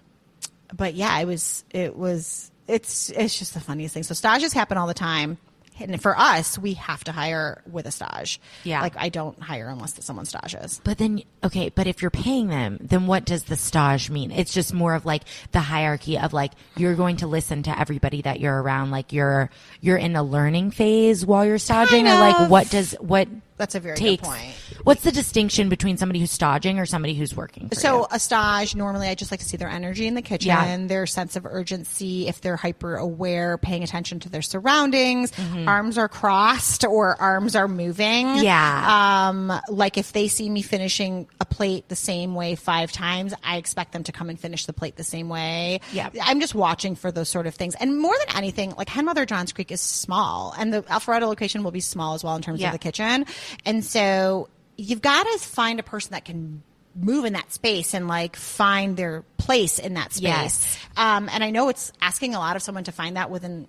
but 0.74 0.94
yeah, 0.94 1.20
it 1.20 1.26
was, 1.26 1.64
it 1.72 1.96
was, 1.96 2.52
it's, 2.68 3.10
it's 3.10 3.38
just 3.38 3.54
the 3.54 3.60
funniest 3.60 3.94
thing. 3.94 4.04
So 4.04 4.14
stages 4.14 4.54
happen 4.54 4.78
all 4.78 4.88
the 4.88 4.94
time. 4.94 5.38
And 5.78 6.02
for 6.02 6.18
us, 6.18 6.58
we 6.58 6.76
have 6.76 7.04
to 7.04 7.12
hire 7.12 7.62
with 7.70 7.86
a 7.86 7.92
stage. 7.92 8.40
Yeah. 8.64 8.82
Like 8.82 8.96
I 8.96 9.10
don't 9.10 9.38
hire 9.42 9.68
unless 9.68 10.02
someone 10.06 10.26
stages. 10.26 10.80
But 10.84 10.98
then, 10.98 11.24
okay, 11.44 11.70
but 11.70 11.86
if 11.86 12.02
you're 12.02 12.12
paying 12.12 12.48
them, 12.48 12.78
then 12.80 13.08
what 13.08 13.26
does 13.26 13.44
the 13.44 13.58
stage 13.58 14.10
mean? 14.10 14.32
It's 14.32 14.54
just 14.54 14.74
more 14.74 14.96
of 14.96 15.06
like 15.06 15.24
the 15.52 15.60
hierarchy 15.60 16.18
of 16.18 16.32
like 16.32 16.54
you're 16.78 16.96
going 16.96 17.18
to 17.18 17.28
listen 17.28 17.64
to 17.64 17.78
everybody 17.78 18.22
that 18.22 18.40
you're 18.40 18.62
around. 18.62 18.92
Like 18.92 19.12
you're 19.12 19.50
you're 19.82 19.98
in 19.98 20.16
a 20.16 20.24
learning 20.24 20.72
phase 20.72 21.26
while 21.26 21.46
you're 21.46 21.58
staging, 21.58 22.06
Kind 22.06 22.08
or 22.08 22.22
like 22.22 22.50
what 22.50 22.70
does 22.70 22.94
what 23.02 23.28
That's 23.58 23.74
a 23.74 23.80
very 23.80 23.98
good 23.98 24.20
point. 24.20 24.54
What's 24.84 25.04
the 25.04 25.12
distinction 25.14 25.70
between 25.70 25.96
somebody 25.98 26.20
who's 26.20 26.32
staging 26.32 26.78
or 26.78 26.86
somebody 26.86 27.14
who's 27.14 27.36
working? 27.36 27.70
So 27.72 28.00
you? 28.00 28.08
a 28.12 28.20
stage, 28.20 28.76
normally 28.76 29.08
I 29.08 29.16
just 29.16 29.32
like 29.32 29.40
to 29.40 29.46
see 29.46 29.56
their 29.56 29.70
energy 29.70 30.08
in 30.08 30.14
the 30.14 30.22
kitchen, 30.22 30.48
Yeah. 30.50 30.88
their 30.88 31.06
sense 31.06 31.36
of 31.38 31.46
urgency, 31.46 32.28
if 32.28 32.42
they're 32.42 32.58
hyper 32.58 32.96
aware, 32.98 33.58
paying 33.58 33.82
attention 33.84 34.20
to 34.22 34.30
their 34.30 34.42
surroundings, 34.42 35.32
arms 35.68 35.98
are 35.98 36.10
crossed 36.10 36.84
or 36.84 37.20
arms 37.22 37.56
are 37.56 37.68
moving. 37.70 38.28
Mm-hmm. 38.28 38.44
Yeah. 38.44 39.28
Um, 39.30 39.54
like 39.70 39.98
if 39.98 40.12
they 40.12 40.28
see 40.28 40.50
me 40.50 40.62
finishing 40.62 41.28
a 41.40 41.46
plate 41.46 41.88
the 41.88 41.96
same 41.96 42.36
way 42.36 42.56
five 42.56 42.92
times, 42.92 43.34
I 43.44 43.56
expect 43.58 43.94
them 43.94 44.04
to 44.04 44.12
come 44.12 44.30
and 44.30 44.38
finish 44.40 44.66
the 44.66 44.74
plate 44.74 44.98
the 44.98 45.04
same 45.06 45.30
way. 45.30 45.80
Yeah. 45.94 46.10
I'm 46.24 46.42
just 46.42 46.56
watching 46.56 46.96
for 46.96 47.12
those 47.12 47.30
sort 47.30 47.48
of 47.48 47.56
things. 47.56 47.76
And 47.76 47.98
more 47.98 48.14
than 48.28 48.36
anything, 48.38 48.74
like 48.78 48.90
Hen 48.90 49.06
Mother 49.06 49.26
Johns 49.26 49.54
Creek 49.54 49.72
is 49.72 49.80
small 49.80 50.54
and 50.58 50.74
the 50.74 50.82
Alpharetta 50.84 51.22
location 51.28 51.64
will 51.64 51.72
be 51.72 51.80
small 51.80 52.16
as 52.16 52.24
well 52.24 52.36
in 52.36 52.42
terms 52.42 52.60
Yeah. 52.60 52.68
of 52.68 52.74
the 52.74 52.80
kitchen. 52.80 53.26
And 53.66 53.84
so 53.84 54.50
you've 54.78 55.02
got 55.02 55.24
to 55.24 55.40
find 55.40 55.80
a 55.80 55.84
person 55.84 56.12
that 56.12 56.26
can 56.26 56.62
move 56.96 57.26
in 57.26 57.34
that 57.34 57.52
space 57.54 57.94
and 57.94 58.08
like 58.08 58.36
find 58.36 58.96
their 58.96 59.24
place 59.38 59.80
in 59.80 59.96
that 59.96 60.14
space. 60.14 60.24
Yes. 60.24 60.78
Um, 60.96 61.30
and 61.32 61.44
I 61.44 61.50
know 61.50 61.70
it's 61.70 61.92
asking 62.02 62.36
a 62.36 62.40
lot 62.40 62.56
of 62.56 62.62
someone 62.62 62.86
to 62.86 62.92
find 62.92 63.18
that 63.18 63.30
within 63.30 63.68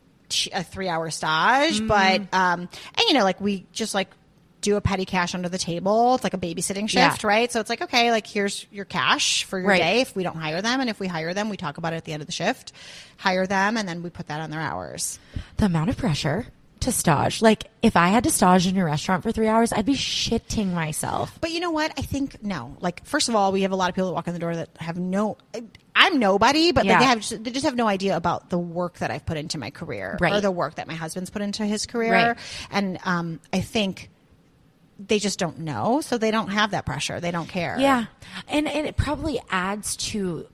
a 0.52 0.62
three 0.62 0.88
hour 0.88 1.10
stage, 1.10 1.28
Mm-hmm. 1.80 1.86
but, 1.88 2.20
um, 2.32 2.60
and 2.60 3.04
you 3.08 3.14
know, 3.14 3.24
like 3.24 3.40
we 3.40 3.66
just 3.72 3.94
like, 3.94 4.08
do 4.62 4.74
a 4.76 4.80
petty 4.80 5.04
cash 5.04 5.32
under 5.34 5.48
the 5.48 5.58
table. 5.58 6.16
It's 6.16 6.24
like 6.24 6.34
a 6.34 6.38
babysitting 6.38 6.92
Yeah. 6.92 7.10
shift, 7.10 7.22
right? 7.22 7.52
So 7.52 7.60
it's 7.60 7.70
like, 7.70 7.82
okay, 7.82 8.10
like 8.10 8.26
here's 8.26 8.66
your 8.72 8.84
cash 8.84 9.44
for 9.44 9.60
your 9.60 9.68
Right. 9.68 9.78
day 9.80 10.00
if 10.00 10.16
we 10.16 10.24
don't 10.24 10.36
hire 10.36 10.60
them. 10.60 10.80
And 10.80 10.90
if 10.90 10.98
we 10.98 11.06
hire 11.06 11.34
them, 11.34 11.50
we 11.50 11.56
talk 11.56 11.78
about 11.78 11.92
it 11.92 11.96
at 11.96 12.04
the 12.04 12.12
end 12.12 12.20
of 12.22 12.26
the 12.26 12.32
shift, 12.32 12.72
hire 13.16 13.46
them, 13.46 13.76
and 13.76 13.88
then 13.88 14.02
we 14.02 14.10
put 14.10 14.26
that 14.26 14.40
on 14.40 14.50
their 14.50 14.60
hours. 14.60 15.20
the 15.58 15.66
amount 15.66 15.90
of 15.90 15.96
pressure 15.96 16.46
to 16.86 16.92
stage. 16.92 17.42
Like 17.42 17.70
if 17.82 17.96
I 17.96 18.08
had 18.08 18.24
to 18.24 18.30
stage 18.30 18.66
in 18.66 18.74
your 18.74 18.86
restaurant 18.86 19.22
for 19.22 19.30
three 19.30 19.46
hours, 19.46 19.72
I'd 19.72 19.86
be 19.86 19.94
shitting 19.94 20.72
myself. 20.72 21.38
But 21.40 21.50
you 21.52 21.60
know 21.60 21.70
what? 21.70 21.92
I 21.98 22.02
think 22.02 22.42
no. 22.42 22.76
Like, 22.80 23.04
first 23.04 23.28
of 23.28 23.36
all, 23.36 23.52
we 23.52 23.62
have 23.62 23.70
a 23.72 23.76
lot 23.76 23.88
of 23.90 23.94
people 23.94 24.08
that 24.08 24.14
walk 24.14 24.26
in 24.26 24.32
the 24.32 24.40
door 24.40 24.56
that 24.56 24.70
have 24.78 24.98
no. 24.98 25.36
I'm 25.94 26.18
nobody, 26.18 26.72
but 26.72 26.84
Yeah. 26.84 26.98
they 26.98 27.04
have 27.04 27.44
they 27.44 27.50
just 27.50 27.64
have 27.64 27.76
no 27.76 27.86
idea 27.86 28.16
about 28.16 28.50
the 28.50 28.58
work 28.58 28.98
that 28.98 29.10
I've 29.10 29.24
put 29.24 29.36
into 29.36 29.58
my 29.58 29.70
career 29.70 30.18
Right. 30.20 30.32
or 30.32 30.40
the 30.40 30.50
work 30.50 30.74
that 30.76 30.86
my 30.88 30.94
husband's 30.94 31.30
put 31.30 31.42
into 31.42 31.64
his 31.64 31.86
career. 31.86 32.12
Right. 32.12 32.36
And 32.70 32.98
um, 33.04 33.40
I 33.52 33.60
think 33.60 34.10
they 34.98 35.18
just 35.18 35.38
don't 35.38 35.58
know, 35.60 36.00
so 36.00 36.16
they 36.18 36.30
don't 36.30 36.48
have 36.48 36.70
that 36.70 36.86
pressure. 36.86 37.20
They 37.20 37.30
don't 37.30 37.48
care. 37.48 37.76
Yeah. 37.78 38.06
And, 38.48 38.66
and 38.66 38.86
it 38.86 38.96
probably 38.96 39.40
adds 39.50 39.96
to, 39.96 40.46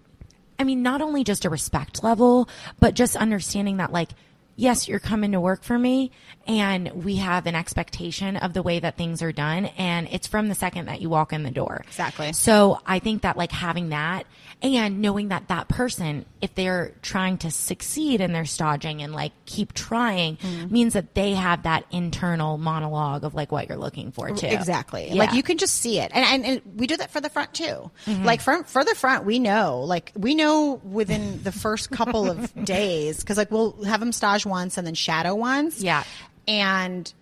I 0.59 0.65
mean, 0.65 0.83
not 0.83 1.01
only 1.01 1.23
just 1.23 1.45
a 1.45 1.51
respect 1.51 2.03
level, 2.03 2.49
but 2.81 2.95
just 2.95 3.15
understanding 3.15 3.77
that, 3.77 3.93
like, 3.93 4.11
yes, 4.57 4.89
you're 4.89 4.99
coming 4.99 5.33
to 5.33 5.41
work 5.41 5.63
for 5.63 5.79
me 5.79 6.11
and 6.47 6.91
we 7.05 7.17
have 7.17 7.47
an 7.47 7.55
expectation 7.55 8.37
of 8.37 8.53
the 8.53 8.63
way 8.63 8.79
that 8.81 8.97
things 8.97 9.23
are 9.23 9.33
done. 9.33 9.67
And 9.79 10.09
it's 10.11 10.27
from 10.27 10.49
the 10.49 10.55
second 10.55 10.87
that 10.87 11.01
you 11.01 11.09
walk 11.09 11.33
in 11.33 11.43
the 11.43 11.51
door. 11.51 11.83
Exactly. 11.87 12.33
So 12.33 12.81
I 12.87 12.99
think 12.99 13.23
that, 13.23 13.37
like, 13.37 13.53
having 13.53 13.91
that 13.91 14.27
and 14.63 15.01
knowing 15.01 15.29
that 15.29 15.49
that 15.49 15.69
person, 15.69 16.25
if 16.41 16.55
they're 16.55 16.93
trying 17.03 17.39
to 17.39 17.51
succeed 17.51 18.21
in 18.21 18.33
their 18.33 18.45
staging 18.45 19.03
and 19.03 19.13
like 19.13 19.33
keep 19.47 19.73
trying, 19.73 20.37
Mm-hmm. 20.37 20.73
means 20.73 20.93
that 20.95 21.15
they 21.15 21.33
have 21.35 21.65
that 21.65 21.85
internal 21.91 22.59
monologue 22.59 23.25
of 23.25 23.35
like 23.35 23.51
what 23.53 23.69
you're 23.69 23.77
looking 23.79 24.13
for 24.13 24.31
too. 24.31 24.47
Exactly. 24.47 25.09
Yeah. 25.09 25.15
Like 25.15 25.33
you 25.35 25.43
can 25.43 25.59
just 25.59 25.77
see 25.77 25.99
it. 25.99 26.11
And, 26.15 26.25
and, 26.25 26.45
and 26.65 26.79
we 26.79 26.87
do 26.87 26.97
that 26.97 27.11
for 27.11 27.21
the 27.21 27.29
front 27.29 27.53
too. 27.55 27.91
Mm-hmm. 28.07 28.25
Like 28.25 28.41
from, 28.41 28.65
for 28.65 28.85
the 28.85 28.95
front, 28.95 29.25
we 29.25 29.39
know, 29.39 29.81
like 29.81 30.13
we 30.17 30.35
know 30.35 30.81
within 30.85 31.43
the 31.43 31.53
first 31.53 31.91
couple 31.91 32.31
of 32.31 32.53
days, 32.65 33.23
cause 33.25 33.37
like 33.37 33.51
we'll 33.51 33.83
have 33.85 34.01
them 34.01 34.13
stage 34.13 34.47
once 34.47 34.79
and 34.79 34.87
then 34.87 34.95
shadow 34.95 35.35
once. 35.35 35.83
Yeah. 35.83 36.05
And 36.47 37.13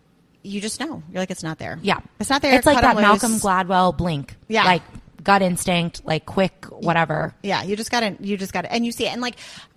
you 0.43 0.61
just 0.61 0.81
know. 0.81 1.03
You're 1.11 1.21
like, 1.21 1.31
it's 1.31 1.43
not 1.43 1.59
there. 1.59 1.79
Yeah. 1.83 2.01
It's 2.19 2.31
not 2.31 2.41
there. 2.43 2.55
It's 2.57 2.67
like 2.67 2.81
that 2.81 2.97
Malcolm. 2.97 3.33
Gladwell 3.33 3.97
blink. 3.97 4.37
Yeah. 4.49 4.65
Like 4.65 4.83
gut 5.23 5.43
instinct, 5.43 6.03
like 6.05 6.27
quick, 6.27 6.67
whatever. 6.67 7.35
Yeah. 7.43 7.63
You 7.63 7.77
just 7.77 7.91
gotta, 7.91 8.17
you 8.21 8.37
just 8.37 8.53
gotta, 8.53 8.73
and 8.73 8.85
you 8.85 8.93
see 8.93 9.07
it. 9.07 9.13
And 9.13 9.21
like, 9.21 9.37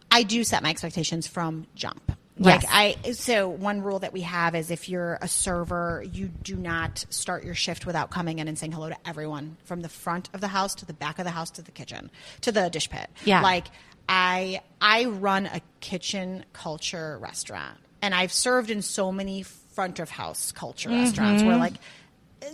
I 0.10 0.24
do 0.24 0.44
set 0.44 0.64
my 0.64 0.70
expectations 0.70 1.28
from 1.28 1.68
jump. 1.76 2.12
Like 2.38 2.64
Yes. 2.64 2.72
I, 2.74 3.12
so 3.12 3.48
one 3.48 3.82
rule 3.82 4.00
that 4.00 4.12
we 4.12 4.22
have 4.22 4.56
is 4.56 4.72
if 4.72 4.90
you're 4.90 5.20
a 5.22 5.28
server, 5.28 6.04
you 6.12 6.28
do 6.28 6.56
not 6.56 7.06
start 7.10 7.44
your 7.44 7.54
shift 7.54 7.86
without 7.86 8.10
coming 8.10 8.40
in 8.40 8.48
and 8.48 8.58
saying 8.58 8.72
hello 8.72 8.90
to 8.90 8.98
everyone 9.06 9.58
from 9.66 9.82
the 9.82 9.90
front 9.90 10.30
of 10.34 10.42
the 10.42 10.48
house 10.48 10.76
to 10.76 10.86
the 10.86 10.94
back 10.94 11.20
of 11.20 11.26
the 11.26 11.32
house 11.32 11.52
to 11.52 11.62
the 11.62 11.72
kitchen 11.72 12.10
to 12.42 12.52
the 12.52 12.70
dish 12.70 12.90
pit. 12.90 13.08
Yeah. 13.24 13.42
Like 13.42 13.68
I, 14.10 14.62
I 14.82 15.06
run 15.06 15.46
a 15.46 15.62
kitchen 15.80 16.44
culture 16.54 17.20
restaurant 17.20 17.78
and 18.02 18.16
I've 18.16 18.34
served 18.34 18.72
in 18.72 18.82
so 18.82 19.12
many 19.12 19.44
front 19.44 20.00
of 20.00 20.10
house 20.10 20.52
culture 20.52 20.90
mm-hmm. 20.90 21.02
restaurants 21.02 21.44
where 21.44 21.58
like, 21.58 21.74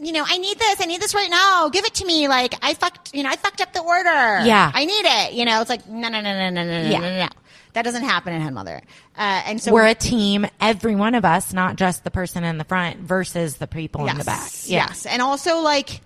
you 0.02 0.12
know, 0.12 0.23
I 0.28 0.38
need 0.38 0.58
this. 0.60 0.82
I 0.82 0.86
need 0.86 1.02
this 1.02 1.13
right 1.13 1.30
now. 1.30 1.69
Give 1.69 1.86
it 1.86 1.93
to 1.95 2.06
me. 2.06 2.28
Like 2.28 2.54
I 2.62 2.73
fucked, 2.73 3.13
you 3.13 3.23
know, 3.23 3.30
I 3.30 3.36
fucked 3.36 3.62
up 3.62 3.73
the 3.73 3.82
order. 3.82 4.10
Yeah. 4.45 4.71
I 4.73 4.86
need 4.86 5.06
it. 5.06 5.34
You 5.34 5.45
know, 5.45 5.62
it's 5.62 5.69
like 5.69 5.88
no, 5.88 6.10
no, 6.10 6.21
no, 6.21 6.34
no, 6.34 6.49
no, 6.49 6.63
no, 6.63 6.84
no, 6.84 6.89
Yeah. 6.89 6.99
no, 6.99 7.10
no, 7.10 7.19
no. 7.25 7.30
That 7.73 7.84
doesn't 7.84 8.04
happen 8.04 8.34
in 8.34 8.41
Hen 8.41 8.54
Mother. 8.56 8.82
Uh, 9.15 9.43
and 9.45 9.62
so 9.62 9.71
We're 9.71 9.86
a 9.86 9.93
team, 9.93 10.47
every 10.60 10.95
one 10.95 11.13
of 11.13 11.23
us, 11.23 11.54
not 11.54 11.75
just 11.75 12.04
the 12.04 12.10
person 12.12 12.43
in 12.43 12.58
the 12.58 12.63
front 12.63 12.97
versus 12.97 13.58
the 13.58 13.67
people 13.67 14.08
in 14.08 14.17
the 14.17 14.23
back. 14.23 14.49
Yeah. 14.63 14.88
Yes. 14.88 15.06
And 15.06 15.21
also 15.21 15.60
like 15.60 16.02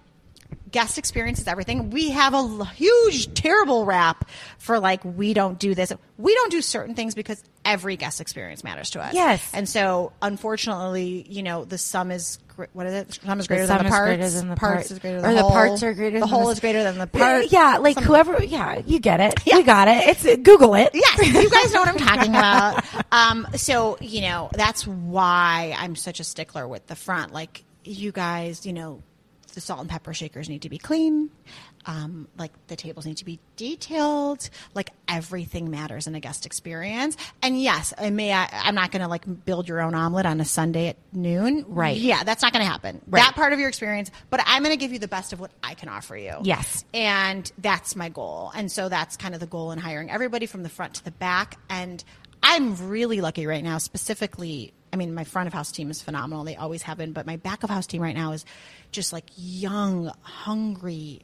guest 0.74 0.98
experience 0.98 1.40
is 1.40 1.48
everything. 1.48 1.90
We 1.92 2.10
have 2.10 2.34
a 2.34 2.66
huge, 2.66 3.34
terrible 3.34 3.86
rap 3.86 4.30
for 4.58 4.80
like 4.80 5.06
we 5.06 5.34
don't 5.34 5.58
do 5.58 5.74
this. 5.74 5.94
We 6.18 6.34
don't 6.36 6.52
do 6.52 6.62
certain 6.62 6.96
things 6.96 7.16
because 7.16 7.42
every 7.64 7.96
guest 7.96 8.20
experience 8.20 8.64
matters 8.66 8.90
to 8.90 9.02
us. 9.02 9.14
Yes. 9.14 9.50
and 9.54 9.70
so 9.70 10.12
unfortunately, 10.22 11.26
you 11.30 11.44
know, 11.44 11.64
the 11.64 11.78
sum 11.78 12.12
is 12.12 12.40
what 12.74 12.86
is 12.86 12.94
it? 12.94 13.14
Sum 13.26 13.40
is 13.40 13.48
greater 13.48 13.66
sum 13.66 13.78
than 13.78 13.88
the 13.90 13.94
is 13.94 14.00
greater 14.00 14.30
than 14.30 14.50
the 14.50 14.56
parts 14.56 14.74
part- 14.90 14.92
is 14.92 15.00
greater 15.00 15.18
or 15.18 15.22
than 15.22 15.36
the 15.36 15.42
whole. 15.42 15.52
parts 15.52 15.84
are 15.84 15.94
greater 15.94 16.20
The 16.20 16.26
than 16.26 16.30
whole 16.30 16.46
the- 16.46 16.52
is 16.52 16.60
greater 16.60 16.84
than 16.84 16.98
the 17.00 17.08
part. 17.08 17.52
Yeah, 17.52 17.78
like 17.80 17.96
Some- 17.96 18.04
whoever. 18.04 18.44
Yeah, 18.44 18.82
you 18.86 19.00
get 19.00 19.20
it. 19.22 19.40
Yeah. 19.46 19.58
You 19.58 19.64
got 19.64 19.88
it. 19.88 20.08
It's 20.08 20.24
Google 20.42 20.76
it. 20.76 20.92
Yes, 20.94 21.34
you 21.34 21.50
guys 21.50 21.74
know 21.74 21.80
what 21.80 21.90
I'm 21.90 21.98
talking 21.98 22.30
about. 22.36 22.84
Um, 23.12 23.48
so 23.56 23.98
you 24.02 24.22
know 24.22 24.50
that's 24.54 24.86
why 24.86 25.76
I'm 25.78 25.96
such 25.96 26.20
a 26.20 26.24
stickler 26.24 26.68
with 26.68 26.86
the 26.88 26.96
front. 26.96 27.34
Like 27.34 27.64
you 27.84 28.12
guys, 28.12 28.66
you 28.68 28.74
know, 28.74 29.02
the 29.54 29.62
salt 29.62 29.82
and 29.82 29.90
pepper 29.90 30.14
shakers 30.14 30.50
need 30.50 30.64
to 30.64 30.70
be 30.70 30.78
clean. 30.78 31.30
Um, 31.86 32.28
like 32.38 32.52
the 32.68 32.76
tables 32.76 33.06
need 33.06 33.18
to 33.18 33.26
be 33.26 33.40
detailed. 33.56 34.50
Like 34.74 34.92
everything 35.08 35.70
matters 35.70 36.08
in 36.08 36.16
a 36.16 36.20
guest 36.20 36.46
experience. 36.46 37.18
And 37.42 37.62
yes, 37.62 37.94
I 37.98 38.10
may. 38.10 38.34
I, 38.34 38.48
I'm 38.52 38.76
not 38.76 38.92
going 38.92 39.02
to 39.02 39.08
like 39.08 39.46
build 39.46 39.68
your 39.68 39.82
own 39.82 39.94
omelet 39.94 40.26
on 40.26 40.40
a 40.42 40.46
Sunday 40.46 40.90
at 40.90 40.98
noon. 41.12 41.66
Right. 41.68 41.98
Yeah, 41.98 42.24
that's 42.24 42.42
not 42.42 42.54
going 42.54 42.66
to 42.66 42.72
happen. 42.72 43.02
Right. 43.08 43.22
That 43.22 43.36
part 43.36 43.54
of 43.54 43.60
your 43.60 43.70
experience. 43.70 44.12
But 44.30 44.42
I'm 44.46 44.64
going 44.64 44.74
to 44.74 44.80
give 44.80 44.92
you 44.92 45.00
the 45.00 45.08
best 45.08 45.34
of 45.34 45.40
what 45.40 45.52
I 45.62 45.74
can 45.74 45.90
offer 45.90 46.18
you. 46.18 46.36
Yes. 46.44 46.84
And 46.94 47.52
that's 47.58 47.96
my 47.96 48.10
goal. 48.10 48.52
And 48.56 48.72
so 48.72 48.90
that's 48.90 49.18
kind 49.18 49.34
of 49.34 49.40
the 49.40 49.48
goal 49.48 49.72
in 49.72 49.80
hiring 49.80 50.10
everybody 50.10 50.46
from 50.46 50.64
the 50.64 50.70
front 50.70 50.96
to 50.96 51.04
the 51.04 51.12
back. 51.12 51.58
And 51.70 52.04
I'm 52.42 52.90
really 52.90 53.22
lucky 53.22 53.46
right 53.46 53.64
now, 53.64 53.78
specifically. 53.78 54.74
I 54.94 54.96
mean, 54.96 55.14
my 55.16 55.24
front 55.24 55.48
of 55.48 55.54
house 55.54 55.72
team 55.72 55.90
is 55.90 56.02
phenomenal. 56.02 56.44
They 56.44 56.56
always 56.56 56.84
have 56.84 57.00
been. 57.00 57.14
But 57.14 57.26
my 57.26 57.38
back 57.38 57.64
of 57.64 57.72
house 57.72 57.88
team 57.88 58.02
right 58.02 58.16
now 58.16 58.32
is 58.32 58.46
just 58.92 59.12
like 59.12 59.26
young, 59.36 60.12
hungry 60.22 61.22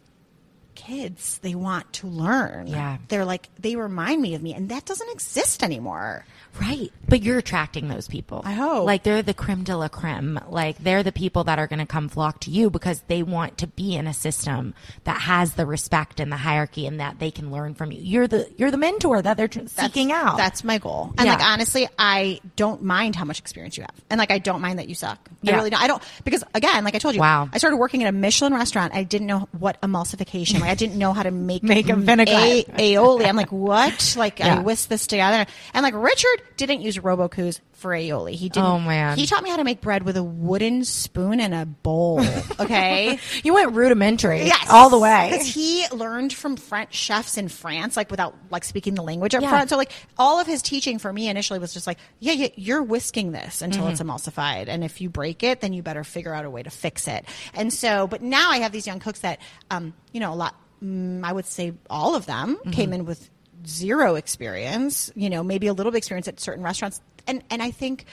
kids. 0.75 1.39
They 1.39 1.55
want 1.55 1.91
to 1.93 2.07
learn. 2.07 2.67
Yeah. 2.67 2.97
They're 3.07 3.25
like, 3.25 3.49
they 3.59 3.75
remind 3.75 4.21
me 4.21 4.35
of 4.35 4.41
me. 4.41 4.53
And 4.53 4.69
that 4.69 4.85
doesn't 4.85 5.09
exist 5.11 5.63
anymore. 5.63 6.25
Right. 6.59 6.91
But 7.07 7.21
you're 7.21 7.37
attracting 7.37 7.89
those 7.89 8.07
people. 8.07 8.41
I 8.43 8.53
hope. 8.53 8.85
Like 8.85 9.03
they're 9.03 9.21
the 9.21 9.33
creme 9.35 9.63
de 9.63 9.77
la 9.77 9.87
creme. 9.87 10.39
Like 10.49 10.77
they're 10.79 11.03
the 11.03 11.11
people 11.11 11.43
that 11.45 11.59
are 11.59 11.67
going 11.67 11.79
to 11.79 11.85
come 11.85 12.09
flock 12.09 12.39
to 12.41 12.51
you 12.51 12.69
because 12.69 13.01
they 13.07 13.21
want 13.23 13.59
to 13.59 13.67
be 13.67 13.95
in 13.95 14.07
a 14.07 14.13
system 14.13 14.73
that 15.03 15.21
has 15.21 15.53
the 15.53 15.65
respect 15.65 16.19
and 16.19 16.31
the 16.31 16.37
hierarchy 16.37 16.87
and 16.87 16.99
that 16.99 17.19
they 17.19 17.29
can 17.29 17.51
learn 17.51 17.75
from 17.75 17.91
you. 17.91 17.99
You're 18.01 18.27
the 18.27 18.49
you're 18.57 18.71
the 18.71 18.77
mentor 18.77 19.21
that 19.21 19.37
they're 19.37 19.47
tr- 19.47 19.67
seeking 19.67 20.11
out. 20.11 20.37
That's 20.37 20.63
my 20.63 20.79
goal. 20.79 21.13
And 21.17 21.27
Yeah. 21.27 21.35
like 21.35 21.43
honestly, 21.45 21.87
I 21.99 22.41
don't 22.55 22.81
mind 22.81 23.15
how 23.15 23.25
much 23.25 23.39
experience 23.39 23.77
you 23.77 23.83
have. 23.83 23.93
And 24.09 24.17
like 24.17 24.31
I 24.31 24.39
don't 24.39 24.61
mind 24.61 24.79
that 24.79 24.89
you 24.89 24.95
suck. 24.95 25.19
Yeah. 25.43 25.53
I 25.53 25.57
really 25.57 25.69
don't. 25.69 25.81
I 25.83 25.87
don't 25.87 26.01
because 26.23 26.43
again, 26.55 26.83
like 26.83 26.95
I 26.95 26.99
told 26.99 27.13
you, 27.13 27.21
Wow. 27.21 27.47
I 27.53 27.59
started 27.59 27.77
working 27.77 28.03
at 28.03 28.09
a 28.09 28.11
Michelin 28.17 28.53
restaurant. 28.55 28.93
I 28.95 29.03
didn't 29.03 29.27
know 29.27 29.47
what 29.57 29.79
emulsification. 29.81 30.61
I 30.69 30.75
didn't 30.75 30.97
know 30.97 31.13
how 31.13 31.23
to 31.23 31.31
make 31.31 31.63
Make 31.63 31.89
a 31.89 31.95
vinaigrette. 31.95 32.67
a- 32.79 32.95
aioli. 32.95 33.25
I'm 33.27 33.35
like, 33.35 33.51
what? 33.51 34.15
Like 34.17 34.39
Yeah. 34.39 34.59
I 34.59 34.61
whisked 34.61 34.89
this 34.89 35.07
together. 35.07 35.45
And 35.73 35.83
like 35.83 35.93
Richard 35.95 36.41
didn't 36.57 36.81
use 36.81 36.97
Robot 36.99 37.31
Coupe's 37.31 37.59
for 37.79 37.91
aioli. 37.91 38.33
He 38.33 38.49
didn't. 38.49 38.65
Oh, 38.65 38.79
man. 38.79 39.17
He 39.17 39.25
taught 39.25 39.43
me 39.43 39.49
how 39.49 39.57
to 39.57 39.63
make 39.63 39.81
bread 39.81 40.03
with 40.03 40.15
a 40.17 40.23
wooden 40.23 40.83
spoon 40.83 41.39
and 41.39 41.53
a 41.53 41.65
bowl. 41.65 42.21
Okay. 42.59 43.17
you 43.43 43.53
went 43.53 43.71
rudimentary. 43.73 44.43
Yes, 44.43 44.67
All 44.69 44.89
the 44.89 44.99
way. 44.99 45.29
Because 45.31 45.47
he 45.47 45.85
learned 45.93 46.33
from 46.33 46.57
French 46.57 46.93
chefs 46.93 47.37
in 47.37 47.47
France, 47.47 47.95
like 47.95 48.11
without 48.11 48.35
like 48.51 48.63
speaking 48.65 48.95
the 48.95 49.01
language 49.01 49.33
up 49.33 49.41
Yeah. 49.41 49.49
front. 49.49 49.69
So 49.69 49.77
like 49.77 49.91
all 50.17 50.39
of 50.41 50.45
his 50.47 50.61
teaching 50.61 50.99
for 50.99 51.11
me 51.11 51.29
initially 51.29 51.57
was 51.57 51.73
just 51.73 51.87
like, 51.87 51.97
yeah, 52.19 52.33
yeah, 52.33 52.49
you're 52.55 52.83
whisking 52.83 53.31
this 53.31 53.61
until 53.61 53.87
it's 53.87 54.01
Mm-hmm. 54.01 54.09
emulsified, 54.11 54.67
and 54.67 54.83
if 54.83 54.99
you 55.01 55.09
break 55.09 55.41
it, 55.43 55.61
then 55.61 55.71
you 55.73 55.81
better 55.81 56.03
figure 56.03 56.33
out 56.33 56.43
a 56.45 56.49
way 56.49 56.61
to 56.63 56.69
fix 56.69 57.07
it. 57.07 57.25
And 57.53 57.71
so, 57.73 58.07
but 58.07 58.21
now 58.21 58.49
I 58.51 58.57
have 58.57 58.71
these 58.73 58.85
young 58.85 58.99
cooks 58.99 59.19
that, 59.21 59.39
um, 59.71 59.93
you 60.11 60.19
know, 60.19 60.33
a 60.33 60.35
lot. 60.35 60.55
Mm, 60.83 61.23
I 61.23 61.31
would 61.31 61.45
say 61.45 61.73
all 61.89 62.15
of 62.15 62.25
them 62.25 62.55
Mm-hmm. 62.57 62.71
came 62.71 62.93
in 62.93 63.05
with 63.05 63.29
zero 63.65 64.15
experience. 64.15 65.11
You 65.15 65.29
know, 65.29 65.43
maybe 65.43 65.67
a 65.67 65.73
little 65.73 65.91
bit 65.91 65.97
experience 65.99 66.27
at 66.27 66.39
certain 66.39 66.63
restaurants, 66.63 67.01
and 67.27 67.43
and 67.49 67.61
I 67.61 67.71
think. 67.71 68.05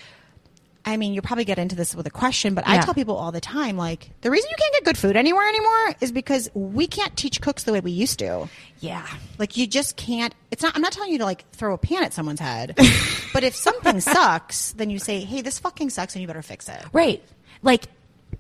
I 0.88 0.96
mean, 0.98 1.14
you'll 1.14 1.24
probably 1.24 1.44
get 1.44 1.58
into 1.58 1.74
this 1.74 1.96
with 1.96 2.06
a 2.06 2.10
question, 2.10 2.54
but 2.54 2.62
I 2.64 2.78
tell 2.78 2.94
people 2.94 3.16
all 3.16 3.32
the 3.32 3.40
time, 3.40 3.76
like, 3.76 4.08
the 4.20 4.30
reason 4.30 4.48
you 4.48 4.56
can't 4.56 4.72
get 4.74 4.84
good 4.84 4.96
food 4.96 5.16
anywhere 5.16 5.44
anymore 5.48 5.96
is 6.00 6.12
because 6.12 6.48
we 6.54 6.86
can't 6.86 7.16
teach 7.16 7.40
cooks 7.40 7.64
the 7.64 7.72
way 7.72 7.80
we 7.80 7.90
used 7.90 8.20
to. 8.20 8.48
yeah. 8.78 9.04
Like, 9.36 9.56
you 9.56 9.66
just 9.66 9.96
can't. 9.96 10.32
It's 10.52 10.62
not. 10.62 10.76
I'm 10.76 10.82
not 10.82 10.92
telling 10.92 11.10
you 11.10 11.18
to 11.18 11.24
like 11.24 11.44
throw 11.50 11.74
a 11.74 11.78
pan 11.78 12.04
at 12.04 12.12
someone's 12.12 12.38
head, 12.38 12.76
but 13.32 13.42
if 13.42 13.56
something 13.56 14.00
sucks, 14.00 14.74
then 14.74 14.88
you 14.88 15.00
say, 15.00 15.18
"Hey, 15.22 15.40
this 15.42 15.58
fucking 15.58 15.90
sucks, 15.90 16.14
and 16.14 16.22
you 16.22 16.28
better 16.28 16.40
fix 16.40 16.68
it." 16.68 16.80
Right. 16.92 17.20
Like 17.62 17.86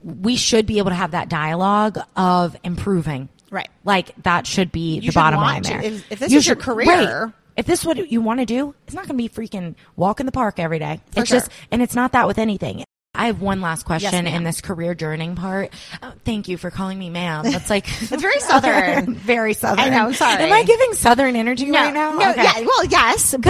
we 0.04 0.36
should 0.36 0.66
be 0.66 0.78
able 0.78 0.90
to 0.90 0.94
have 0.96 1.10
that 1.10 1.28
dialogue 1.28 1.98
of 2.14 2.56
improving. 2.62 3.28
Right. 3.50 3.68
Like 3.84 4.12
that 4.22 4.46
should 4.46 4.70
be 4.70 5.00
the 5.00 5.06
should 5.06 5.14
bottom 5.14 5.40
line 5.40 5.62
to. 5.64 5.70
there. 5.70 5.82
If- 5.82 6.12
if 6.12 6.18
this 6.20 6.30
You 6.30 6.38
is 6.38 6.46
your 6.46 6.54
career- 6.54 6.86
right. 6.86 7.32
If 7.56 7.66
this 7.66 7.80
is 7.80 7.86
what 7.86 8.10
you 8.10 8.20
want 8.20 8.40
to 8.40 8.46
do, 8.46 8.74
it's 8.86 8.94
not 8.94 9.08
going 9.08 9.18
to 9.18 9.22
be 9.22 9.28
freaking 9.28 9.74
walk 9.96 10.20
in 10.20 10.26
the 10.26 10.32
park 10.32 10.58
every 10.58 10.78
day. 10.78 11.00
For 11.12 11.20
it's 11.20 11.30
sure. 11.30 11.40
just, 11.40 11.50
and 11.70 11.80
it's 11.82 11.94
not 11.94 12.12
that 12.12 12.26
with 12.26 12.38
anything. 12.38 12.84
I 13.18 13.28
have 13.28 13.40
one 13.40 13.62
last 13.62 13.84
question 13.86 14.26
ma'am. 14.26 14.34
in 14.34 14.44
this 14.44 14.60
career 14.60 14.94
journeying 14.94 15.36
part. 15.36 15.72
Oh, 16.02 16.12
thank 16.26 16.48
you 16.48 16.58
for 16.58 16.70
calling 16.70 16.98
me 16.98 17.08
ma'am. 17.08 17.44
That's 17.50 17.70
like 17.70 17.86
It's 18.02 18.10
very 18.20 18.38
Southern. 18.40 19.14
very 19.16 19.54
southern. 19.54 19.80
I 19.86 19.88
know, 19.88 20.12
sorry. 20.12 20.42
Am 20.44 20.52
I 20.52 20.62
giving 20.64 20.92
southern 20.92 21.34
energy 21.34 21.70
right 21.70 21.94
now? 21.94 22.12
No, 22.12 22.30
Okay. 22.32 22.42
yeah, 22.44 22.60
well, 22.66 22.84
yes, 22.84 23.32
but, 23.32 23.42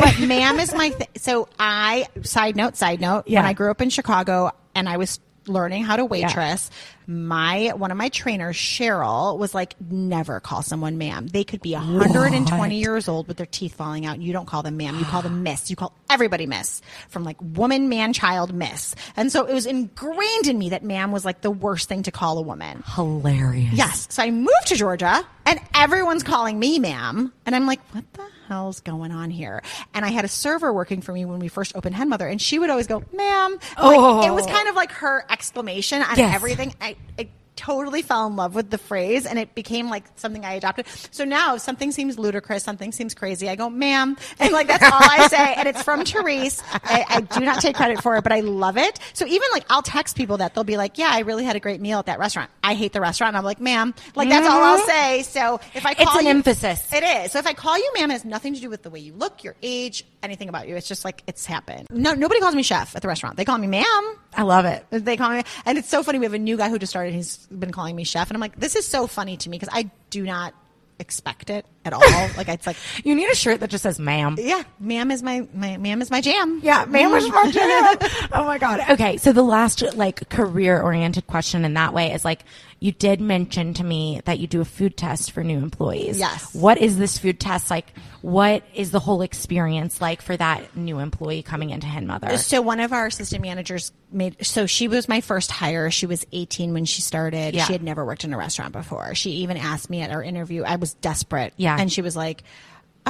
but 0.00 0.20
ma'am 0.20 0.60
is 0.60 0.74
my. 0.74 0.90
Th- 0.90 1.08
so 1.16 1.48
I 1.58 2.06
side 2.22 2.54
note, 2.54 2.76
side 2.76 3.00
note. 3.00 3.24
Yeah. 3.28 3.38
When 3.40 3.46
I 3.46 3.54
grew 3.54 3.70
up 3.70 3.80
in 3.80 3.88
Chicago 3.88 4.50
and 4.74 4.86
I 4.90 4.98
was 4.98 5.20
learning 5.48 5.84
how 5.84 5.96
to 5.96 6.04
waitress, 6.04 6.70
my 7.06 7.72
one 7.74 7.90
of 7.90 7.96
my 7.96 8.08
trainers, 8.10 8.56
Cheryl, 8.56 9.38
was 9.38 9.54
like, 9.54 9.74
"Never 9.80 10.40
call 10.40 10.62
someone 10.62 10.98
ma'am. 10.98 11.26
They 11.26 11.44
could 11.44 11.62
be 11.62 11.72
120 11.74 12.58
What? 12.58 12.70
years 12.72 13.08
old 13.08 13.28
with 13.28 13.36
their 13.38 13.46
teeth 13.46 13.74
falling 13.74 14.04
out, 14.04 14.14
and 14.16 14.22
you 14.24 14.32
don't 14.32 14.46
call 14.46 14.62
them 14.62 14.76
ma'am. 14.76 14.98
You 14.98 15.04
call 15.06 15.22
them 15.22 15.42
miss. 15.42 15.70
You 15.70 15.76
call 15.76 15.94
everybody 16.10 16.46
miss, 16.46 16.82
from 17.08 17.24
like 17.24 17.36
woman, 17.40 17.88
man, 17.88 18.12
child, 18.12 18.52
miss. 18.52 18.94
And 19.16 19.32
so 19.32 19.44
it 19.46 19.54
was 19.54 19.64
ingrained 19.66 20.46
in 20.46 20.58
me 20.58 20.70
that 20.70 20.84
ma'am 20.84 21.10
was 21.12 21.24
like 21.24 21.40
the 21.40 21.50
worst 21.50 21.88
thing 21.88 22.02
to 22.04 22.10
call 22.10 22.36
a 22.38 22.42
woman. 22.42 22.82
Hilarious. 22.94 23.72
Yes. 23.72 24.06
So 24.10 24.22
I 24.22 24.30
moved 24.30 24.66
to 24.66 24.74
Georgia 24.76 25.24
and 25.46 25.60
everyone's 25.74 26.22
calling 26.22 26.58
me 26.58 26.78
ma'am. 26.78 27.32
And 27.46 27.54
I'm 27.56 27.66
like, 27.66 27.80
what 27.92 28.04
the 28.12 28.22
hell's 28.48 28.80
going 28.80 29.12
on 29.12 29.30
here? 29.30 29.62
And 29.94 30.04
I 30.04 30.08
had 30.08 30.24
a 30.24 30.28
server 30.28 30.72
working 30.72 31.00
for 31.02 31.12
me 31.12 31.24
when 31.24 31.38
we 31.38 31.48
first 31.48 31.76
opened 31.76 31.94
Hen 31.94 32.08
Mother 32.08 32.26
and 32.26 32.40
she 32.40 32.58
would 32.58 32.70
always 32.70 32.86
go, 32.86 33.02
ma'am. 33.14 33.52
Like, 33.52 33.60
Oh. 33.76 34.26
it 34.26 34.30
was 34.34 34.46
oh. 34.46 34.50
kind 34.50 34.68
of 34.68 34.74
like 34.74 34.90
her 34.92 35.24
exclamation 35.30 36.02
on 36.02 36.16
Yes. 36.16 36.34
everything. 36.34 36.74
I, 36.80 36.96
I 37.18 37.28
totally 37.58 38.00
fell 38.00 38.26
in 38.26 38.36
love 38.36 38.54
with 38.54 38.70
the 38.70 38.78
phrase 38.78 39.26
and 39.26 39.38
it 39.38 39.54
became 39.54 39.90
like 39.90 40.04
something 40.16 40.44
I 40.44 40.54
adopted. 40.54 40.86
So 41.10 41.24
now 41.24 41.56
if 41.56 41.60
something 41.60 41.92
seems 41.92 42.18
ludicrous, 42.18 42.62
something 42.62 42.92
seems 42.92 43.14
crazy, 43.14 43.50
I 43.50 43.56
go, 43.56 43.68
ma'am. 43.68 44.16
And 44.38 44.52
like, 44.52 44.68
that's 44.68 44.84
all 44.84 44.92
I 44.92 45.28
say. 45.28 45.54
And 45.54 45.68
it's 45.68 45.82
from 45.82 46.04
Therese. 46.04 46.62
I, 46.72 47.04
I 47.08 47.20
do 47.20 47.40
not 47.40 47.60
take 47.60 47.76
credit 47.76 48.02
for 48.02 48.16
it, 48.16 48.22
but 48.22 48.32
I 48.32 48.40
love 48.40 48.78
it. 48.78 48.98
So 49.12 49.26
even 49.26 49.48
like, 49.52 49.66
I'll 49.68 49.82
text 49.82 50.16
people 50.16 50.38
that 50.38 50.54
they'll 50.54 50.64
be 50.64 50.78
like, 50.78 50.96
yeah, 50.96 51.10
I 51.12 51.20
really 51.20 51.44
had 51.44 51.56
a 51.56 51.60
great 51.60 51.80
meal 51.82 51.98
at 51.98 52.06
that 52.06 52.18
restaurant. 52.18 52.50
I 52.62 52.74
hate 52.74 52.94
the 52.94 53.00
restaurant. 53.00 53.30
And 53.30 53.36
I'm 53.36 53.44
like, 53.44 53.60
ma'am, 53.60 53.94
like 54.14 54.30
that's 54.30 54.46
all 54.46 54.62
I'll 54.62 54.86
say. 54.86 55.22
So 55.24 55.60
if 55.74 55.84
I 55.84 55.98
Mm-hmm. 55.98 56.02
It's 56.02 56.10
call 56.10 56.20
an 56.20 56.26
you, 56.26 56.30
emphasis. 56.30 56.92
It 56.92 57.02
is. 57.02 57.32
So 57.32 57.40
if 57.40 57.46
I 57.46 57.54
call 57.54 57.76
you 57.76 57.90
ma'am, 57.96 58.10
it 58.10 58.12
has 58.12 58.24
nothing 58.24 58.54
to 58.54 58.60
do 58.60 58.70
with 58.70 58.84
the 58.84 58.90
way 58.90 59.00
you 59.00 59.12
look, 59.14 59.42
your 59.42 59.56
age, 59.62 60.04
anything 60.22 60.48
about 60.48 60.68
you. 60.68 60.76
It's 60.76 60.86
just 60.86 61.04
like, 61.04 61.24
it's 61.26 61.44
happened. 61.44 61.88
No, 61.90 62.14
nobody 62.14 62.40
calls 62.40 62.54
me 62.54 62.62
chef 62.62 62.94
at 62.94 63.02
the 63.02 63.08
restaurant. 63.08 63.36
They 63.36 63.44
call 63.44 63.58
me 63.58 63.66
ma'am. 63.66 64.16
I 64.36 64.42
love 64.42 64.64
it. 64.64 64.84
They 64.90 65.16
call 65.16 65.30
me, 65.30 65.42
and 65.64 65.78
it's 65.78 65.88
so 65.88 66.02
funny. 66.04 66.20
We 66.20 66.26
have 66.26 66.34
a 66.34 66.38
new 66.38 66.56
guy 66.56 66.68
who 66.68 66.78
just 66.78 66.90
started. 66.90 67.14
He's 67.14 67.47
been 67.50 67.72
calling 67.72 67.96
me 67.96 68.04
chef, 68.04 68.28
and 68.30 68.36
I'm 68.36 68.40
like, 68.40 68.58
this 68.58 68.76
is 68.76 68.86
so 68.86 69.06
funny 69.06 69.36
to 69.38 69.50
me 69.50 69.58
because 69.58 69.72
I 69.72 69.90
do 70.10 70.24
not 70.24 70.54
expect 71.00 71.48
it 71.48 71.64
at 71.84 71.92
all. 71.92 72.00
like 72.36 72.48
it's 72.48 72.66
like, 72.66 72.76
You 73.04 73.14
need 73.14 73.30
a 73.30 73.34
shirt 73.34 73.60
that 73.60 73.70
just 73.70 73.82
says 73.82 73.98
ma'am. 73.98 74.36
yeah, 74.38 74.62
ma'am 74.80 75.10
is 75.10 75.22
my, 75.22 75.46
my 75.54 75.76
ma'am 75.76 76.02
is 76.02 76.10
my 76.10 76.20
jam. 76.20 76.60
Yeah, 76.62 76.84
ma'am 76.86 77.10
was 77.12 77.28
my 77.28 77.50
jam. 77.50 77.96
oh 78.32 78.44
my 78.44 78.58
god. 78.58 78.80
Okay, 78.90 79.16
so 79.16 79.32
the 79.32 79.42
last 79.42 79.82
like 79.96 80.28
career 80.28 80.80
oriented 80.80 81.26
question 81.26 81.64
in 81.64 81.74
that 81.74 81.94
way 81.94 82.12
is 82.12 82.24
like 82.24 82.42
you 82.80 82.92
did 82.92 83.20
mention 83.20 83.74
to 83.74 83.84
me 83.84 84.20
that 84.24 84.38
you 84.38 84.46
do 84.46 84.60
a 84.60 84.64
food 84.64 84.96
test 84.96 85.32
for 85.32 85.42
new 85.42 85.58
employees. 85.58 86.18
Yes. 86.18 86.54
What 86.54 86.78
is 86.78 86.96
this 86.96 87.18
food 87.18 87.40
test 87.40 87.70
like? 87.70 87.86
What 88.22 88.62
is 88.74 88.90
the 88.92 89.00
whole 89.00 89.22
experience 89.22 90.00
like 90.00 90.22
for 90.22 90.36
that 90.36 90.76
new 90.76 90.98
employee 91.00 91.42
coming 91.42 91.70
into 91.70 91.86
Hen 91.88 92.06
Mother? 92.06 92.36
So 92.38 92.62
one 92.62 92.78
of 92.80 92.92
our 92.92 93.06
assistant 93.06 93.42
managers 93.42 93.92
made. 94.12 94.44
So 94.46 94.66
she 94.66 94.86
was 94.86 95.08
my 95.08 95.20
first 95.20 95.50
hire. 95.50 95.90
She 95.90 96.06
was 96.06 96.24
18 96.32 96.72
when 96.72 96.84
she 96.84 97.02
started. 97.02 97.54
Yeah. 97.54 97.64
She 97.64 97.72
had 97.72 97.82
never 97.82 98.04
worked 98.04 98.24
in 98.24 98.32
a 98.32 98.38
restaurant 98.38 98.72
before. 98.72 99.14
She 99.14 99.30
even 99.30 99.56
asked 99.56 99.90
me 99.90 100.00
at 100.02 100.10
our 100.10 100.22
interview. 100.22 100.62
I 100.62 100.76
was 100.76 100.94
desperate. 100.94 101.54
Yeah. 101.56 101.76
and 101.78 101.92
she 101.92 102.02
was 102.02 102.16
like. 102.16 102.42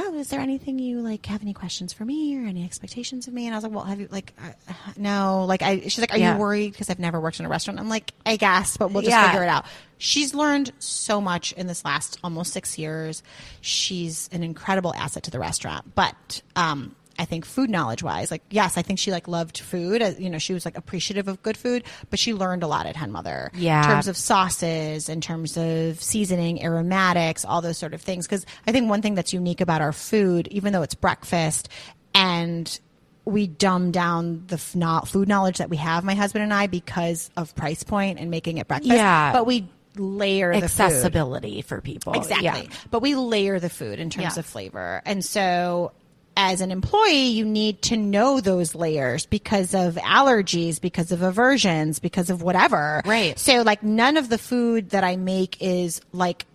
Oh, 0.00 0.14
is 0.14 0.28
there 0.28 0.38
anything 0.38 0.78
you 0.78 1.00
like 1.00 1.26
have 1.26 1.42
any 1.42 1.52
questions 1.52 1.92
for 1.92 2.04
me 2.04 2.38
or 2.38 2.46
any 2.46 2.64
expectations 2.64 3.26
of 3.26 3.34
me? 3.34 3.46
And 3.46 3.54
I 3.54 3.56
was 3.56 3.64
like, 3.64 3.72
well, 3.72 3.84
have 3.84 3.98
you 3.98 4.06
like, 4.12 4.32
uh, 4.40 4.50
uh, 4.68 4.72
no, 4.96 5.44
like 5.44 5.60
I, 5.60 5.80
she's 5.80 5.98
like, 5.98 6.12
are 6.12 6.18
Yeah. 6.18 6.34
you 6.34 6.38
worried? 6.38 6.76
Cause 6.76 6.88
I've 6.88 7.00
never 7.00 7.20
worked 7.20 7.40
in 7.40 7.46
a 7.46 7.48
restaurant. 7.48 7.80
I'm 7.80 7.88
like, 7.88 8.12
I 8.24 8.36
guess, 8.36 8.76
but 8.76 8.92
we'll 8.92 9.02
just 9.02 9.16
Yeah. 9.16 9.26
figure 9.26 9.42
it 9.42 9.48
out. 9.48 9.64
She's 9.98 10.34
learned 10.34 10.70
so 10.78 11.20
much 11.20 11.50
in 11.52 11.66
this 11.66 11.84
last 11.84 12.18
almost 12.22 12.52
six 12.52 12.78
years. 12.78 13.24
She's 13.60 14.28
an 14.30 14.44
incredible 14.44 14.94
asset 14.94 15.24
to 15.24 15.30
the 15.32 15.40
restaurant, 15.40 15.94
but, 15.96 16.42
um, 16.54 16.94
I 17.18 17.24
think 17.24 17.44
food 17.44 17.68
knowledge 17.68 18.02
wise, 18.02 18.30
like 18.30 18.42
yes, 18.50 18.78
I 18.78 18.82
think 18.82 18.98
she 18.98 19.10
like 19.10 19.26
loved 19.26 19.58
food. 19.58 20.00
uh, 20.02 20.12
You 20.18 20.30
know, 20.30 20.38
she 20.38 20.54
was 20.54 20.64
like 20.64 20.78
appreciative 20.78 21.26
of 21.28 21.42
good 21.42 21.56
food, 21.56 21.82
but 22.10 22.18
she 22.18 22.32
learned 22.32 22.62
a 22.62 22.66
lot 22.68 22.86
at 22.86 22.94
Hen 22.96 23.10
Mother. 23.10 23.50
Yeah. 23.54 23.82
in 23.82 23.88
terms 23.90 24.06
of 24.08 24.16
sauces, 24.16 25.08
in 25.08 25.20
terms 25.20 25.56
of 25.56 26.00
seasoning, 26.00 26.62
aromatics, 26.62 27.44
all 27.44 27.60
those 27.60 27.76
sort 27.78 27.92
of 27.94 28.00
things. 28.00 28.26
Because 28.26 28.46
I 28.66 28.72
think 28.72 28.88
one 28.88 29.02
thing 29.02 29.14
that's 29.14 29.32
unique 29.32 29.60
about 29.60 29.80
our 29.80 29.92
food, 29.92 30.46
even 30.48 30.72
though 30.72 30.82
it's 30.82 30.94
breakfast, 30.94 31.68
and 32.14 32.78
we 33.24 33.46
dumb 33.46 33.90
down 33.90 34.44
the 34.46 34.56
food 34.56 35.28
knowledge 35.28 35.58
that 35.58 35.68
we 35.68 35.76
have, 35.76 36.04
my 36.04 36.14
husband 36.14 36.42
and 36.44 36.54
I, 36.54 36.66
because 36.66 37.30
of 37.36 37.54
price 37.54 37.82
point 37.82 38.18
and 38.18 38.30
making 38.30 38.58
it 38.58 38.68
breakfast. 38.68 38.94
Yeah. 38.94 39.32
but 39.32 39.46
we 39.46 39.68
layer 39.96 40.52
the 40.54 40.60
food. 40.60 40.64
accessibility 40.64 41.60
for 41.62 41.80
people. 41.80 42.14
Exactly. 42.14 42.44
Yeah. 42.44 42.62
But 42.90 43.02
we 43.02 43.16
layer 43.16 43.58
the 43.58 43.68
food 43.68 43.98
in 43.98 44.08
terms 44.10 44.36
Yeah. 44.36 44.40
of 44.40 44.46
flavor. 44.46 45.02
And 45.04 45.24
so 45.24 45.92
as 46.38 46.60
an 46.60 46.70
employee, 46.70 47.26
you 47.26 47.44
need 47.44 47.82
to 47.82 47.96
know 47.96 48.40
those 48.40 48.72
layers 48.76 49.26
because 49.26 49.74
of 49.74 49.96
allergies, 49.96 50.80
because 50.80 51.10
of 51.10 51.20
aversions, 51.20 51.98
because 51.98 52.30
of 52.30 52.42
whatever. 52.42 53.02
Right. 53.04 53.36
So 53.36 53.62
like 53.62 53.82
none 53.82 54.16
of 54.16 54.28
the 54.28 54.38
food 54.38 54.90
that 54.90 55.02
I 55.02 55.16
make 55.16 55.60
is 55.60 56.00
like 56.12 56.46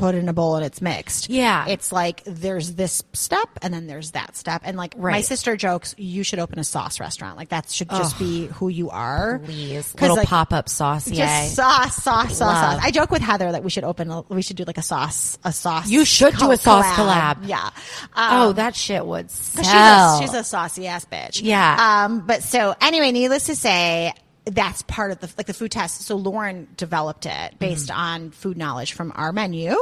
put 0.00 0.14
it 0.14 0.18
in 0.18 0.28
a 0.28 0.32
bowl 0.32 0.56
and 0.56 0.64
it's 0.64 0.80
mixed. 0.80 1.28
Yeah. 1.30 1.66
It's 1.68 1.92
like 1.92 2.22
there's 2.24 2.74
this 2.74 3.02
step 3.12 3.48
and 3.62 3.72
then 3.72 3.86
there's 3.86 4.12
that 4.12 4.36
step. 4.36 4.62
And 4.64 4.76
like 4.76 4.96
my 4.98 5.20
sister 5.20 5.56
jokes, 5.56 5.94
you 5.98 6.22
should 6.24 6.38
open 6.38 6.58
a 6.58 6.64
sauce 6.64 6.98
restaurant. 6.98 7.36
Like 7.36 7.50
that 7.50 7.70
should 7.70 7.90
just 7.90 8.18
be 8.18 8.46
who 8.46 8.68
you 8.68 8.90
are. 8.90 9.40
Please. 9.44 9.94
little 10.00 10.16
like, 10.16 10.26
pop 10.28 10.52
up 10.52 10.68
sauce. 10.68 11.04
just 11.04 11.18
Yay. 11.18 11.48
sauce, 11.48 11.96
sauce, 11.96 12.36
sauce, 12.36 12.40
Love. 12.40 12.74
sauce. 12.74 12.80
I 12.84 12.90
joke 12.90 13.10
with 13.10 13.22
Heather 13.22 13.52
that 13.52 13.62
we 13.62 13.70
should 13.70 13.84
open, 13.84 14.10
a, 14.10 14.22
we 14.22 14.42
should 14.42 14.56
do 14.56 14.64
like 14.64 14.78
a 14.78 14.82
sauce, 14.82 15.38
a 15.44 15.52
sauce. 15.52 15.88
You 15.88 16.04
should 16.04 16.36
do 16.36 16.50
a 16.50 16.56
sauce 16.56 16.86
collab. 16.96 17.46
Yeah. 17.46 17.70
oh, 18.16 18.48
Um, 18.50 18.54
that 18.56 18.74
shit 18.74 19.04
would 19.04 19.30
sell. 19.30 20.18
she's 20.20 20.30
a, 20.30 20.32
she's 20.32 20.40
a 20.40 20.44
saucy 20.44 20.86
ass 20.86 21.04
bitch. 21.04 21.40
Yeah. 21.42 22.04
Um, 22.06 22.26
but 22.26 22.42
so 22.42 22.74
anyway, 22.80 23.12
needless 23.12 23.46
to 23.46 23.54
say, 23.56 24.12
that's 24.46 24.82
part 24.82 25.10
of 25.10 25.20
the 25.20 25.30
like 25.36 25.46
the 25.46 25.54
food 25.54 25.70
test. 25.70 26.02
So 26.02 26.16
Lauren 26.16 26.68
developed 26.76 27.26
it 27.26 27.58
based 27.58 27.88
Mm-hmm. 27.90 28.00
on 28.00 28.30
food 28.30 28.56
knowledge 28.56 28.92
from 28.94 29.12
our 29.14 29.32
menu, 29.32 29.76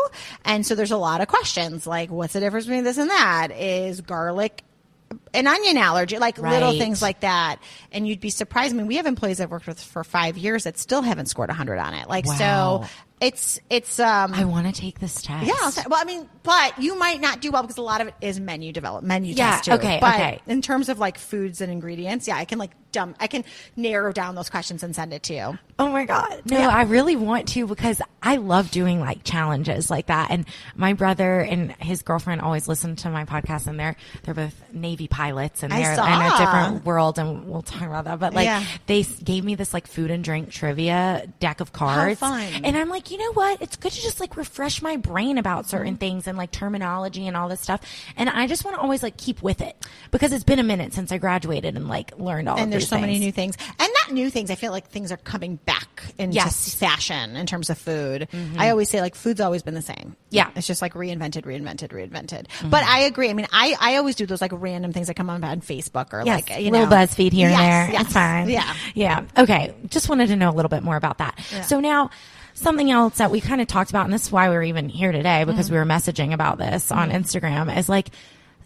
and 0.45 0.67
so 0.67 0.75
there's 0.75 0.91
a 0.91 0.97
lot 0.97 1.21
of 1.21 1.29
questions 1.29 1.87
like, 1.87 2.11
what's 2.11 2.33
the 2.33 2.41
difference 2.41 2.67
between 2.67 2.85
this 2.85 2.99
and 2.99 3.09
that? 3.11 3.49
Is 3.53 4.01
garlic 4.01 4.63
an 5.33 5.47
onion 5.47 5.79
allergy, 5.79 6.19
like 6.19 6.37
little 6.37 6.73
things 6.73 7.01
like 7.01 7.21
that. 7.21 7.57
And 7.93 8.07
you'd 8.07 8.21
be 8.21 8.29
surprised. 8.29 8.75
I 8.75 8.77
mean, 8.77 8.87
we 8.87 8.97
have 8.97 9.07
employees 9.07 9.41
I've 9.41 9.51
worked 9.51 9.67
with 9.67 9.83
for 9.83 10.05
five 10.05 10.37
years 10.37 10.65
that 10.65 10.77
still 10.79 11.01
haven't 11.01 11.27
scored 11.27 11.49
100 11.49 11.79
on 11.79 11.95
it. 11.95 12.09
Like, 12.09 12.27
Wow. 12.27 12.83
so 12.85 12.89
it's, 13.21 13.59
it's, 13.71 13.99
um, 14.01 14.33
I 14.35 14.45
want 14.45 14.67
to 14.73 14.81
take 14.81 14.99
this 15.01 15.21
test. 15.23 15.47
yeah, 15.47 15.55
I'll 15.63 15.71
say, 15.71 15.83
well, 15.89 16.01
I 16.01 16.05
mean, 16.05 16.29
but 16.43 16.79
you 16.81 16.99
might 16.99 17.21
not 17.21 17.41
do 17.41 17.51
well 17.51 17.63
because 17.63 17.79
a 17.79 17.83
lot 17.83 18.01
of 18.01 18.09
it 18.09 18.15
is 18.21 18.39
menu 18.41 18.73
develop, 18.73 19.05
menu 19.05 19.35
Yeah, 19.35 19.53
test 19.53 19.65
too. 19.67 19.73
okay, 19.73 19.99
but 20.01 20.15
okay. 20.15 20.41
in 20.47 20.63
terms 20.63 20.89
of 20.89 20.99
like 20.99 21.19
foods 21.19 21.61
and 21.61 21.71
ingredients, 21.73 22.27
yeah, 22.29 22.37
I 22.37 22.45
can 22.45 22.59
like 22.59 22.71
dumb, 22.91 23.15
I 23.21 23.27
can 23.27 23.45
narrow 23.77 24.13
down 24.13 24.35
those 24.35 24.49
questions 24.49 24.83
and 24.83 24.95
send 24.97 25.13
it 25.13 25.23
to 25.25 25.35
you. 25.35 25.59
Oh 25.79 25.89
my 25.89 26.07
god. 26.07 26.43
No. 26.51 26.59
I 26.59 26.83
really 26.83 27.17
want 27.17 27.49
to 27.49 27.67
because 27.67 28.01
I 28.23 28.37
love 28.37 28.71
doing 28.71 28.99
like 28.99 29.23
challenges 29.25 29.91
like 29.91 30.07
that. 30.07 30.31
And 30.31 30.47
my 30.75 30.95
brother 30.95 31.39
and 31.41 31.73
his 31.73 32.03
girlfriend 32.03 32.41
always 32.41 32.67
listen 32.67 32.97
to 32.97 33.11
my 33.11 33.25
podcast 33.27 33.67
and 33.67 33.79
they're 33.79 33.95
they're 34.25 34.35
both 34.35 34.55
Navy 34.73 35.07
pilots 35.07 35.63
and 35.63 35.73
I 35.73 35.83
they're 35.83 35.93
in 35.93 36.33
a 36.33 36.39
different 36.39 36.85
world 36.87 37.19
and 37.19 37.47
we'll 37.49 37.63
talk 37.63 37.83
about 37.83 38.07
that. 38.07 38.19
But 38.19 38.33
like 38.35 38.47
Yeah. 38.47 38.65
they 38.87 39.01
s- 39.01 39.13
gave 39.23 39.45
me 39.45 39.55
this 39.55 39.73
like 39.75 39.87
food 39.87 40.11
and 40.11 40.25
drink 40.25 40.51
trivia 40.51 41.27
deck 41.41 41.61
of 41.61 41.73
cards. 41.73 42.19
fun. 42.21 42.43
And 42.65 42.77
I'm 42.77 42.89
like, 42.89 43.08
you 43.11 43.19
know 43.19 43.33
what? 43.33 43.61
It's 43.63 43.77
good 43.77 43.93
to 43.93 44.01
just 44.01 44.21
like 44.21 44.37
refresh 44.37 44.83
my 44.83 44.97
brain 44.97 45.39
about 45.39 45.67
certain 45.67 45.95
Mm-hmm. 45.95 45.97
things 45.99 46.27
and 46.27 46.37
like 46.37 46.51
terminology 46.51 47.27
and 47.27 47.37
all 47.37 47.49
this 47.49 47.61
stuff. 47.61 47.81
And 48.17 48.29
I 48.29 48.47
just 48.47 48.65
want 48.65 48.77
to 48.77 48.81
always 48.81 49.03
like 49.03 49.17
keep 49.17 49.43
with 49.43 49.61
it 49.61 49.77
because 50.11 50.33
it's 50.33 50.45
been 50.45 50.59
a 50.59 50.63
minute 50.65 50.93
since 50.93 51.11
I 51.13 51.19
graduated 51.19 51.77
and 51.77 51.89
like 51.89 52.19
learned 52.19 52.49
all 52.49 52.57
of 52.57 52.63
and 52.63 52.73
there's 52.73 52.89
so 52.89 52.99
many 52.99 53.19
new 53.19 53.33
things 53.33 53.57
and 53.79 53.89
not 54.05 54.13
new 54.13 54.31
things 54.31 54.51
i 54.51 54.55
feel 54.55 54.73
like 54.73 54.89
things 54.89 55.13
are 55.13 55.17
coming 55.19 55.57
back 55.57 56.03
into 56.19 56.35
Yes. 56.35 56.75
fashion 56.75 57.37
in 57.37 57.45
terms 57.47 57.69
of 57.71 57.77
food 57.79 58.27
i 58.57 58.71
always 58.71 58.89
say 58.89 59.01
like 59.03 59.15
food's 59.15 59.41
always 59.41 59.63
been 59.63 59.75
the 59.75 59.83
same 59.83 60.17
Yeah. 60.31 60.51
it's 60.57 60.67
just 60.67 60.81
like 60.81 60.95
reinvented 60.95 61.43
reinvented 61.43 61.89
reinvented 61.91 62.47
but 62.71 62.83
i 62.85 63.01
agree 63.01 63.29
i 63.29 63.35
mean 63.35 63.47
i 63.53 63.77
i 63.81 63.97
always 63.97 64.15
do 64.17 64.25
those 64.25 64.41
like 64.41 64.53
random 64.55 64.93
things 64.93 65.09
that 65.09 65.15
come 65.15 65.29
on 65.31 65.45
on 65.45 65.61
facebook 65.61 66.13
or 66.15 66.23
Yes, 66.25 66.49
like 66.49 66.61
you 66.63 66.71
little 66.71 66.87
know 66.87 66.93
BuzzFeed 66.97 67.33
here 67.33 67.51
Yes, 67.51 67.59
and 67.61 67.71
there. 67.71 67.93
yes. 67.93 68.03
It's 68.05 68.13
fine. 68.13 68.49
yeah 68.49 68.75
Yeah. 68.95 69.25
Okay. 69.37 69.75
Just 69.89 70.09
wanted 70.09 70.29
to 70.29 70.37
know 70.37 70.51
a 70.51 70.55
little 70.57 70.69
bit 70.71 70.83
more 70.83 70.97
about 70.97 71.19
that. 71.19 71.39
So 71.67 71.81
now 71.81 72.11
something 72.59 72.91
else 72.91 73.19
that 73.19 73.31
we 73.31 73.41
kind 73.41 73.61
of 73.61 73.67
talked 73.67 73.91
about, 73.91 74.05
and 74.05 74.13
this 74.13 74.27
is 74.27 74.33
why 74.33 74.49
we 74.51 74.57
are 74.57 74.63
even 74.63 74.89
here 74.89 75.13
today 75.13 75.45
because 75.45 75.67
Mm-hmm. 75.67 75.75
we 75.75 75.79
were 75.81 75.87
messaging 75.87 76.33
about 76.33 76.59
this 76.59 76.91
on 76.91 77.11
Instagram 77.11 77.75
is 77.77 77.89
like, 77.89 78.09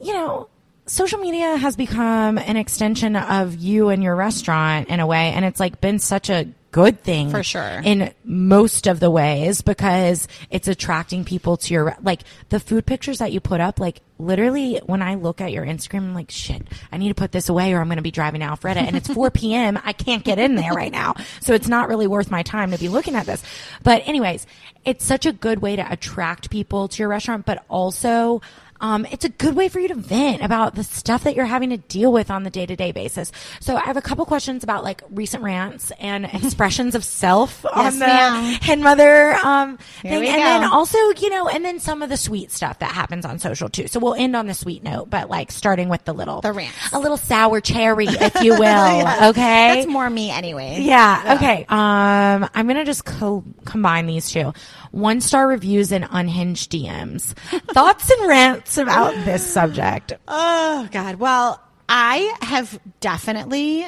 you 0.01 0.13
know, 0.13 0.49
social 0.87 1.19
media 1.19 1.57
has 1.57 1.77
become 1.77 2.39
an 2.39 2.57
extension 2.57 3.17
of 3.17 3.55
you 3.55 3.89
and 3.89 4.03
your 4.03 4.17
restaurant 4.17 4.89
in 4.89 5.01
a 5.01 5.07
way. 5.07 5.31
And 5.33 5.45
it's 5.45 5.61
like 5.61 5.81
been 5.81 5.99
such 5.99 6.29
a 6.31 6.49
good 6.73 7.03
thing 7.03 7.31
For 7.31 7.43
sure. 7.43 7.81
in 7.85 8.13
most 8.25 8.87
of 8.87 8.99
the 8.99 9.11
ways 9.11 9.61
because 9.61 10.27
it's 10.51 10.69
attracting 10.69 11.25
people 11.25 11.59
to 11.59 11.75
your 11.75 11.97
like 12.03 12.23
the 12.49 12.59
food 12.59 12.87
pictures 12.87 13.19
that 13.19 13.31
you 13.31 13.41
put 13.41 13.61
up 13.61 13.79
like 13.79 14.01
literally 14.19 14.81
when 14.87 15.03
i 15.03 15.17
look 15.17 15.43
at 15.43 15.53
your 15.53 15.67
instagram 15.67 15.99
i'm 15.99 16.15
like 16.15 16.31
shit 16.31 16.63
i 16.91 16.97
need 16.97 17.09
to 17.09 17.15
put 17.15 17.31
this 17.31 17.51
away 17.51 17.75
or 17.75 17.81
i'm 17.81 17.89
going 17.89 17.97
to 17.97 18.03
be 18.03 18.11
driving 18.11 18.41
to 18.41 18.47
Alpharetta 18.47 18.77
and 18.77 18.97
it's 18.97 19.13
4 19.13 19.31
p.m 19.33 19.79
i 19.85 19.93
can't 19.93 20.25
get 20.25 20.39
in 20.39 20.55
there 20.55 20.73
right 20.73 20.93
now 20.93 21.15
so 21.41 21.53
it's 21.53 21.69
not 21.69 21.89
really 21.89 22.07
worth 22.07 22.31
my 22.31 22.43
time 22.43 22.71
to 22.71 22.79
be 22.79 22.89
looking 22.89 23.17
at 23.17 23.27
this 23.27 23.43
but 23.83 24.03
anyways 24.09 24.47
it's 24.85 25.05
such 25.05 25.27
a 25.27 25.33
good 25.33 25.61
way 25.61 25.77
to 25.77 25.93
attract 25.93 26.51
people 26.51 26.89
to 26.89 27.01
your 27.01 27.09
restaurant 27.09 27.45
but 27.45 27.65
also 27.69 28.41
um, 28.83 29.07
it's 29.11 29.25
a 29.25 29.29
good 29.31 29.55
way 29.57 29.69
for 29.69 29.81
you 29.81 29.89
to 29.89 29.95
vent 29.95 30.43
about 30.43 30.75
the 30.75 30.85
stuff 30.85 31.25
that 31.25 31.35
you're 31.37 31.47
having 31.47 31.71
to 31.71 31.79
deal 31.79 32.13
with 32.13 32.31
on 32.31 32.43
the 32.43 32.51
day 32.51 32.67
to 32.67 32.77
day 32.77 32.93
basis. 32.93 33.33
So 33.61 33.77
I 33.77 33.81
have 33.85 33.97
a 33.97 34.03
couple 34.03 34.25
questions 34.27 34.63
about 34.65 34.85
like 34.85 35.03
recent 35.11 35.43
rants 35.43 35.91
and 35.99 36.25
expressions 36.33 36.95
of 36.95 37.05
self 37.05 37.65
on 37.65 37.99
the 37.99 38.07
ma'am. 38.07 38.55
hen 38.61 38.83
mother 38.83 39.33
um, 39.45 39.79
thing, 40.03 40.13
and 40.13 40.25
go. 40.25 40.29
then 40.29 40.65
also 40.65 40.99
you 41.19 41.31
know, 41.31 41.49
and 41.49 41.65
then 41.65 41.81
some 41.81 42.03
of 42.03 42.09
the 42.11 42.17
sweet 42.17 42.51
stuff 42.51 42.81
that 42.81 42.93
happens 42.93 43.25
on 43.25 43.39
social 43.39 43.69
too. 43.69 43.87
So 43.87 44.01
we'll 44.01 44.15
end 44.15 44.37
on 44.37 44.47
the 44.47 44.55
sweet 44.55 44.83
note, 44.83 45.09
but 45.09 45.31
like 45.31 45.53
starting 45.53 45.89
with 45.89 46.05
the 46.05 46.13
little 46.13 46.41
The 46.41 46.53
rant, 46.53 46.75
a 46.93 46.99
little 46.99 47.17
sour 47.17 47.61
cherry, 47.61 48.07
if 48.09 48.43
you 48.43 48.53
will. 48.59 48.59
Yes. 48.61 49.31
Okay, 49.31 49.75
that's 49.75 49.87
more 49.87 50.09
me 50.11 50.31
anyway 50.31 50.83
yeah, 50.83 51.37
Okay. 51.37 51.65
Um, 51.69 52.49
I'm 52.55 52.67
gonna 52.67 52.85
just 52.85 53.05
co- 53.05 53.45
combine 53.65 54.07
these 54.07 54.31
two. 54.31 54.53
One 54.93 55.21
star 55.21 55.49
reviews 55.49 55.91
and 55.91 56.07
unhinged 56.11 56.71
DMs. 56.71 57.35
Thoughts 57.73 58.11
and 58.11 58.29
rants 58.29 58.79
about 58.79 59.15
this 59.25 59.45
subject. 59.45 60.13
Oh 60.29 60.89
God. 60.93 61.17
Well, 61.17 61.61
I 61.89 62.35
have 62.43 62.79
definitely 63.01 63.87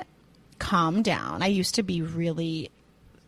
calmed 0.58 1.04
down. 1.04 1.42
I 1.42 1.46
used 1.46 1.76
to 1.76 1.82
be 1.82 2.02
really 2.02 2.70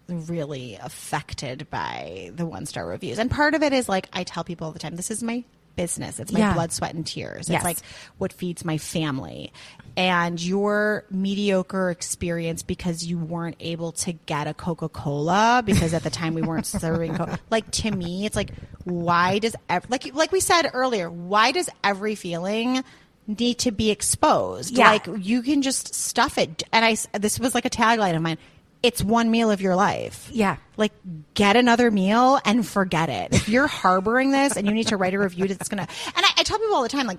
really 0.08 0.76
affected 0.80 1.68
by 1.68 2.30
the 2.34 2.46
one 2.46 2.64
star 2.66 2.86
reviews. 2.86 3.18
And 3.18 3.30
part 3.30 3.54
of 3.54 3.62
it 3.62 3.72
is 3.72 3.88
like 3.88 4.08
I 4.12 4.22
tell 4.24 4.44
people 4.44 4.66
all 4.68 4.72
the 4.72 4.78
time, 4.78 4.94
this 4.96 5.10
is 5.10 5.22
my 5.22 5.42
business. 5.74 6.18
It's 6.20 6.32
my 6.32 6.38
Yeah. 6.38 6.54
blood, 6.54 6.72
sweat, 6.72 6.94
and 6.94 7.06
tears. 7.06 7.48
Yes. 7.48 7.58
It's 7.58 7.64
like 7.64 7.78
what 8.18 8.32
feeds 8.32 8.64
my 8.64 8.78
family. 8.78 9.52
And 9.96 10.42
your 10.42 11.04
mediocre 11.10 11.90
experience 11.90 12.62
because 12.62 13.04
you 13.04 13.18
weren't 13.18 13.56
able 13.60 13.92
to 13.92 14.12
get 14.12 14.46
a 14.46 14.52
Coca 14.52 14.90
Cola 14.90 15.62
because 15.64 15.94
at 15.94 16.02
the 16.02 16.10
time 16.10 16.34
we 16.34 16.42
weren't 16.42 16.66
serving 16.66 17.16
Coca. 17.16 17.38
Like 17.48 17.70
to 17.72 17.90
me, 17.90 18.26
it's 18.26 18.36
like 18.36 18.50
why 18.84 19.38
does 19.38 19.56
ev- 19.68 19.88
like 19.88 20.14
like 20.14 20.32
we 20.32 20.40
said 20.40 20.70
earlier, 20.74 21.10
why 21.10 21.52
does 21.52 21.70
every 21.82 22.14
feeling 22.14 22.84
need 23.26 23.58
to 23.60 23.70
be 23.70 23.90
exposed? 23.90 24.76
Yeah. 24.76 24.90
Like 24.90 25.08
you 25.18 25.42
can 25.42 25.62
just 25.62 25.94
stuff 25.94 26.38
it. 26.38 26.62
And 26.72 26.84
I 26.84 26.96
this 27.18 27.40
was 27.40 27.54
like 27.54 27.64
a 27.64 27.70
tagline 27.70 28.14
of 28.14 28.22
mine. 28.22 28.38
It's 28.82 29.02
one 29.02 29.30
meal 29.30 29.50
of 29.50 29.60
your 29.60 29.74
life. 29.74 30.28
Yeah. 30.30 30.56
Like 30.76 30.92
get 31.34 31.56
another 31.56 31.90
meal 31.90 32.38
and 32.44 32.66
forget 32.66 33.08
it. 33.08 33.34
If 33.34 33.48
you're 33.48 33.66
harboring 33.66 34.30
this 34.30 34.56
and 34.56 34.66
you 34.66 34.74
need 34.74 34.88
to 34.88 34.96
write 34.96 35.14
a 35.14 35.18
review 35.18 35.48
that's 35.48 35.68
gonna 35.68 35.88
and 36.14 36.26
I, 36.26 36.30
I 36.36 36.42
tell 36.42 36.58
people 36.58 36.74
all 36.74 36.82
the 36.82 36.88
time, 36.88 37.06
like 37.06 37.18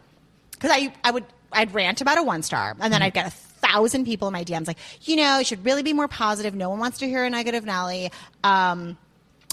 because 0.57 0.71
I 0.73 0.93
I 1.03 1.11
would 1.11 1.25
I'd 1.51 1.73
rant 1.73 2.01
about 2.01 2.17
a 2.17 2.23
one 2.23 2.43
star 2.43 2.75
and 2.79 2.91
then 2.91 3.01
I'd 3.01 3.13
get 3.13 3.27
a 3.27 3.31
thousand 3.31 4.05
people 4.05 4.27
in 4.27 4.33
my 4.33 4.43
DMs 4.43 4.67
like, 4.67 4.77
you 5.01 5.15
know, 5.15 5.39
you 5.39 5.45
should 5.45 5.65
really 5.65 5.83
be 5.83 5.93
more 5.93 6.07
positive. 6.07 6.53
No 6.55 6.69
one 6.69 6.79
wants 6.79 6.99
to 6.99 7.07
hear 7.07 7.23
a 7.23 7.29
negative 7.29 7.65
Nelly. 7.65 8.11
Um 8.43 8.97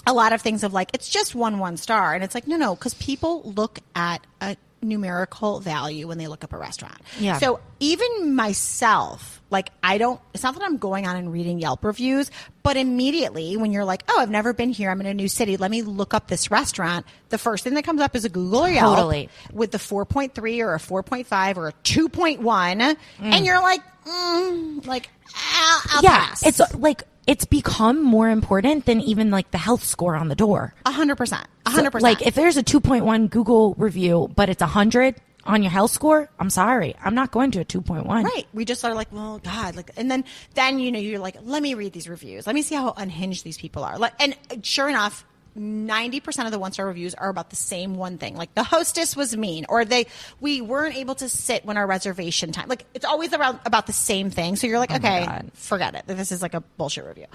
a 0.07 0.13
lot 0.13 0.33
of 0.33 0.41
things 0.41 0.63
of 0.63 0.73
like 0.73 0.91
it's 0.93 1.09
just 1.09 1.33
one 1.33 1.57
one 1.57 1.77
star 1.77 2.13
and 2.13 2.23
it's 2.23 2.35
like 2.35 2.47
no 2.47 2.57
no 2.57 2.75
because 2.75 2.93
people 2.95 3.41
look 3.43 3.79
at 3.95 4.25
a 4.41 4.55
numerical 4.85 5.59
value 5.59 6.07
when 6.07 6.17
they 6.17 6.27
look 6.27 6.43
up 6.43 6.53
a 6.53 6.57
restaurant 6.57 6.97
Yeah. 7.19 7.37
so 7.39 7.59
even 7.79 8.35
myself 8.35 9.41
like 9.49 9.69
i 9.83 9.97
don't 9.97 10.19
it's 10.33 10.43
not 10.43 10.53
that 10.55 10.63
i'm 10.63 10.77
going 10.77 11.05
on 11.07 11.15
and 11.15 11.31
reading 11.31 11.59
yelp 11.59 11.83
reviews 11.83 12.31
but 12.63 12.77
immediately 12.77 13.57
when 13.57 13.71
you're 13.71 13.85
like 13.85 14.03
oh 14.09 14.19
i've 14.19 14.29
never 14.29 14.53
been 14.53 14.69
here 14.69 14.89
i'm 14.89 14.99
in 15.01 15.07
a 15.07 15.13
new 15.13 15.27
city 15.27 15.57
let 15.57 15.69
me 15.71 15.81
look 15.81 16.13
up 16.13 16.27
this 16.27 16.49
restaurant 16.51 17.05
the 17.29 17.37
first 17.37 17.63
thing 17.63 17.73
that 17.73 17.83
comes 17.83 18.01
up 18.01 18.15
is 18.15 18.25
a 18.25 18.29
google 18.29 18.61
or 18.65 18.69
yelp 18.69 18.95
Totally. 18.95 19.29
with 19.51 19.71
the 19.71 19.77
4.3 19.77 20.59
or 20.65 20.73
a 20.75 20.77
4.5 20.79 21.57
or 21.57 21.67
a 21.69 21.73
2.1 21.83 22.97
and 23.19 23.45
you're 23.45 23.61
like 23.61 23.81
mm, 24.05 24.85
like 24.85 25.09
I'll, 25.35 25.81
I'll 25.97 26.03
yeah, 26.03 26.27
pass. 26.27 26.45
it's 26.45 26.75
like 26.75 27.03
it's 27.27 27.45
become 27.45 28.03
more 28.03 28.29
important 28.29 28.85
than 28.85 29.01
even 29.01 29.31
like 29.31 29.51
the 29.51 29.57
health 29.57 29.83
score 29.83 30.15
on 30.15 30.27
the 30.27 30.35
door. 30.35 30.73
a 30.85 30.91
hundred 30.91 31.15
percent 31.15 31.47
a 31.65 31.69
hundred 31.69 31.91
percent 31.91 32.03
Like 32.19 32.25
if 32.25 32.35
there's 32.35 32.57
a 32.57 32.63
2.1 32.63 33.29
Google 33.29 33.73
review, 33.77 34.31
but 34.35 34.49
it's 34.49 34.61
a 34.61 34.67
hundred, 34.67 35.15
on 35.45 35.61
your 35.61 35.71
health 35.71 35.91
score, 35.91 36.29
I'm 36.39 36.49
sorry, 36.49 36.95
I'm 37.03 37.15
not 37.15 37.31
going 37.31 37.51
to 37.51 37.61
a 37.61 37.65
2.1. 37.65 38.07
Right. 38.07 38.47
We 38.53 38.65
just 38.65 38.83
are 38.83 38.93
like, 38.93 39.11
well, 39.11 39.39
God, 39.39 39.75
like, 39.75 39.91
and 39.95 40.09
then, 40.09 40.25
then, 40.55 40.79
you 40.79 40.91
know, 40.91 40.99
you're 40.99 41.19
like, 41.19 41.37
let 41.43 41.61
me 41.61 41.75
read 41.75 41.93
these 41.93 42.09
reviews. 42.09 42.47
Let 42.47 42.55
me 42.55 42.61
see 42.61 42.75
how 42.75 42.93
unhinged 42.97 43.43
these 43.43 43.57
people 43.57 43.83
are. 43.83 43.97
Like, 43.97 44.13
and 44.19 44.35
sure 44.63 44.89
enough, 44.89 45.25
90% 45.57 46.45
of 46.45 46.51
the 46.51 46.59
one 46.59 46.73
star 46.73 46.85
reviews 46.85 47.15
are 47.15 47.29
about 47.29 47.49
the 47.49 47.55
same 47.55 47.95
one 47.95 48.17
thing. 48.17 48.35
Like 48.35 48.53
the 48.55 48.63
hostess 48.63 49.15
was 49.15 49.37
mean 49.37 49.65
or 49.69 49.85
they, 49.85 50.07
we 50.41 50.59
weren't 50.59 50.97
able 50.97 51.15
to 51.15 51.29
sit 51.29 51.65
when 51.65 51.77
our 51.77 51.87
reservation 51.87 52.51
time, 52.51 52.67
like 52.67 52.85
it's 52.93 53.05
always 53.05 53.33
around 53.33 53.59
about 53.65 53.87
the 53.87 53.93
same 53.93 54.29
thing. 54.29 54.57
So 54.57 54.67
you're 54.67 54.79
like, 54.79 54.91
Oh 54.91 54.97
okay, 54.97 55.41
forget 55.53 55.95
it. 55.95 56.03
This 56.07 56.33
is 56.33 56.41
like 56.41 56.53
a 56.53 56.61
bullshit 56.61 57.05
review. 57.05 57.27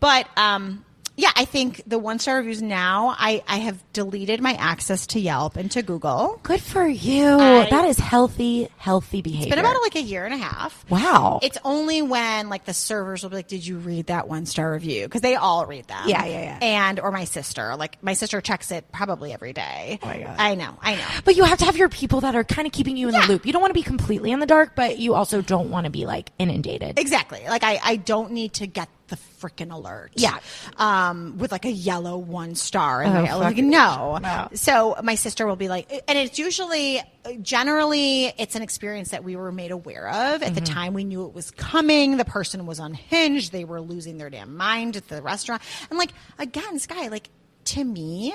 But, 0.00 0.26
um, 0.38 0.84
yeah, 1.16 1.30
I 1.34 1.44
think 1.44 1.82
the 1.86 1.98
one 1.98 2.18
star 2.18 2.36
reviews 2.36 2.60
now, 2.62 3.14
I, 3.18 3.42
I 3.48 3.56
have 3.58 3.82
deleted 3.92 4.40
my 4.40 4.52
access 4.54 5.06
to 5.08 5.20
Yelp 5.20 5.56
and 5.56 5.70
to 5.72 5.82
Google. 5.82 6.38
Good 6.42 6.60
for 6.60 6.86
you. 6.86 7.26
I- 7.38 7.68
that 7.70 7.84
is 7.86 7.98
healthy, 7.98 8.68
healthy 8.76 9.22
behavior. 9.22 9.46
It's 9.46 9.50
been 9.56 9.58
about 9.64 9.80
like 9.82 9.96
a 9.96 10.02
year 10.02 10.24
and 10.24 10.34
a 10.34 10.36
half. 10.36 10.84
Wow. 10.90 11.40
It's 11.42 11.58
only 11.64 12.02
when 12.02 12.48
like 12.48 12.64
the 12.64 12.74
servers 12.74 13.22
will 13.22 13.30
be 13.30 13.36
like, 13.36 13.48
"Did 13.48 13.66
you 13.66 13.78
read 13.78 14.06
that 14.06 14.28
one 14.28 14.46
star 14.46 14.72
review?" 14.72 15.04
Because 15.04 15.20
they 15.22 15.34
all 15.36 15.66
read 15.66 15.86
them. 15.88 16.02
Yeah, 16.06 16.24
yeah, 16.24 16.42
yeah. 16.42 16.58
And 16.62 17.00
or 17.00 17.10
my 17.10 17.24
sister, 17.24 17.76
like 17.76 18.02
my 18.02 18.12
sister 18.14 18.40
checks 18.40 18.70
it 18.70 18.90
probably 18.92 19.32
every 19.32 19.52
day. 19.52 19.98
Oh 20.02 20.06
my 20.06 20.18
God. 20.22 20.36
I 20.38 20.54
know, 20.54 20.78
I 20.82 20.96
know. 20.96 21.06
But 21.24 21.36
you 21.36 21.44
have 21.44 21.58
to 21.58 21.64
have 21.64 21.76
your 21.76 21.88
people 21.88 22.20
that 22.22 22.34
are 22.36 22.44
kind 22.44 22.66
of 22.66 22.72
keeping 22.72 22.96
you 22.96 23.08
in 23.08 23.14
Yeah. 23.14 23.26
the 23.26 23.32
loop. 23.32 23.46
You 23.46 23.52
don't 23.52 23.62
want 23.62 23.70
to 23.70 23.78
be 23.78 23.82
completely 23.82 24.30
in 24.32 24.40
the 24.40 24.46
dark, 24.46 24.74
but 24.76 24.98
you 24.98 25.14
also 25.14 25.40
don't 25.42 25.70
want 25.70 25.84
to 25.84 25.90
be 25.90 26.06
like 26.06 26.30
inundated. 26.38 26.98
Exactly. 26.98 27.42
Like 27.48 27.64
I, 27.64 27.80
I 27.82 27.96
don't 27.96 28.32
need 28.32 28.54
to 28.54 28.66
get 28.66 28.88
the 29.08 29.16
freaking 29.40 29.72
alert. 29.72 30.10
Yeah. 30.16 30.38
Um, 30.76 31.38
with 31.38 31.52
like 31.52 31.64
a 31.64 31.70
yellow 31.70 32.18
one 32.18 32.54
star. 32.54 33.02
And 33.02 33.28
Oh, 33.28 33.38
like, 33.38 33.56
no. 33.58 34.18
No. 34.18 34.48
So 34.54 34.96
my 35.02 35.14
sister 35.14 35.46
will 35.46 35.56
be 35.56 35.68
like, 35.68 35.90
and 36.08 36.18
it's 36.18 36.38
usually, 36.38 37.00
generally, 37.42 38.26
it's 38.38 38.54
an 38.56 38.62
experience 38.62 39.10
that 39.10 39.22
we 39.24 39.36
were 39.36 39.52
made 39.52 39.70
aware 39.70 40.08
of 40.08 40.42
at 40.42 40.54
the 40.54 40.60
Mm-hmm. 40.60 40.74
time. 40.74 40.92
We 40.94 41.04
knew 41.04 41.24
it 41.26 41.34
was 41.34 41.50
coming. 41.52 42.16
The 42.16 42.24
person 42.24 42.66
was 42.66 42.78
unhinged. 42.80 43.52
They 43.52 43.64
were 43.64 43.80
losing 43.80 44.18
their 44.18 44.30
damn 44.30 44.56
mind 44.56 44.96
at 44.96 45.06
the 45.08 45.22
restaurant. 45.22 45.62
And 45.90 45.98
like, 45.98 46.10
again, 46.38 46.78
Skye, 46.78 47.08
like 47.08 47.28
to 47.66 47.84
me, 47.84 48.34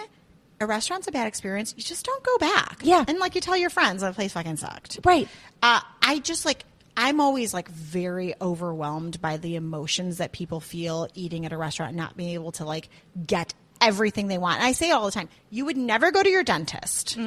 a 0.59 0.65
restaurant's 0.65 1.07
a 1.07 1.11
bad 1.11 1.27
experience. 1.27 1.73
You 1.75 1.83
just 1.83 2.05
don't 2.05 2.23
go 2.23 2.37
back. 2.37 2.79
Yeah. 2.83 3.03
And 3.07 3.19
like 3.19 3.35
you 3.35 3.41
tell 3.41 3.57
your 3.57 3.69
friends, 3.69 4.01
the 4.03 4.11
place 4.13 4.31
fucking 4.33 4.57
sucked. 4.57 4.99
Right. 5.03 5.27
Uh, 5.61 5.81
I 6.01 6.19
just 6.19 6.45
like 6.45 6.63
I'm 6.97 7.19
always 7.21 7.53
like 7.53 7.69
very 7.69 8.33
overwhelmed 8.41 9.21
by 9.21 9.37
the 9.37 9.55
emotions 9.55 10.17
that 10.17 10.31
people 10.31 10.59
feel 10.59 11.07
eating 11.13 11.45
at 11.45 11.53
a 11.53 11.57
restaurant, 11.57 11.95
not 11.95 12.17
being 12.17 12.29
able 12.33 12.51
to 12.53 12.65
like 12.65 12.89
get 13.25 13.53
everything 13.79 14.27
they 14.27 14.37
want. 14.37 14.57
And 14.57 14.65
I 14.67 14.73
say 14.73 14.89
it 14.89 14.93
all 14.93 15.05
the 15.05 15.11
time. 15.11 15.29
You 15.49 15.65
would 15.65 15.77
never 15.77 16.11
go 16.11 16.21
to 16.21 16.29
your 16.29 16.43
dentist 16.43 17.17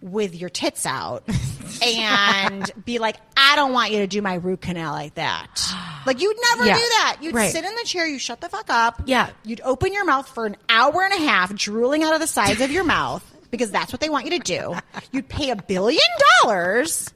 with 0.00 0.34
your 0.36 0.48
tits 0.50 0.86
out 0.86 1.24
and 1.84 2.70
be 2.84 2.98
like, 2.98 3.16
I 3.36 3.56
don't 3.56 3.72
want 3.72 3.90
you 3.90 3.98
to 3.98 4.06
do 4.06 4.22
my 4.22 4.34
root 4.34 4.60
canal 4.60 4.92
like 4.92 5.14
that. 5.14 5.60
Like 6.06 6.22
you'd 6.22 6.36
never 6.52 6.64
Yeah. 6.64 6.74
do 6.74 6.80
that. 6.80 7.16
You'd 7.20 7.34
Right. 7.34 7.52
sit 7.52 7.64
in 7.66 7.74
the 7.74 7.82
chair, 7.84 8.06
you 8.06 8.18
shut 8.18 8.40
the 8.40 8.48
fuck 8.48 8.70
up. 8.70 9.02
Yeah. 9.04 9.28
You'd 9.44 9.60
open 9.62 9.92
your 9.92 10.06
mouth 10.06 10.26
for 10.26 10.46
an 10.46 10.56
hour 10.70 11.02
and 11.02 11.12
a 11.12 11.18
half, 11.28 11.54
drooling 11.54 12.02
out 12.02 12.14
of 12.14 12.20
the 12.20 12.26
sides 12.26 12.62
of 12.62 12.70
your 12.70 12.84
mouth 12.84 13.22
because 13.50 13.70
that's 13.70 13.92
what 13.92 14.00
they 14.00 14.08
want 14.08 14.24
you 14.24 14.30
to 14.30 14.38
do. 14.38 14.74
You'd 15.12 15.28
pay 15.28 15.50
a 15.50 15.56
billion 15.56 16.00
dollars 16.40 17.12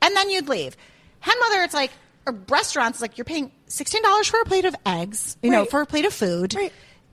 and 0.00 0.14
then 0.14 0.30
you'd 0.30 0.48
leave. 0.48 0.76
Hen 1.20 1.36
mother, 1.40 1.62
it's 1.62 1.74
like 1.74 1.90
restaurants 2.48 2.96
it's 2.96 3.02
like 3.02 3.18
you're 3.18 3.24
paying 3.24 3.50
sixteen 3.66 4.02
dollars 4.02 4.28
for 4.28 4.40
a 4.40 4.44
plate 4.44 4.64
of 4.64 4.74
eggs, 4.86 5.36
you 5.42 5.50
know, 5.50 5.64
for 5.64 5.80
a 5.80 5.86
plate 5.86 6.04
of 6.04 6.12
food, 6.12 6.54
Right. 6.54 6.72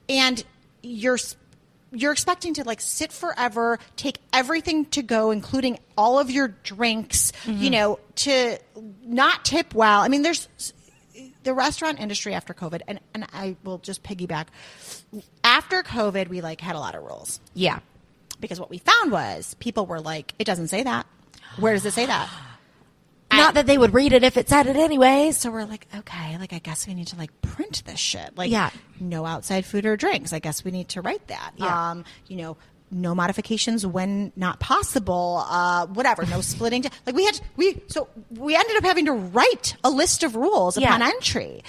and 0.09 0.43
you're 0.83 1.17
you're 1.91 2.11
expecting 2.11 2.53
to 2.55 2.63
like 2.65 2.81
sit 2.81 3.11
forever, 3.13 3.79
take 3.95 4.19
everything 4.33 4.85
to 4.87 5.01
go, 5.01 5.31
including 5.31 5.79
all 5.97 6.19
of 6.19 6.29
your 6.29 6.49
drinks, 6.49 7.31
Mm-hmm. 7.45 7.63
you 7.63 7.69
know, 7.69 7.99
to 8.15 8.57
not 9.03 9.45
tip 9.45 9.73
well. 9.73 10.01
I 10.01 10.07
mean, 10.09 10.21
there's 10.21 10.47
the 11.43 11.53
restaurant 11.53 11.99
industry 11.99 12.33
after 12.33 12.53
COVID, 12.53 12.81
and 12.87 12.99
and 13.13 13.25
I 13.33 13.55
will 13.63 13.77
just 13.79 14.03
piggyback. 14.03 14.47
After 15.43 15.81
COVID, 15.83 16.27
we 16.27 16.41
like 16.41 16.59
had 16.61 16.75
a 16.75 16.79
lot 16.79 16.93
of 16.95 17.03
rules 17.03 17.39
Yeah. 17.53 17.79
because 18.39 18.59
what 18.59 18.69
we 18.69 18.77
found 18.79 19.11
was 19.11 19.53
people 19.55 19.85
were 19.85 20.01
like, 20.01 20.33
it 20.37 20.43
doesn't 20.43 20.67
say 20.67 20.83
that. 20.83 21.07
Where 21.57 21.73
does 21.73 21.85
it 21.85 21.93
say 21.93 22.05
that? 22.05 22.29
Not 23.31 23.53
that 23.55 23.65
they 23.67 23.77
would 23.77 23.93
read 23.93 24.13
it 24.13 24.23
if 24.23 24.37
it 24.37 24.49
said 24.49 24.67
it 24.67 24.75
anyways. 24.75 25.37
So 25.37 25.51
we're 25.51 25.65
like, 25.65 25.85
okay, 25.95 26.37
like 26.39 26.53
I 26.53 26.59
guess 26.59 26.87
we 26.87 26.93
need 26.93 27.07
to 27.07 27.17
like 27.17 27.41
print 27.41 27.83
this 27.85 27.99
shit. 27.99 28.37
Like, 28.37 28.49
Yeah. 28.51 28.69
no 28.99 29.25
outside 29.25 29.65
food 29.65 29.85
or 29.85 29.95
drinks. 29.97 30.33
I 30.33 30.39
guess 30.39 30.63
we 30.63 30.71
need 30.71 30.89
to 30.89 31.01
write 31.01 31.27
that. 31.27 31.51
Yeah. 31.57 31.91
Um, 31.91 32.05
you 32.27 32.37
know, 32.37 32.57
no 32.89 33.13
modifications 33.13 33.85
when 33.85 34.31
not 34.37 34.59
possible. 34.61 35.43
Uh, 35.49 35.87
whatever. 35.87 36.25
No 36.25 36.39
splitting. 36.41 36.85
Like 37.05 37.15
we 37.15 37.25
had 37.25 37.39
we 37.57 37.81
so 37.87 38.07
we 38.31 38.55
ended 38.55 38.77
up 38.77 38.83
having 38.85 39.05
to 39.05 39.13
write 39.13 39.75
a 39.83 39.89
list 39.89 40.23
of 40.23 40.35
rules 40.35 40.77
Yeah. 40.77 40.87
upon 40.87 41.01
entry, 41.01 41.63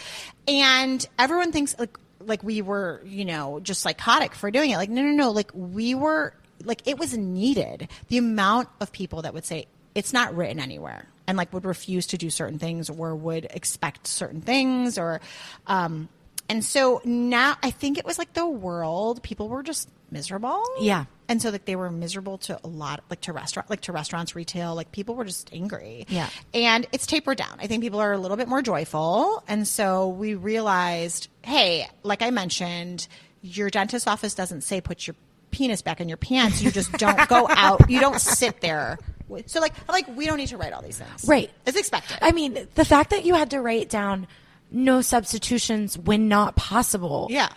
and 0.46 1.04
everyone 1.18 1.50
thinks 1.52 1.74
like 1.78 1.98
like 2.20 2.42
we 2.42 2.62
were 2.62 3.02
you 3.04 3.24
know 3.24 3.58
just 3.60 3.80
psychotic 3.82 4.34
for 4.34 4.50
doing 4.50 4.70
it. 4.70 4.76
Like 4.76 4.90
no 4.90 5.02
no 5.02 5.10
no. 5.10 5.30
Like 5.32 5.50
we 5.54 5.94
were 5.94 6.34
like 6.64 6.82
it 6.86 6.98
was 6.98 7.16
needed. 7.16 7.88
The 8.08 8.18
amount 8.18 8.68
of 8.80 8.92
people 8.92 9.22
that 9.22 9.34
would 9.34 9.44
say 9.44 9.66
it's 9.96 10.12
not 10.12 10.36
written 10.36 10.60
anywhere 10.60 11.06
and 11.28 11.38
like 11.38 11.52
would 11.52 11.64
refuse 11.64 12.08
to 12.08 12.18
do 12.18 12.30
certain 12.30 12.58
things 12.58 12.90
or 12.90 13.14
would 13.14 13.46
expect 13.50 14.08
certain 14.08 14.40
things 14.40 14.98
or 14.98 15.20
um 15.68 16.08
and 16.48 16.64
so 16.64 17.00
now 17.04 17.54
i 17.62 17.70
think 17.70 17.98
it 17.98 18.04
was 18.04 18.18
like 18.18 18.32
the 18.32 18.48
world 18.48 19.22
people 19.22 19.48
were 19.48 19.62
just 19.62 19.88
miserable. 20.10 20.64
Yeah. 20.80 21.04
and 21.28 21.40
so 21.42 21.50
like 21.50 21.66
they 21.66 21.76
were 21.76 21.90
miserable 21.90 22.38
to 22.38 22.58
a 22.64 22.66
lot 22.66 23.04
like 23.10 23.20
to 23.22 23.32
restaurant 23.34 23.68
like 23.68 23.82
to 23.82 23.92
restaurants 23.92 24.34
retail 24.34 24.74
like 24.74 24.90
people 24.90 25.14
were 25.14 25.26
just 25.26 25.52
angry. 25.52 26.06
Yeah. 26.08 26.28
and 26.54 26.86
it's 26.92 27.06
tapered 27.06 27.36
down. 27.38 27.58
I 27.60 27.66
think 27.66 27.82
people 27.82 28.00
are 28.00 28.12
a 28.12 28.18
little 28.18 28.38
bit 28.38 28.48
more 28.48 28.62
joyful. 28.62 29.44
And 29.46 29.68
so 29.68 30.08
we 30.08 30.34
realized 30.34 31.28
hey 31.42 31.86
like 32.02 32.22
i 32.22 32.30
mentioned 32.30 33.06
your 33.42 33.68
dentist's 33.70 34.08
office 34.08 34.34
doesn't 34.34 34.62
say 34.62 34.80
put 34.80 35.06
your 35.06 35.14
penis 35.50 35.82
back 35.82 36.00
in 36.00 36.08
your 36.08 36.16
pants. 36.16 36.62
You 36.62 36.70
just 36.70 36.92
don't 36.92 37.28
go 37.28 37.46
out. 37.48 37.88
You 37.88 38.00
don't 38.00 38.20
sit 38.20 38.60
there 38.60 38.98
so 39.46 39.60
like 39.60 39.74
like 39.88 40.06
we 40.16 40.26
don't 40.26 40.38
need 40.38 40.48
to 40.48 40.56
write 40.56 40.72
all 40.72 40.82
these 40.82 40.98
things 40.98 41.24
Right. 41.26 41.50
it's 41.66 41.76
expected 41.76 42.18
I 42.22 42.32
mean, 42.32 42.66
the 42.74 42.84
fact 42.84 43.10
that 43.10 43.24
you 43.24 43.34
had 43.34 43.50
to 43.50 43.60
write 43.60 43.88
down 43.90 44.26
no 44.70 45.00
substitutions 45.00 45.96
when 45.98 46.28
not 46.28 46.56
possible. 46.56 47.28
yeah 47.30 47.48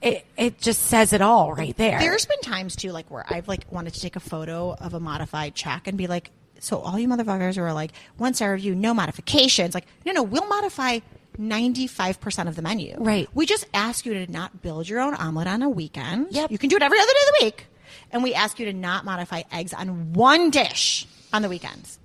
It, 0.00 0.24
it 0.36 0.58
just 0.58 0.82
says 0.82 1.12
it 1.12 1.20
all 1.20 1.52
right 1.54 1.76
there. 1.76 1.98
There's 1.98 2.26
been 2.26 2.40
times 2.40 2.76
too, 2.76 2.90
like 2.92 3.10
where 3.10 3.24
I've 3.28 3.48
like 3.48 3.64
wanted 3.70 3.94
to 3.94 4.00
take 4.00 4.16
a 4.16 4.20
photo 4.20 4.72
of 4.74 4.94
a 4.94 5.00
modified 5.00 5.54
check 5.54 5.86
and 5.88 5.96
be 5.98 6.06
like, 6.06 6.30
so 6.60 6.78
all 6.78 6.98
you 6.98 7.06
motherfuckers 7.08 7.54
who 7.56 7.62
are 7.62 7.72
like, 7.72 7.92
once 8.18 8.40
I 8.42 8.46
review, 8.46 8.74
no 8.74 8.92
modifications. 8.94 9.74
Like, 9.74 9.86
no, 10.04 10.12
no, 10.12 10.22
we'll 10.24 10.46
modify 10.48 10.98
95% 11.38 12.48
of 12.48 12.56
the 12.56 12.62
menu. 12.62 12.96
Right. 12.98 13.28
We 13.34 13.46
just 13.46 13.66
ask 13.74 14.04
you 14.06 14.14
to 14.14 14.30
not 14.30 14.62
build 14.62 14.88
your 14.88 15.00
own 15.00 15.14
omelet 15.14 15.46
on 15.46 15.62
a 15.62 15.68
weekend. 15.68 16.28
Yep. 16.30 16.50
You 16.50 16.58
can 16.58 16.68
do 16.68 16.76
it 16.76 16.82
every 16.82 16.98
other 16.98 17.06
day 17.12 17.18
of 17.28 17.34
the 17.40 17.44
week. 17.44 17.66
And 18.10 18.22
we 18.22 18.34
ask 18.34 18.58
you 18.58 18.66
to 18.66 18.72
not 18.72 19.04
modify 19.04 19.42
eggs 19.52 19.74
on 19.74 20.12
one 20.12 20.50
dish 20.50 21.06
on 21.32 21.42
the 21.42 21.48
weekends. 21.48 21.98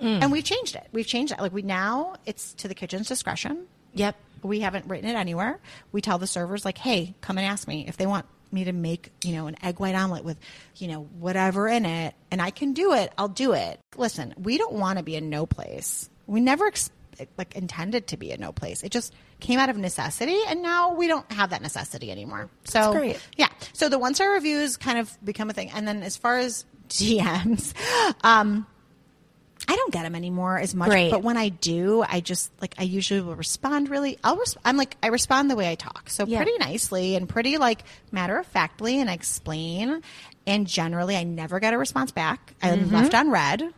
Mm. 0.00 0.22
And 0.22 0.32
we've 0.32 0.44
changed 0.44 0.74
it. 0.74 0.86
We've 0.92 1.06
changed 1.06 1.32
it. 1.32 1.40
Like 1.40 1.52
we 1.52 1.62
now 1.62 2.14
it's 2.26 2.54
to 2.54 2.68
the 2.68 2.74
kitchen's 2.74 3.06
discretion. 3.08 3.66
Yep. 3.94 4.16
We 4.42 4.60
haven't 4.60 4.86
written 4.86 5.08
it 5.08 5.14
anywhere. 5.14 5.60
We 5.92 6.00
tell 6.00 6.18
the 6.18 6.26
servers 6.26 6.64
like, 6.64 6.78
"Hey, 6.78 7.14
come 7.20 7.38
and 7.38 7.46
ask 7.46 7.68
me 7.68 7.86
if 7.86 7.96
they 7.96 8.06
want 8.06 8.26
me 8.50 8.64
to 8.64 8.72
make, 8.72 9.10
you 9.22 9.32
know, 9.32 9.46
an 9.46 9.56
egg 9.62 9.78
white 9.78 9.94
omelet 9.94 10.24
with, 10.24 10.36
you 10.76 10.88
know, 10.88 11.02
whatever 11.18 11.68
in 11.68 11.86
it, 11.86 12.14
and 12.30 12.42
I 12.42 12.50
can 12.50 12.72
do 12.72 12.92
it. 12.92 13.12
I'll 13.16 13.28
do 13.28 13.52
it." 13.52 13.78
Listen, 13.96 14.34
we 14.36 14.58
don't 14.58 14.74
want 14.74 14.98
to 14.98 15.04
be 15.04 15.14
a 15.14 15.20
no 15.20 15.46
place. 15.46 16.10
We 16.26 16.40
never 16.40 16.66
ex- 16.66 16.90
like 17.38 17.54
intended 17.56 18.06
to 18.08 18.16
be 18.16 18.32
a 18.32 18.36
no 18.36 18.52
place. 18.52 18.82
It 18.82 18.90
just 18.92 19.14
came 19.40 19.58
out 19.58 19.68
of 19.68 19.76
necessity, 19.76 20.38
and 20.48 20.62
now 20.62 20.94
we 20.94 21.06
don't 21.08 21.30
have 21.32 21.50
that 21.50 21.62
necessity 21.62 22.10
anymore. 22.10 22.48
So, 22.64 23.12
yeah. 23.36 23.48
So 23.72 23.88
the 23.88 23.98
one 23.98 24.14
star 24.14 24.30
reviews 24.32 24.76
kind 24.76 24.98
of 24.98 25.16
become 25.24 25.50
a 25.50 25.52
thing, 25.52 25.70
and 25.70 25.86
then 25.86 26.02
as 26.02 26.16
far 26.16 26.38
as 26.38 26.64
DMs, 26.88 27.74
um, 28.24 28.66
I 29.68 29.76
don't 29.76 29.92
get 29.92 30.02
them 30.02 30.14
anymore 30.16 30.58
as 30.58 30.74
much. 30.74 30.90
Great. 30.90 31.10
But 31.12 31.22
when 31.22 31.36
I 31.36 31.48
do, 31.48 32.02
I 32.06 32.20
just 32.20 32.50
like 32.60 32.74
I 32.78 32.82
usually 32.82 33.20
will 33.20 33.36
respond 33.36 33.88
really. 33.90 34.18
I'll 34.24 34.36
res- 34.36 34.56
I'm 34.64 34.76
like 34.76 34.96
I 35.02 35.06
respond 35.08 35.50
the 35.50 35.56
way 35.56 35.70
I 35.70 35.76
talk, 35.76 36.10
so 36.10 36.26
Yeah. 36.26 36.42
pretty 36.42 36.58
nicely 36.58 37.14
and 37.14 37.28
pretty 37.28 37.58
like 37.58 37.84
matter 38.10 38.38
of 38.38 38.46
factly, 38.46 39.00
and 39.00 39.08
I 39.08 39.14
explain. 39.14 40.02
And 40.44 40.66
generally, 40.66 41.16
I 41.16 41.22
never 41.22 41.60
get 41.60 41.72
a 41.72 41.78
response 41.78 42.10
back. 42.10 42.54
I'm 42.60 42.80
Mm-hmm. 42.86 42.94
left 42.96 43.14
on 43.14 43.30
red. 43.30 43.72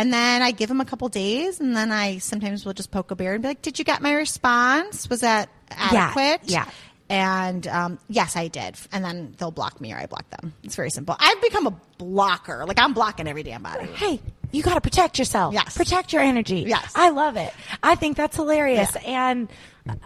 And 0.00 0.12
then 0.14 0.40
I 0.40 0.50
give 0.52 0.68
them 0.70 0.80
a 0.80 0.86
couple 0.86 1.08
days, 1.10 1.60
and 1.60 1.76
then 1.76 1.92
I 1.92 2.18
sometimes 2.18 2.64
will 2.64 2.72
just 2.72 2.90
poke 2.90 3.10
a 3.10 3.14
bear 3.14 3.34
and 3.34 3.42
be 3.42 3.48
like, 3.48 3.60
"Did 3.60 3.78
you 3.78 3.84
get 3.84 4.00
my 4.00 4.14
response? 4.14 5.10
Was 5.10 5.20
that 5.20 5.50
Yeah, 5.70 5.76
adequate?" 6.14 6.40
yeah. 6.50 6.64
And 7.10 7.66
um, 7.66 7.98
yes, 8.08 8.34
I 8.36 8.48
did. 8.48 8.76
And 8.92 9.04
then 9.04 9.34
they'll 9.36 9.50
block 9.50 9.78
me 9.80 9.92
or 9.92 9.98
I 9.98 10.06
block 10.06 10.30
them. 10.30 10.54
It's 10.62 10.76
very 10.76 10.88
simple. 10.90 11.16
I've 11.18 11.42
become 11.42 11.66
a 11.66 11.76
blocker. 11.98 12.64
Like 12.66 12.78
I'm 12.80 12.94
blocking 12.94 13.26
every 13.28 13.42
damn 13.42 13.62
body. 13.64 13.86
Hey, 13.86 14.20
you 14.52 14.62
got 14.62 14.74
to 14.74 14.80
protect 14.80 15.18
yourself. 15.18 15.52
Yes. 15.52 15.76
Protect 15.76 16.12
your 16.14 16.22
energy. 16.22 16.64
Yes. 16.66 16.92
I 16.94 17.10
love 17.10 17.36
it. 17.36 17.52
I 17.82 17.96
think 17.96 18.16
that's 18.16 18.36
hilarious. 18.36 18.94
Yeah. 19.02 19.28
And 19.28 19.48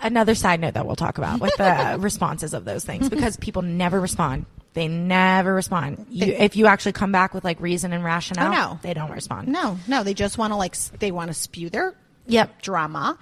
another 0.03 0.35
side 0.35 0.61
note 0.61 0.75
that 0.75 0.87
we'll 0.87 0.97
talk 0.97 1.19
about 1.19 1.41
with 1.41 1.55
the 1.57 1.97
responses 2.01 2.55
of 2.55 2.65
those 2.65 2.85
things 2.85 3.09
because 3.09 3.37
people 3.37 3.63
never 3.63 4.01
respond. 4.01 4.47
They 4.75 4.89
never 4.89 5.55
respond. 5.55 6.07
You, 6.11 6.27
if 6.33 6.57
you 6.57 6.67
actually 6.67 6.93
come 6.93 7.13
back 7.13 7.33
with 7.33 7.45
like 7.45 7.61
reason 7.61 7.93
and 7.93 8.05
rationale, 8.05 8.49
Oh, 8.49 8.53
no. 8.73 8.79
they 8.83 8.93
don't 8.93 9.11
respond. 9.13 9.49
No, 9.49 9.79
no, 9.89 10.03
they 10.03 10.15
just 10.15 10.37
want 10.37 10.53
to 10.53 10.57
like 10.57 10.77
they 10.99 11.11
want 11.13 11.29
to 11.29 11.35
spew 11.35 11.71
their 11.71 11.95
Yep. 12.27 12.61
drama, 12.63 13.19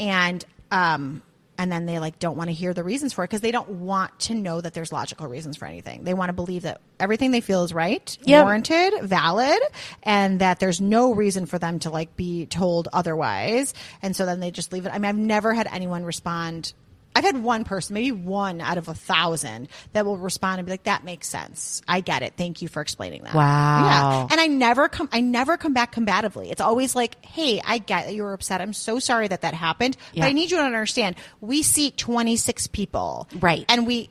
and 0.00 0.44
um 0.70 1.22
and 1.58 1.70
then 1.70 1.86
they 1.86 1.98
like 1.98 2.18
don't 2.18 2.36
want 2.36 2.48
to 2.48 2.54
hear 2.54 2.72
the 2.72 2.82
reasons 2.82 3.12
for 3.12 3.24
it 3.24 3.28
because 3.28 3.40
they 3.42 3.50
don't 3.50 3.68
want 3.68 4.18
to 4.20 4.34
know 4.34 4.60
that 4.60 4.74
there's 4.74 4.90
logical 4.90 5.26
reasons 5.28 5.56
for 5.56 5.66
anything. 5.66 6.02
They 6.04 6.14
want 6.14 6.30
to 6.30 6.32
believe 6.32 6.62
that 6.62 6.80
everything 6.98 7.30
they 7.30 7.40
feel 7.42 7.62
is 7.62 7.74
right, 7.74 8.16
Yep. 8.22 8.44
warranted, 8.44 8.94
valid, 9.02 9.60
and 10.02 10.40
that 10.40 10.60
there's 10.60 10.80
no 10.80 11.14
reason 11.14 11.46
for 11.46 11.58
them 11.58 11.78
to 11.80 11.90
like 11.90 12.16
be 12.16 12.46
told 12.46 12.88
otherwise. 12.92 13.74
And 14.00 14.16
so 14.16 14.24
then 14.24 14.40
they 14.40 14.50
just 14.50 14.72
leave 14.72 14.86
it. 14.86 14.90
I 14.94 14.98
mean, 14.98 15.04
I've 15.08 15.16
never 15.16 15.52
had 15.52 15.68
anyone 15.70 16.04
respond. 16.04 16.72
I've 17.14 17.24
had 17.24 17.42
one 17.42 17.64
person, 17.64 17.94
maybe 17.94 18.12
one 18.12 18.60
out 18.60 18.78
of 18.78 18.88
a 18.88 18.94
thousand, 18.94 19.68
that 19.92 20.06
will 20.06 20.16
respond 20.16 20.58
and 20.60 20.66
be 20.66 20.72
like, 20.72 20.84
"That 20.84 21.04
makes 21.04 21.28
sense. 21.28 21.82
I 21.86 22.00
get 22.00 22.22
it. 22.22 22.34
Thank 22.36 22.62
you 22.62 22.68
for 22.68 22.80
explaining 22.80 23.22
that." 23.24 23.34
Wow. 23.34 24.26
Yeah, 24.28 24.28
and 24.30 24.40
I 24.40 24.46
never 24.46 24.88
come. 24.88 25.08
I 25.12 25.20
never 25.20 25.56
come 25.56 25.74
back 25.74 25.94
combatively. 25.94 26.50
It's 26.50 26.60
always 26.60 26.94
like, 26.96 27.22
"Hey, 27.24 27.60
I 27.64 27.78
get 27.78 28.06
that 28.06 28.14
you 28.14 28.22
were 28.22 28.32
upset. 28.32 28.60
I'm 28.60 28.72
so 28.72 28.98
sorry 28.98 29.28
that 29.28 29.42
that 29.42 29.54
happened, 29.54 29.96
Yeah. 30.12 30.22
but 30.24 30.28
I 30.28 30.32
need 30.32 30.50
you 30.50 30.56
to 30.56 30.62
understand. 30.62 31.16
We 31.40 31.62
seat 31.62 31.96
26 31.96 32.66
people, 32.68 33.28
Right. 33.40 33.64
And 33.68 33.86
we 33.86 34.08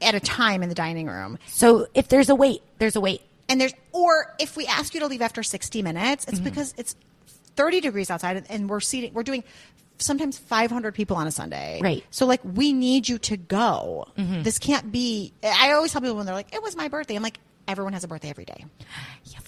at 0.00 0.14
a 0.14 0.20
time 0.20 0.62
in 0.62 0.68
the 0.68 0.74
dining 0.74 1.06
room, 1.06 1.38
So 1.46 1.86
if 1.94 2.08
there's 2.08 2.28
a 2.28 2.34
wait, 2.34 2.60
there's 2.78 2.96
a 2.96 3.00
wait. 3.00 3.22
and 3.48 3.60
there's 3.60 3.72
or 3.92 4.34
if 4.40 4.56
we 4.56 4.66
ask 4.66 4.94
you 4.94 5.00
to 5.00 5.06
leave 5.06 5.22
after 5.22 5.42
60 5.42 5.80
minutes, 5.82 6.24
Mm-hmm. 6.24 6.34
it's 6.34 6.40
because 6.40 6.74
it's 6.76 6.96
30 7.54 7.80
degrees 7.82 8.10
outside, 8.10 8.44
and 8.48 8.68
we're 8.68 8.80
seating. 8.80 9.12
We're 9.12 9.22
doing 9.24 9.44
sometimes 10.02 10.38
500 10.38 10.94
people 10.94 11.16
on 11.16 11.26
a 11.26 11.30
Sunday, 11.30 11.80
Right. 11.82 11.98
Mm-hmm. 11.98 12.06
So 12.10 12.26
like, 12.26 12.40
we 12.44 12.72
need 12.72 13.08
you 13.08 13.18
to 13.18 13.36
go. 13.36 14.06
This 14.16 14.58
can't 14.58 14.92
be. 14.92 15.32
I 15.42 15.72
always 15.72 15.92
tell 15.92 16.00
people 16.00 16.16
when 16.16 16.26
they're 16.26 16.34
like, 16.34 16.54
"It 16.54 16.62
was 16.62 16.76
my 16.76 16.88
birthday," 16.88 17.16
I'm 17.16 17.22
like. 17.22 17.38
Everyone 17.68 17.92
has 17.92 18.02
a 18.02 18.08
birthday 18.08 18.28
every 18.28 18.44
day. 18.44 18.64
Yes. 19.22 19.40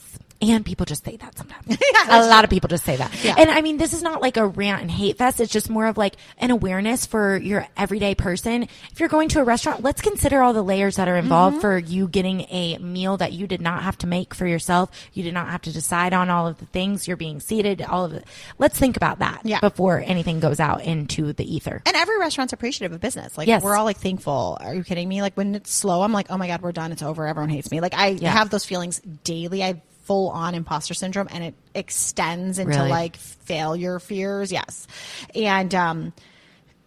And 0.51 0.65
people 0.65 0.87
just 0.87 1.05
say 1.05 1.17
that 1.17 1.37
sometimes. 1.37 1.67
a 1.71 1.79
that's 2.07 2.29
lot 2.29 2.45
of 2.45 2.51
people 2.51 2.69
just 2.69 2.85
say 2.85 2.97
that. 2.97 3.13
Yeah. 3.25 3.35
And 3.39 3.51
I 3.51 3.61
mean, 3.63 3.77
this 3.79 3.93
is 3.93 4.03
not 4.03 4.21
like 4.23 4.37
a 4.37 4.47
rant 4.47 4.83
and 4.83 4.91
hate 4.91 5.17
fest. 5.19 5.41
It's 5.41 5.53
just 5.53 5.71
more 5.71 5.87
of 5.87 5.97
like 5.97 6.17
an 6.39 6.51
awareness 6.51 7.07
for 7.07 7.37
your 7.37 7.67
everyday 7.77 8.15
person. 8.15 8.65
If 8.93 9.01
you're 9.01 9.09
going 9.09 9.29
to 9.31 9.41
a 9.41 9.45
restaurant, 9.45 9.83
let's 9.83 10.01
consider 10.03 10.43
all 10.43 10.53
the 10.53 10.63
layers 10.63 10.97
that 10.97 11.09
are 11.09 11.17
involved 11.17 11.55
Mm-hmm. 11.55 11.61
for 11.61 11.79
you 11.79 12.09
getting 12.09 12.43
a 12.51 12.79
meal 12.79 13.17
that 13.19 13.33
you 13.33 13.47
did 13.47 13.61
not 13.61 13.83
have 13.83 13.99
to 13.99 14.07
make 14.07 14.35
for 14.35 14.47
yourself. 14.47 14.91
You 15.13 15.23
did 15.23 15.35
not 15.35 15.49
have 15.49 15.63
to 15.63 15.73
decide 15.73 16.13
on 16.15 16.31
all 16.31 16.47
of 16.47 16.59
the 16.59 16.67
things. 16.67 17.07
You're 17.07 17.17
being 17.17 17.41
seated, 17.41 17.83
all 17.83 18.05
of 18.05 18.13
it. 18.15 18.25
Let's 18.59 18.79
think 18.79 18.97
about 18.97 19.19
that 19.19 19.41
Yeah. 19.45 19.61
before 19.61 20.01
anything 20.05 20.41
goes 20.41 20.61
out 20.61 20.83
into 20.85 21.33
the 21.33 21.45
ether. 21.55 21.83
And 21.87 21.97
every 21.97 22.19
restaurant's 22.19 22.53
appreciative 22.53 22.93
of 22.95 23.01
business. 23.01 23.37
Like 23.37 23.47
Yes. 23.49 23.63
we're 23.63 23.77
all 23.77 23.85
like 23.85 23.99
thankful. 23.99 24.57
Are 24.61 24.75
you 24.75 24.85
kidding 24.85 25.09
me? 25.09 25.23
Like 25.23 25.35
when 25.35 25.55
it's 25.55 25.73
slow, 25.73 26.03
I'm 26.03 26.13
like, 26.13 26.27
oh 26.31 26.37
my 26.39 26.47
god, 26.47 26.63
we're 26.63 26.73
done. 26.73 26.93
It's 26.93 27.03
over. 27.03 27.27
Everyone 27.27 27.51
hates 27.51 27.71
me. 27.71 27.81
Like 27.81 27.95
I 27.95 28.09
Yeah. 28.09 28.31
have 28.33 28.51
those 28.51 28.65
feelings 28.65 29.01
daily. 29.25 29.63
I 29.63 29.83
full 30.05 30.31
on 30.31 30.55
imposter 30.55 30.95
syndrome, 30.95 31.29
and 31.31 31.45
it 31.45 31.55
extends 31.75 32.59
into 32.59 32.77
Really? 32.77 32.91
like 32.91 33.17
failure 33.17 33.99
fears. 33.99 34.53
Yes, 34.53 34.87
and 35.35 35.75
um, 35.75 36.13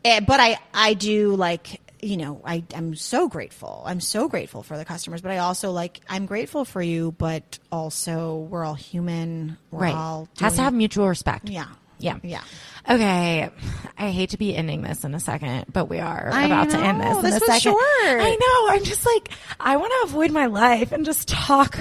eh, 0.06 0.20
but 0.22 0.40
I 0.40 0.58
I 0.74 0.94
do 0.94 1.36
like 1.36 1.82
you 2.02 2.18
know 2.18 2.42
I 2.46 2.64
I'm 2.76 2.96
so 2.96 3.28
grateful. 3.28 3.84
I'm 3.86 4.00
so 4.00 4.28
grateful 4.28 4.64
for 4.64 4.78
the 4.78 4.86
customers, 4.86 5.22
but 5.22 5.32
I 5.32 5.40
also 5.40 5.72
like 5.72 6.00
I'm 6.10 6.26
grateful 6.26 6.64
for 6.66 6.82
you, 6.82 7.12
but 7.18 7.60
also 7.72 8.38
we're 8.50 8.64
all 8.64 8.76
human. 8.76 9.58
We're 9.72 9.82
right. 9.82 9.96
all 9.96 10.30
Has 10.40 10.56
to 10.56 10.62
have 10.62 10.74
mutual 10.74 11.08
respect. 11.08 11.50
Yeah. 11.50 11.66
Yeah. 12.00 12.20
Yeah. 12.22 12.44
Okay. 12.88 13.50
I 13.98 14.12
hate 14.12 14.30
to 14.30 14.38
be 14.38 14.56
ending 14.56 14.84
this 14.84 15.04
in 15.04 15.16
a 15.16 15.20
second, 15.20 15.66
but 15.74 15.86
we 15.86 16.00
are 16.00 16.30
I 16.32 16.46
about 16.46 16.70
to 16.70 16.78
end 16.78 17.02
this 17.02 17.08
know. 17.12 17.18
in 17.18 17.24
This 17.24 17.34
a 17.34 17.40
was 17.40 17.46
second. 17.48 17.72
short. 17.72 17.82
I 18.22 18.38
know. 18.40 18.76
I'm 18.76 18.84
just 18.84 19.04
like, 19.04 19.30
I 19.60 19.78
want 19.78 19.92
to 20.04 20.10
avoid 20.12 20.32
my 20.32 20.46
life 20.46 20.92
and 20.92 21.04
just 21.04 21.28
talk 21.28 21.78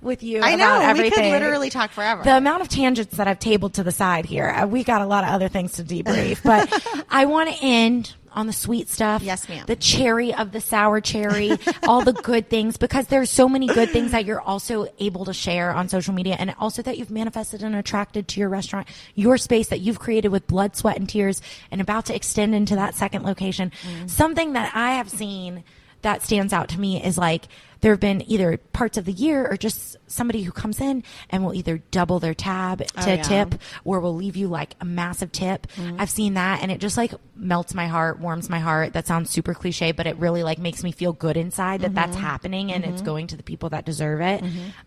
with 0.00 0.22
you 0.22 0.40
I 0.40 0.54
know. 0.54 0.78
We 0.78 0.84
everything. 0.84 1.10
could 1.12 1.30
literally 1.30 1.70
talk 1.70 1.90
forever. 1.90 2.22
The 2.22 2.36
amount 2.36 2.62
of 2.62 2.68
tangents 2.68 3.16
that 3.16 3.26
I've 3.28 3.38
tabled 3.38 3.74
to 3.74 3.82
the 3.82 3.92
side 3.92 4.26
here, 4.26 4.48
uh, 4.48 4.66
we 4.66 4.84
got 4.84 5.02
a 5.02 5.06
lot 5.06 5.24
of 5.24 5.30
other 5.30 5.48
things 5.48 5.72
to 5.72 5.84
debrief, 5.84 6.42
but 6.42 7.04
I 7.10 7.24
want 7.26 7.50
to 7.50 7.56
end 7.64 8.14
on 8.32 8.46
the 8.46 8.52
sweet 8.52 8.88
stuff. 8.88 9.22
Yes, 9.22 9.48
ma'am. 9.48 9.64
The 9.66 9.74
cherry 9.76 10.32
of 10.32 10.52
the 10.52 10.60
sour 10.60 11.00
cherry, 11.00 11.58
all 11.82 12.02
the 12.02 12.12
good 12.12 12.48
things, 12.48 12.76
because 12.76 13.08
there's 13.08 13.30
so 13.30 13.48
many 13.48 13.66
good 13.66 13.90
things 13.90 14.12
that 14.12 14.24
you're 14.24 14.40
also 14.40 14.86
able 15.00 15.24
to 15.24 15.32
share 15.32 15.72
on 15.72 15.88
social 15.88 16.14
media 16.14 16.36
and 16.38 16.54
also 16.58 16.82
that 16.82 16.98
you've 16.98 17.10
manifested 17.10 17.62
and 17.62 17.74
attracted 17.74 18.28
to 18.28 18.40
your 18.40 18.48
restaurant, 18.48 18.86
your 19.14 19.38
space 19.38 19.68
that 19.68 19.80
you've 19.80 19.98
created 19.98 20.28
with 20.28 20.46
blood, 20.46 20.76
sweat, 20.76 20.96
and 20.96 21.08
tears 21.08 21.42
and 21.70 21.80
about 21.80 22.06
to 22.06 22.14
extend 22.14 22.54
into 22.54 22.76
that 22.76 22.94
second 22.94 23.24
location. 23.24 23.72
Mm. 23.82 24.10
Something 24.10 24.52
that 24.52 24.72
I 24.74 24.92
have 24.92 25.10
seen 25.10 25.64
that 26.08 26.22
stands 26.22 26.54
out 26.54 26.70
to 26.70 26.80
me 26.80 27.04
is 27.04 27.18
like 27.18 27.48
there 27.80 27.92
have 27.92 28.00
been 28.00 28.22
either 28.30 28.56
parts 28.56 28.96
of 28.96 29.04
the 29.04 29.12
year 29.12 29.46
or 29.46 29.58
just 29.58 29.96
somebody 30.06 30.42
who 30.42 30.50
comes 30.50 30.80
in 30.80 31.04
and 31.28 31.44
will 31.44 31.54
either 31.54 31.78
double 31.90 32.18
their 32.18 32.32
tab 32.32 32.80
oh, 32.80 33.02
to 33.02 33.10
Oh, 33.10 33.14
yeah. 33.14 33.22
tip 33.22 33.54
or 33.84 34.00
will 34.00 34.14
leave 34.14 34.34
you 34.34 34.48
like 34.48 34.74
a 34.80 34.86
massive 34.86 35.30
tip. 35.32 35.66
Mm-hmm. 35.76 36.00
I've 36.00 36.08
seen 36.08 36.34
that 36.34 36.62
and 36.62 36.72
it 36.72 36.80
just 36.80 36.96
like 36.96 37.12
melts 37.36 37.74
my 37.74 37.86
heart, 37.86 38.20
warms 38.20 38.48
my 38.48 38.58
heart. 38.58 38.94
That 38.94 39.06
sounds 39.06 39.28
super 39.28 39.52
cliche, 39.52 39.92
but 39.92 40.06
it 40.06 40.16
really 40.16 40.42
like 40.42 40.58
makes 40.58 40.82
me 40.82 40.92
feel 40.92 41.12
good 41.12 41.36
inside 41.36 41.82
that 41.82 41.94
that's 41.94 42.16
mm-hmm. 42.16 42.24
happening 42.24 42.72
and 42.72 42.84
it's 42.84 42.96
mm-hmm. 42.96 43.04
going 43.04 43.26
to 43.28 43.36
the 43.36 43.42
people 43.42 43.68
that 43.68 43.84
deserve 43.84 44.22
it. 44.22 44.42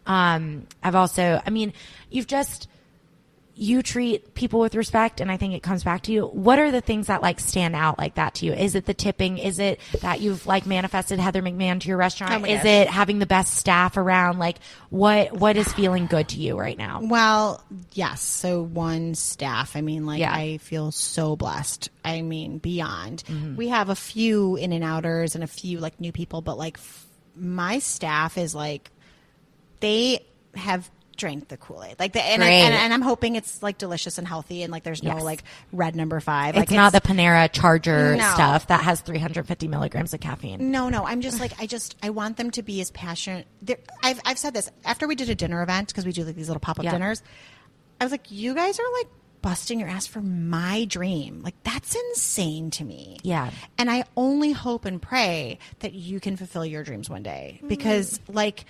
Um, 0.07 0.65
I've 0.83 0.95
also, 0.95 1.39
I 1.45 1.49
mean, 1.51 1.73
you've 2.09 2.27
just, 2.27 2.67
you 3.53 3.83
treat 3.83 4.33
people 4.33 4.59
with 4.59 4.75
respect 4.75 5.19
and 5.21 5.31
I 5.31 5.37
think 5.37 5.53
it 5.53 5.61
comes 5.61 5.83
back 5.83 6.03
to 6.03 6.11
you. 6.11 6.25
What 6.25 6.57
are 6.57 6.71
the 6.71 6.81
things 6.81 7.07
that 7.07 7.21
like 7.21 7.39
stand 7.39 7.75
out 7.75 7.97
like 7.99 8.15
that 8.15 8.35
to 8.35 8.45
you? 8.45 8.53
Is 8.53 8.75
it 8.75 8.85
the 8.85 8.93
tipping? 8.93 9.37
Is 9.37 9.59
it 9.59 9.79
that 10.01 10.21
you've 10.21 10.47
like 10.47 10.65
manifested 10.65 11.19
Heather 11.19 11.41
McMahan 11.41 11.79
to 11.81 11.87
your 11.87 11.97
restaurant? 11.97 12.33
Oh 12.33 12.45
is 12.45 12.57
gosh. 12.59 12.65
it 12.65 12.87
having 12.89 13.19
the 13.19 13.25
best 13.25 13.55
staff 13.55 13.97
around? 13.97 14.39
Like 14.39 14.57
what 14.89 15.33
what 15.33 15.57
is 15.57 15.71
feeling 15.73 16.07
good 16.07 16.29
to 16.29 16.37
you 16.39 16.57
right 16.57 16.77
now? 16.77 17.01
Well, 17.03 17.63
yes. 17.91 18.21
So 18.21 18.61
one 18.63 19.15
staff. 19.15 19.75
I 19.75 19.81
mean, 19.81 20.05
like 20.05 20.19
Yeah. 20.21 20.33
I 20.33 20.57
feel 20.57 20.91
so 20.91 21.35
blessed. 21.35 21.89
I 22.05 22.21
mean, 22.21 22.57
beyond. 22.57 23.23
Mm-hmm. 23.27 23.57
We 23.57 23.67
have 23.67 23.89
a 23.89 23.95
few 23.95 24.55
in 24.55 24.71
and 24.71 24.83
outers 24.83 25.35
and 25.35 25.43
a 25.43 25.47
few 25.47 25.79
like 25.79 25.99
new 25.99 26.11
people, 26.11 26.41
but 26.41 26.57
like 26.57 26.77
f- 26.77 27.05
my 27.35 27.79
staff 27.79 28.37
is 28.37 28.55
like 28.55 28.89
they 29.81 30.25
have 30.55 30.89
drank 31.21 31.47
the 31.47 31.55
Kool 31.55 31.83
Aid. 31.83 31.97
Like 31.99 32.13
the 32.13 32.21
and, 32.21 32.43
I, 32.43 32.49
and, 32.49 32.73
and 32.73 32.93
I'm 32.93 33.01
hoping 33.01 33.35
it's 33.35 33.61
like 33.63 33.77
delicious 33.77 34.17
and 34.17 34.27
healthy 34.27 34.63
and 34.63 34.71
like 34.71 34.83
there's 34.83 35.03
no 35.03 35.13
Yes. 35.13 35.23
like 35.23 35.43
red 35.71 35.95
number 35.95 36.19
five. 36.19 36.55
It's 36.57 36.71
like 36.71 36.75
not 36.75 36.91
the 36.91 36.99
Panera 36.99 37.49
Charged 37.51 37.87
No. 37.87 38.31
stuff 38.33 38.67
that 38.67 38.81
has 38.81 39.01
350 39.01 39.67
milligrams 39.67 40.13
of 40.13 40.19
caffeine. 40.19 40.71
No, 40.71 40.89
no. 40.89 41.05
I'm 41.05 41.21
just 41.21 41.39
like 41.39 41.53
I 41.61 41.67
just 41.67 41.95
I 42.03 42.09
want 42.09 42.37
them 42.37 42.51
to 42.51 42.63
be 42.63 42.81
as 42.81 42.91
passionate. 42.91 43.47
They're- 43.61 43.79
I've 44.03 44.19
I've 44.25 44.37
said 44.39 44.53
this 44.53 44.69
after 44.83 45.07
we 45.07 45.15
did 45.15 45.29
a 45.29 45.35
dinner 45.35 45.61
event 45.61 45.87
because 45.89 46.05
we 46.05 46.11
do 46.11 46.23
like 46.23 46.35
these 46.35 46.49
little 46.49 46.59
pop 46.59 46.79
up 46.79 46.85
Yeah. 46.85 46.91
dinners. 46.91 47.21
I 48.01 48.03
was 48.03 48.11
like, 48.11 48.31
you 48.31 48.55
guys 48.55 48.79
are 48.79 48.93
like 48.97 49.07
busting 49.43 49.79
your 49.79 49.89
ass 49.89 50.07
for 50.07 50.21
my 50.21 50.85
dream. 50.85 51.41
Like 51.43 51.55
that's 51.63 51.95
insane 51.95 52.71
to 52.71 52.83
me. 52.83 53.17
Yeah. 53.23 53.51
And 53.77 53.89
I 53.91 54.05
only 54.17 54.51
hope 54.51 54.85
and 54.85 55.01
pray 55.01 55.59
that 55.79 55.93
you 55.93 56.19
can 56.19 56.35
fulfill 56.35 56.65
your 56.65 56.83
dreams 56.83 57.09
one 57.09 57.23
day 57.23 57.57
mm-hmm. 57.57 57.67
because 57.67 58.19
like 58.27 58.65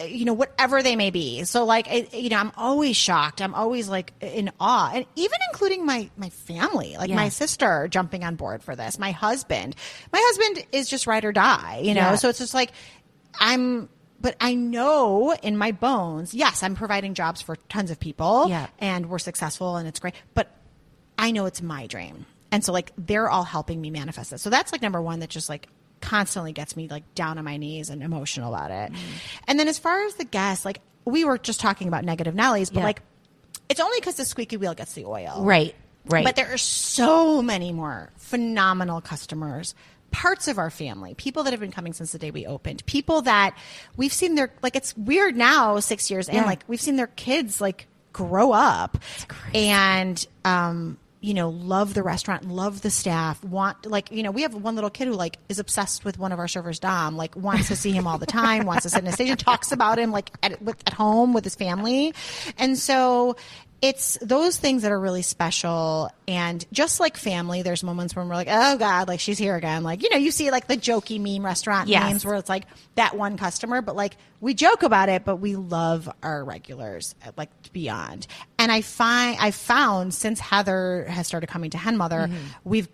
you 0.00 0.24
know 0.24 0.32
whatever 0.32 0.82
they 0.82 0.96
may 0.96 1.10
be. 1.10 1.44
So 1.44 1.64
like 1.64 1.86
I, 1.88 2.08
you 2.12 2.28
know 2.28 2.38
i'm 2.38 2.52
always 2.56 2.96
shocked. 2.96 3.40
I'm 3.40 3.54
always 3.54 3.88
like 3.88 4.12
in 4.20 4.50
awe. 4.58 4.90
And 4.94 5.06
even 5.14 5.38
including 5.52 5.86
my 5.86 6.10
my 6.16 6.30
family 6.30 6.96
like 6.98 7.10
Yeah. 7.10 7.16
my 7.16 7.28
sister 7.28 7.86
jumping 7.88 8.24
on 8.24 8.34
board 8.36 8.62
for 8.62 8.74
this 8.74 8.98
my 8.98 9.12
husband. 9.12 9.76
My 10.12 10.20
husband 10.22 10.66
is 10.72 10.88
just 10.88 11.06
ride 11.06 11.24
or 11.24 11.32
die 11.32 11.80
you 11.84 11.94
know? 11.94 12.00
Yeah. 12.00 12.14
so 12.16 12.28
it's 12.28 12.38
just 12.40 12.54
like 12.54 12.72
i'm 13.38 13.88
but 14.20 14.36
i 14.40 14.54
know 14.54 15.32
in 15.42 15.56
my 15.56 15.72
bones 15.72 16.34
yes 16.34 16.62
i'm 16.62 16.74
providing 16.74 17.14
jobs 17.14 17.40
for 17.42 17.56
tons 17.68 17.90
of 17.90 17.98
people 18.00 18.46
Yeah. 18.48 18.66
and 18.78 19.08
we're 19.10 19.18
successful 19.18 19.76
and 19.76 19.86
it's 19.88 20.00
great 20.00 20.14
but 20.34 20.50
i 21.18 21.30
know 21.30 21.46
it's 21.46 21.62
my 21.62 21.86
dream. 21.86 22.26
And 22.52 22.64
so 22.64 22.72
like 22.72 22.92
they're 22.96 23.28
all 23.28 23.42
helping 23.44 23.80
me 23.80 23.90
manifest 23.90 24.32
it 24.32 24.38
so 24.38 24.50
that's 24.50 24.70
like 24.72 24.82
number 24.82 25.00
one 25.02 25.20
that 25.20 25.30
just 25.30 25.48
like 25.48 25.68
constantly 26.04 26.52
gets 26.52 26.76
me 26.76 26.88
like 26.88 27.14
down 27.14 27.38
on 27.38 27.44
my 27.44 27.56
knees 27.56 27.90
and 27.90 28.02
emotional 28.02 28.54
about 28.54 28.70
it. 28.70 28.92
And 29.48 29.58
then 29.58 29.68
as 29.68 29.78
far 29.78 30.04
as 30.04 30.14
the 30.14 30.24
guests, 30.24 30.64
like 30.64 30.80
we 31.04 31.24
were 31.24 31.38
just 31.38 31.60
talking 31.60 31.88
about 31.88 32.04
negative 32.04 32.34
Nellies, 32.34 32.72
but 32.72 32.80
Yeah. 32.80 32.84
like 32.86 33.02
it's 33.68 33.80
only 33.80 33.98
because 33.98 34.16
the 34.16 34.24
squeaky 34.24 34.56
wheel 34.56 34.74
gets 34.74 34.92
the 34.92 35.04
oil. 35.06 35.42
Right. 35.42 35.74
Right. 36.06 36.24
But 36.24 36.36
there 36.36 36.52
are 36.52 36.58
so 36.58 37.40
many 37.40 37.72
more 37.72 38.10
phenomenal 38.18 39.00
customers, 39.00 39.74
parts 40.10 40.48
of 40.48 40.58
our 40.58 40.68
family, 40.70 41.14
people 41.14 41.44
that 41.44 41.52
have 41.52 41.60
been 41.60 41.72
coming 41.72 41.92
since 41.94 42.12
the 42.12 42.18
day 42.18 42.30
we 42.30 42.46
opened, 42.46 42.84
people 42.86 43.22
that 43.22 43.56
we've 43.96 44.12
seen 44.12 44.34
their 44.34 44.52
like 44.62 44.76
it's 44.76 44.96
weird 44.96 45.34
now, 45.36 45.80
six 45.80 46.10
years 46.10 46.28
in, 46.28 46.34
Yeah. 46.36 46.44
like 46.44 46.62
we've 46.68 46.80
seen 46.80 46.96
their 46.96 47.06
kids 47.08 47.60
like 47.60 47.86
grow 48.12 48.52
up. 48.52 48.98
And 49.54 50.24
um 50.44 50.98
you 51.24 51.32
know, 51.32 51.48
love 51.48 51.94
the 51.94 52.02
restaurant, 52.02 52.46
love 52.46 52.82
the 52.82 52.90
staff, 52.90 53.42
want 53.42 53.86
like, 53.86 54.12
you 54.12 54.22
know, 54.22 54.30
we 54.30 54.42
have 54.42 54.54
one 54.54 54.74
little 54.74 54.90
kid 54.90 55.08
who 55.08 55.14
like 55.14 55.38
is 55.48 55.58
obsessed 55.58 56.04
with 56.04 56.18
one 56.18 56.32
of 56.32 56.38
our 56.38 56.46
servers, 56.46 56.78
Dom, 56.78 57.16
like 57.16 57.34
wants 57.34 57.68
to 57.68 57.76
see 57.76 57.92
him 57.92 58.06
all 58.06 58.18
the 58.18 58.26
time, 58.26 58.66
wants 58.66 58.82
to 58.82 58.90
sit 58.90 58.98
in 58.98 59.06
his 59.06 59.14
station, 59.14 59.38
talks 59.38 59.72
about 59.72 59.98
him 59.98 60.10
like 60.10 60.30
at, 60.42 60.60
with, 60.60 60.76
at 60.86 60.92
home 60.92 61.32
with 61.32 61.42
his 61.42 61.54
family. 61.54 62.12
And 62.58 62.78
so 62.78 63.36
it's 63.82 64.16
those 64.22 64.56
things 64.56 64.82
that 64.82 64.92
are 64.92 64.98
really 64.98 65.20
special. 65.22 66.10
And 66.26 66.64
just 66.72 67.00
like 67.00 67.16
family, 67.18 67.60
there's 67.62 67.82
moments 67.82 68.16
when 68.16 68.28
we're 68.28 68.34
like, 68.34 68.48
oh 68.50 68.78
God, 68.78 69.08
like 69.08 69.20
she's 69.20 69.36
here 69.36 69.56
again. 69.56 69.82
Like, 69.82 70.02
you 70.02 70.08
know, 70.10 70.16
you 70.16 70.30
see 70.30 70.50
like 70.50 70.66
the 70.68 70.76
jokey 70.76 71.20
meme 71.20 71.44
restaurant 71.44 71.88
Yes. 71.88 72.02
memes 72.10 72.24
where 72.24 72.36
it's 72.36 72.48
like 72.48 72.64
that 72.94 73.14
one 73.16 73.36
customer, 73.36 73.82
but 73.82 73.94
like 73.94 74.16
we 74.40 74.54
joke 74.54 74.82
about 74.82 75.10
it, 75.10 75.24
but 75.26 75.36
we 75.36 75.56
love 75.56 76.08
our 76.22 76.42
regulars 76.44 77.14
like 77.36 77.50
beyond. 77.74 78.26
And 78.58 78.72
I 78.72 78.80
find, 78.80 79.36
I 79.38 79.50
found 79.50 80.14
since 80.14 80.40
Heather 80.40 81.04
has 81.08 81.26
started 81.26 81.48
coming 81.48 81.70
to 81.70 81.78
Hen 81.78 81.96
Mother, 81.98 82.28
Mm-hmm. 82.28 82.36
we've 82.64 82.88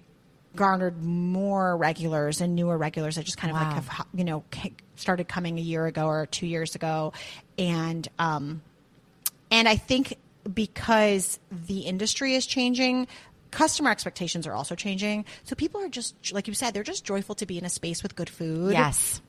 garnered 0.57 1.01
more 1.01 1.77
regulars 1.77 2.41
and 2.41 2.57
newer 2.57 2.77
regulars 2.77 3.15
that 3.15 3.25
just 3.25 3.39
kind 3.39 3.53
of 3.55 3.61
Wow. 3.61 3.75
like 3.75 3.85
have, 3.85 4.07
you 4.13 4.25
know, 4.25 4.43
started 4.97 5.29
coming 5.29 5.57
a 5.59 5.63
year 5.63 5.87
ago 5.87 6.07
or 6.07 6.27
two 6.27 6.49
years 6.49 6.75
ago. 6.75 7.13
And, 7.57 8.09
um, 8.19 8.61
and 9.53 9.69
I 9.69 9.77
think 9.77 10.15
because 10.53 11.39
the 11.51 11.81
industry 11.81 12.35
is 12.35 12.47
changing, 12.47 13.07
customer 13.51 13.91
expectations 13.91 14.47
are 14.47 14.53
also 14.53 14.75
changing. 14.75 15.25
So 15.45 15.55
people 15.57 15.81
are 15.81 15.89
just, 15.89 16.33
like 16.33 16.49
you 16.49 16.55
said, 16.55 16.75
they're 16.75 16.83
just 16.83 17.05
joyful 17.05 17.35
to 17.37 17.47
be 17.47 17.59
in 17.59 17.65
a 17.65 17.71
space 17.71 18.03
with 18.03 18.17
good 18.17 18.31
food. 18.31 18.73
Yes. 18.73 19.21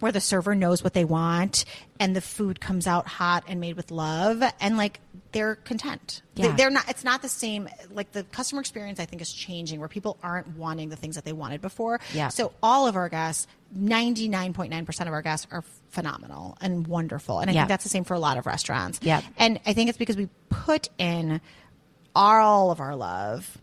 Where 0.00 0.10
the 0.12 0.20
server 0.20 0.54
knows 0.54 0.82
what 0.82 0.94
they 0.94 1.04
want 1.04 1.64
and 1.98 2.16
the 2.16 2.20
food 2.20 2.60
comes 2.60 2.86
out 2.86 3.06
hot 3.06 3.44
and 3.46 3.60
made 3.60 3.76
with 3.76 3.90
love 3.90 4.42
and 4.60 4.76
like 4.76 4.98
they're 5.32 5.54
content. 5.56 6.22
Yeah. 6.34 6.52
They're 6.56 6.70
not, 6.70 6.88
it's 6.88 7.04
not 7.04 7.22
the 7.22 7.28
same, 7.28 7.68
like 7.90 8.10
the 8.12 8.24
customer 8.24 8.60
experience 8.60 8.98
I 8.98 9.04
think 9.04 9.22
is 9.22 9.32
changing 9.32 9.78
where 9.78 9.88
people 9.88 10.16
aren't 10.22 10.56
wanting 10.56 10.88
the 10.88 10.96
things 10.96 11.14
that 11.16 11.24
they 11.24 11.32
wanted 11.32 11.60
before. 11.60 12.00
Yeah. 12.12 12.28
So 12.28 12.52
all 12.62 12.86
of 12.88 12.96
our 12.96 13.08
guests, 13.08 13.46
99.9% 13.76 15.00
of 15.06 15.12
our 15.12 15.22
guests 15.22 15.46
are 15.50 15.62
phenomenal 15.90 16.56
and 16.60 16.86
wonderful. 16.86 17.40
And 17.40 17.50
I 17.50 17.54
Yeah. 17.54 17.60
think 17.62 17.68
that's 17.68 17.84
the 17.84 17.90
same 17.90 18.04
for 18.04 18.14
a 18.14 18.18
lot 18.18 18.38
of 18.38 18.46
restaurants. 18.46 18.98
Yeah. 19.02 19.20
And 19.36 19.60
I 19.66 19.72
think 19.72 19.88
it's 19.88 19.98
because 19.98 20.16
we 20.16 20.28
put 20.48 20.88
in 20.98 21.40
all 22.14 22.70
of 22.70 22.80
our 22.80 22.96
love, 22.96 23.58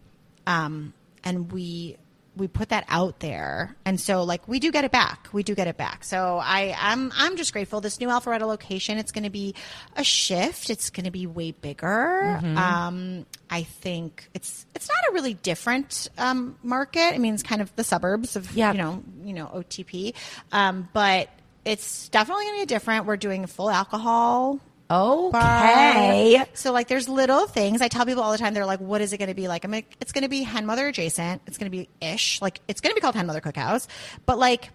um, 0.45 0.93
and 1.23 1.51
we 1.51 1.97
we 2.38 2.47
put 2.47 2.69
that 2.69 2.85
out 2.88 3.19
there, 3.19 3.75
and 3.85 3.99
so 3.99 4.23
like 4.23 4.47
we 4.47 4.59
do 4.59 4.71
get 4.71 4.83
it 4.85 4.91
back. 4.91 5.27
We 5.33 5.43
do 5.43 5.55
get 5.55 5.67
it 5.67 5.77
back. 5.77 6.03
So 6.03 6.39
I 6.41 6.75
I'm 6.79 7.11
I'm 7.15 7.35
just 7.38 7.51
grateful. 7.53 7.81
This 7.81 7.99
new 7.99 8.07
Alpharetta 8.07 8.41
location, 8.47 8.97
it's 8.97 9.11
going 9.11 9.23
to 9.25 9.29
be 9.29 9.55
a 9.95 10.03
shift. 10.03 10.69
It's 10.69 10.89
going 10.89 11.05
to 11.05 11.11
be 11.11 11.27
way 11.27 11.51
bigger. 11.51 12.39
Mm-hmm. 12.41 12.57
Um, 12.57 13.25
I 13.49 13.63
think 13.63 14.29
it's 14.33 14.65
it's 14.75 14.88
not 14.88 15.11
a 15.11 15.13
really 15.13 15.33
different 15.33 16.09
um, 16.17 16.57
market. 16.63 17.13
I 17.13 17.17
mean, 17.17 17.33
it's 17.33 17.43
kind 17.43 17.61
of 17.61 17.75
the 17.75 17.83
suburbs 17.83 18.35
of 18.35 18.51
Yeah. 18.55 18.71
you 18.71 18.77
know 18.77 19.03
you 19.23 19.33
know 19.33 19.47
OTP, 19.47 20.13
um, 20.51 20.88
but 20.93 21.29
it's 21.65 22.07
definitely 22.09 22.45
going 22.45 22.55
to 22.59 22.61
be 22.61 22.65
different. 22.67 23.05
We're 23.05 23.17
doing 23.17 23.45
full 23.45 23.69
alcohol 23.69 24.59
Okay. 24.89 26.43
So 26.53 26.71
like 26.71 26.88
there's 26.88 27.09
little 27.09 27.47
things. 27.47 27.81
I 27.81 27.88
tell 27.88 28.05
people 28.05 28.23
all 28.23 28.31
the 28.31 28.38
time, 28.38 28.53
they're 28.53 28.65
like, 28.65 28.79
what 28.79 29.01
is 29.01 29.13
it 29.13 29.17
going 29.17 29.29
to 29.29 29.35
be 29.35 29.47
like? 29.47 29.63
I'm 29.65 29.71
like, 29.71 29.95
it's 29.99 30.11
going 30.11 30.23
to 30.23 30.29
be 30.29 30.43
hen 30.43 30.65
mother 30.65 30.88
adjacent. 30.88 31.41
It's 31.47 31.57
going 31.57 31.71
to 31.71 31.77
be 31.77 31.89
ish. 32.01 32.41
Like 32.41 32.61
it's 32.67 32.81
going 32.81 32.91
to 32.91 32.95
be 32.95 33.01
called 33.01 33.15
hen 33.15 33.27
mother 33.27 33.41
cookhouse. 33.41 33.88
But 34.25 34.39
like, 34.39 34.69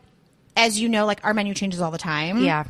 as 0.57 0.79
you 0.81 0.89
know, 0.89 1.07
like 1.07 1.21
our 1.25 1.35
menu 1.35 1.55
changes 1.55 1.81
all 1.81 1.91
the 1.91 1.99
time. 1.99 2.43
Yeah. 2.45 2.65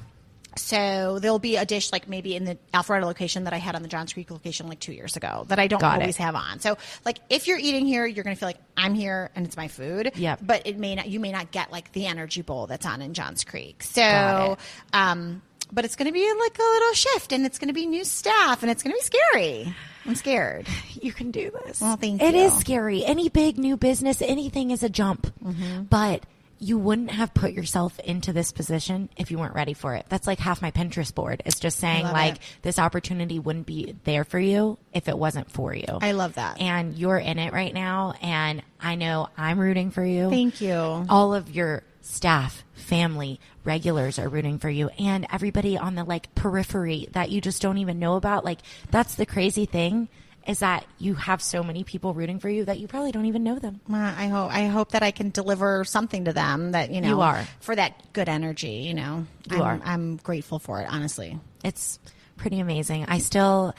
So 0.54 1.18
there'll 1.18 1.38
be 1.38 1.56
a 1.56 1.64
dish 1.64 1.92
like 1.92 2.08
maybe 2.08 2.36
in 2.36 2.44
the 2.44 2.58
Alpharetta 2.74 3.04
location 3.04 3.44
that 3.44 3.54
I 3.54 3.56
had 3.56 3.74
on 3.74 3.80
the 3.80 3.88
Johns 3.88 4.12
Creek 4.12 4.30
location 4.30 4.68
like 4.68 4.80
two 4.80 4.92
years 4.92 5.16
ago 5.16 5.46
that 5.48 5.58
I 5.58 5.66
don't 5.66 5.80
Got 5.80 5.96
it. 5.96 6.02
always 6.02 6.18
have 6.18 6.34
on. 6.34 6.60
So 6.60 6.76
like 7.06 7.20
if 7.30 7.48
you're 7.48 7.58
eating 7.58 7.86
here, 7.86 8.04
you're 8.04 8.22
going 8.22 8.36
to 8.36 8.38
feel 8.38 8.50
like 8.50 8.60
I'm 8.76 8.92
here 8.92 9.30
and 9.34 9.46
it's 9.46 9.56
my 9.56 9.68
food. 9.68 10.12
Yeah. 10.14 10.36
But 10.42 10.66
it 10.66 10.76
may 10.78 10.94
not, 10.94 11.08
you 11.08 11.20
may 11.20 11.32
not 11.32 11.52
get 11.52 11.72
like 11.72 11.92
the 11.92 12.04
energy 12.06 12.42
bowl 12.42 12.66
that's 12.66 12.84
on 12.84 13.00
in 13.00 13.14
Johns 13.14 13.44
Creek. 13.44 13.82
So, 13.82 14.02
it. 14.02 14.58
um, 14.92 15.40
but 15.72 15.84
it's 15.84 15.96
going 15.96 16.06
to 16.06 16.12
be 16.12 16.20
like 16.40 16.58
a 16.58 16.62
little 16.62 16.92
shift 16.92 17.32
and 17.32 17.46
it's 17.46 17.58
going 17.58 17.68
to 17.68 17.74
be 17.74 17.86
new 17.86 18.04
staff 18.04 18.62
and 18.62 18.70
it's 18.70 18.82
going 18.82 18.94
to 18.94 18.98
be 18.98 19.04
scary. 19.04 19.74
I'm 20.06 20.14
scared. 20.14 20.66
You 21.02 21.12
can 21.12 21.32
do 21.32 21.50
this. 21.66 21.80
Well, 21.80 21.96
thank 21.96 22.22
It 22.22 22.32
you. 22.36 22.42
is 22.42 22.56
scary. 22.58 23.04
Any 23.04 23.28
big 23.28 23.58
new 23.58 23.76
business, 23.76 24.22
anything 24.22 24.70
is 24.70 24.84
a 24.84 24.88
jump. 24.88 25.26
Mm-hmm. 25.42 25.82
But 25.82 26.22
you 26.60 26.78
wouldn't 26.78 27.10
have 27.10 27.34
put 27.34 27.52
yourself 27.52 27.98
into 27.98 28.32
this 28.32 28.52
position 28.52 29.08
if 29.16 29.32
you 29.32 29.38
weren't 29.38 29.56
ready 29.56 29.74
for 29.74 29.96
it. 29.96 30.06
That's 30.08 30.28
like 30.28 30.38
half 30.38 30.62
my 30.62 30.70
Pinterest 30.70 31.12
board. 31.12 31.42
It's 31.44 31.58
just 31.58 31.80
saying 31.80 32.04
like 32.04 32.34
it. 32.36 32.40
this 32.62 32.78
opportunity 32.78 33.40
wouldn't 33.40 33.66
be 33.66 33.96
there 34.04 34.22
for 34.22 34.38
you 34.38 34.78
if 34.92 35.08
it 35.08 35.18
wasn't 35.18 35.50
for 35.50 35.74
you. 35.74 35.86
I 36.00 36.12
love 36.12 36.34
that. 36.34 36.60
And 36.60 36.94
you're 36.96 37.18
in 37.18 37.40
it 37.40 37.52
right 37.52 37.74
now 37.74 38.14
and 38.22 38.62
I 38.80 38.94
know 38.94 39.28
I'm 39.36 39.58
rooting 39.58 39.90
for 39.90 40.04
you. 40.04 40.30
Thank 40.30 40.60
you. 40.60 40.72
All 40.76 41.34
of 41.34 41.50
your 41.50 41.82
staff, 42.02 42.64
family, 42.74 43.40
regulars 43.64 44.18
are 44.18 44.28
rooting 44.28 44.58
for 44.58 44.68
you 44.68 44.88
and 44.98 45.26
everybody 45.32 45.78
on 45.78 45.94
the 45.94 46.04
like 46.04 46.34
periphery 46.34 47.08
that 47.12 47.30
you 47.30 47.40
just 47.40 47.62
don't 47.62 47.78
even 47.78 47.98
know 47.98 48.16
about. 48.16 48.44
Like 48.44 48.58
that's 48.90 49.14
the 49.14 49.24
crazy 49.26 49.66
thing 49.66 50.08
is 50.46 50.58
that 50.58 50.84
you 50.98 51.14
have 51.14 51.40
so 51.40 51.62
many 51.62 51.84
people 51.84 52.12
rooting 52.14 52.40
for 52.40 52.48
you 52.48 52.64
that 52.64 52.80
you 52.80 52.88
probably 52.88 53.12
don't 53.12 53.26
even 53.26 53.44
know 53.44 53.60
them. 53.60 53.80
Well, 53.88 54.02
I 54.16 54.26
hope 54.26 54.50
I 54.52 54.66
hope 54.66 54.90
that 54.90 55.02
I 55.04 55.12
can 55.12 55.30
deliver 55.30 55.84
something 55.84 56.24
to 56.24 56.32
them 56.32 56.72
that 56.72 56.90
you 56.90 57.00
know 57.00 57.08
You 57.08 57.20
are. 57.20 57.46
for 57.60 57.76
that 57.76 58.12
good 58.12 58.28
energy. 58.28 58.82
You 58.86 58.94
know, 58.94 59.26
You 59.48 59.58
I'm, 59.58 59.62
are. 59.62 59.80
I'm 59.84 60.16
grateful 60.16 60.58
for 60.58 60.80
it. 60.80 60.88
Honestly, 60.90 61.38
It's 61.62 62.00
pretty 62.36 62.58
amazing. 62.58 63.04
I 63.06 63.18
still 63.18 63.74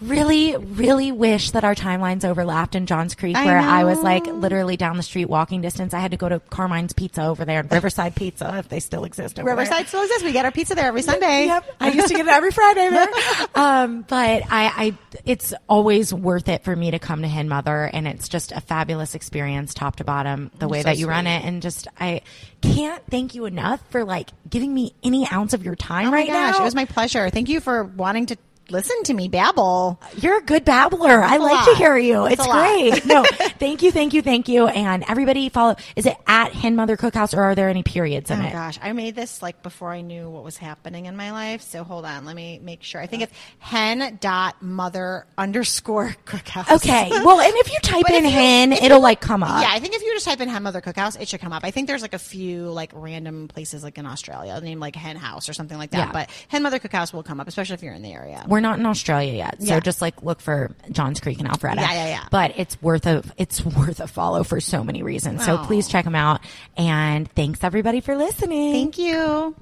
really, 0.00 0.56
really 0.56 1.12
wish 1.12 1.52
that 1.52 1.64
our 1.64 1.74
timelines 1.74 2.24
overlapped 2.24 2.74
in 2.74 2.86
Johns 2.86 3.14
Creek, 3.14 3.36
where 3.36 3.58
I 3.58 3.84
was 3.84 4.02
like 4.02 4.26
literally 4.26 4.76
down 4.76 4.96
the 4.96 5.02
street 5.02 5.26
walking 5.26 5.60
distance. 5.60 5.94
I 5.94 6.00
had 6.00 6.10
to 6.10 6.16
go 6.16 6.28
to 6.28 6.40
Carmine's 6.40 6.92
Pizza 6.92 7.24
over 7.24 7.44
there, 7.44 7.62
Riverside 7.62 8.14
Pizza, 8.14 8.58
if 8.58 8.68
they 8.68 8.80
still 8.80 9.04
exist. 9.04 9.38
Over 9.38 9.48
there. 9.48 9.56
Riverside 9.56 9.86
still 9.88 10.02
exists. 10.02 10.24
We 10.24 10.32
get 10.32 10.44
our 10.44 10.52
pizza 10.52 10.74
there 10.74 10.86
every 10.86 11.02
Sunday. 11.02 11.46
Yep, 11.46 11.76
I 11.80 11.90
used 11.90 12.08
to 12.08 12.14
get 12.14 12.26
it 12.26 12.32
every 12.32 12.50
Friday 12.50 12.90
there. 12.90 13.08
Um, 13.54 14.02
but 14.02 14.42
I, 14.50 14.66
I, 14.66 14.98
it's 15.24 15.54
always 15.68 16.12
worth 16.12 16.48
it 16.48 16.64
for 16.64 16.74
me 16.74 16.90
to 16.90 16.98
come 16.98 17.22
to 17.22 17.28
Hen 17.28 17.48
Mother, 17.48 17.84
and 17.92 18.06
it's 18.08 18.28
just 18.28 18.52
a 18.52 18.60
fabulous 18.60 19.14
experience, 19.14 19.74
top 19.74 19.96
to 19.96 20.04
bottom, 20.04 20.50
the 20.58 20.66
way 20.68 20.80
so 20.80 20.84
that 20.84 20.98
you 20.98 21.08
run 21.08 21.26
it, 21.26 21.44
and 21.44 21.62
just 21.62 21.86
I 21.98 22.22
can't 22.62 23.02
thank 23.10 23.34
you 23.34 23.44
enough 23.44 23.80
for 23.90 24.04
like 24.04 24.30
giving 24.48 24.72
me 24.74 24.94
any 25.04 25.28
ounce 25.30 25.54
of 25.54 25.64
your 25.64 25.76
time 25.76 26.08
Oh 26.08 26.10
my 26.10 26.18
right 26.18 26.26
gosh, 26.26 26.54
now. 26.56 26.60
it 26.62 26.64
was 26.64 26.74
my 26.74 26.84
pleasure. 26.84 27.30
Thank 27.30 27.48
you 27.48 27.60
for 27.60 27.84
wanting 27.84 28.26
to 28.26 28.36
listen 28.70 29.02
to 29.04 29.14
me 29.14 29.28
babble. 29.28 30.00
You're 30.16 30.38
a 30.38 30.42
good 30.42 30.64
babbler. 30.64 31.20
I 31.22 31.36
like 31.36 31.64
to 31.66 31.74
hear 31.76 31.96
you. 31.96 32.26
It's 32.26 32.34
It's, 32.42 32.46
great. 32.46 33.06
no, 33.06 33.24
thank 33.58 33.82
you, 33.82 33.90
thank 33.90 34.14
you, 34.14 34.22
thank 34.22 34.48
you. 34.48 34.66
And 34.68 35.04
everybody 35.08 35.48
follow. 35.48 35.76
Is 35.96 36.06
it 36.06 36.16
at 36.26 36.52
Hen 36.52 36.76
Mother 36.76 36.96
Cookhouse 36.96 37.36
or 37.36 37.42
are 37.42 37.54
there 37.54 37.68
any 37.68 37.82
periods 37.82 38.30
in 38.30 38.40
Oh 38.40 38.44
it? 38.44 38.52
gosh, 38.52 38.78
I 38.82 38.92
made 38.92 39.14
this 39.14 39.42
like 39.42 39.62
before 39.62 39.90
I 39.90 40.00
knew 40.00 40.28
what 40.30 40.44
was 40.44 40.56
happening 40.56 41.06
in 41.06 41.16
my 41.16 41.32
life. 41.32 41.62
So 41.62 41.84
hold 41.84 42.04
on, 42.04 42.24
let 42.24 42.34
me 42.36 42.58
make 42.62 42.82
sure. 42.82 43.00
I 43.00 43.06
think 43.06 43.22
oh. 43.22 43.24
it's 43.24 43.32
hen 43.58 44.18
dot 44.20 44.62
mother 44.62 45.26
underscore 45.38 46.14
cookhouse. 46.26 46.70
Okay. 46.76 47.10
Well, 47.10 47.40
and 47.40 47.52
if 47.56 47.72
you 47.72 47.78
type 47.82 48.10
in 48.10 48.24
you- 48.24 48.30
hen, 48.30 48.72
it'll 48.72 49.00
like 49.00 49.20
come 49.20 49.42
up. 49.42 49.62
Yeah, 49.62 49.70
I 49.72 49.78
think 49.80 49.94
if 49.94 50.02
you 50.02 50.12
just 50.14 50.24
type 50.26 50.40
in 50.40 50.48
Hen 50.48 50.62
Mother 50.62 50.80
Cookhouse, 50.80 51.20
it 51.20 51.28
should 51.28 51.40
come 51.40 51.52
up. 51.52 51.64
I 51.64 51.70
think 51.70 51.86
there's 51.86 52.02
like 52.02 52.14
a 52.14 52.18
few 52.18 52.70
like 52.70 52.90
random 52.94 53.48
places 53.48 53.82
like 53.84 53.98
in 53.98 54.06
Australia 54.06 54.58
named 54.60 54.80
like 54.80 54.96
Hen 54.96 55.16
House 55.16 55.48
or 55.48 55.52
something 55.52 55.78
like 55.78 55.90
that. 55.90 56.08
Yeah. 56.08 56.12
But 56.12 56.30
Hen 56.48 56.62
Mother 56.62 56.78
Cookhouse 56.78 57.12
will 57.12 57.22
come 57.22 57.40
up, 57.40 57.48
especially 57.48 57.74
if 57.74 57.82
you're 57.82 57.94
in 57.94 58.02
the 58.02 58.12
area. 58.12 58.44
We're 58.54 58.60
not 58.60 58.78
in 58.78 58.86
Australia 58.86 59.32
yet, 59.32 59.56
so 59.60 59.66
Yeah. 59.74 59.80
just 59.80 60.00
like 60.00 60.22
look 60.22 60.40
for 60.40 60.70
Johns 60.92 61.18
Creek 61.18 61.40
and 61.40 61.48
Alpharetta. 61.48 61.74
Yeah, 61.80 61.92
yeah, 61.92 62.06
yeah. 62.06 62.24
But 62.30 62.52
it's 62.56 62.80
worth 62.80 63.04
a 63.04 63.24
it's 63.36 63.64
worth 63.64 63.98
a 63.98 64.06
follow 64.06 64.44
for 64.44 64.60
so 64.60 64.84
many 64.84 65.02
reasons. 65.02 65.44
So 65.44 65.56
Oh. 65.58 65.66
please 65.66 65.88
check 65.88 66.04
them 66.04 66.14
out. 66.14 66.40
And 66.76 67.28
thanks 67.32 67.64
everybody 67.64 68.00
for 68.00 68.16
listening. 68.16 68.72
Thank 68.72 68.96
you. 68.98 69.56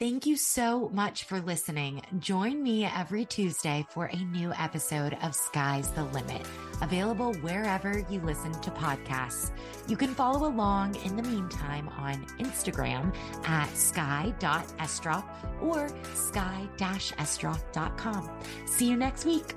Thank 0.00 0.26
you 0.26 0.36
so 0.36 0.90
much 0.90 1.24
for 1.24 1.40
listening. 1.40 2.02
Join 2.20 2.62
me 2.62 2.84
every 2.84 3.24
Tuesday 3.24 3.84
for 3.90 4.06
a 4.06 4.16
new 4.16 4.52
episode 4.52 5.18
of 5.24 5.34
Skye's 5.34 5.90
the 5.90 6.04
Limit, 6.04 6.46
available 6.80 7.34
wherever 7.40 8.06
you 8.08 8.20
listen 8.20 8.52
to 8.52 8.70
podcasts. 8.70 9.50
You 9.88 9.96
can 9.96 10.14
follow 10.14 10.46
along 10.46 10.94
in 11.04 11.16
the 11.16 11.24
meantime 11.24 11.88
on 11.88 12.24
Instagram 12.38 13.12
at 13.44 13.76
skye.estroff 13.76 15.24
or 15.60 15.88
skye-estroff.com. 16.14 18.30
See 18.66 18.88
you 18.88 18.96
next 18.96 19.24
week. 19.24 19.56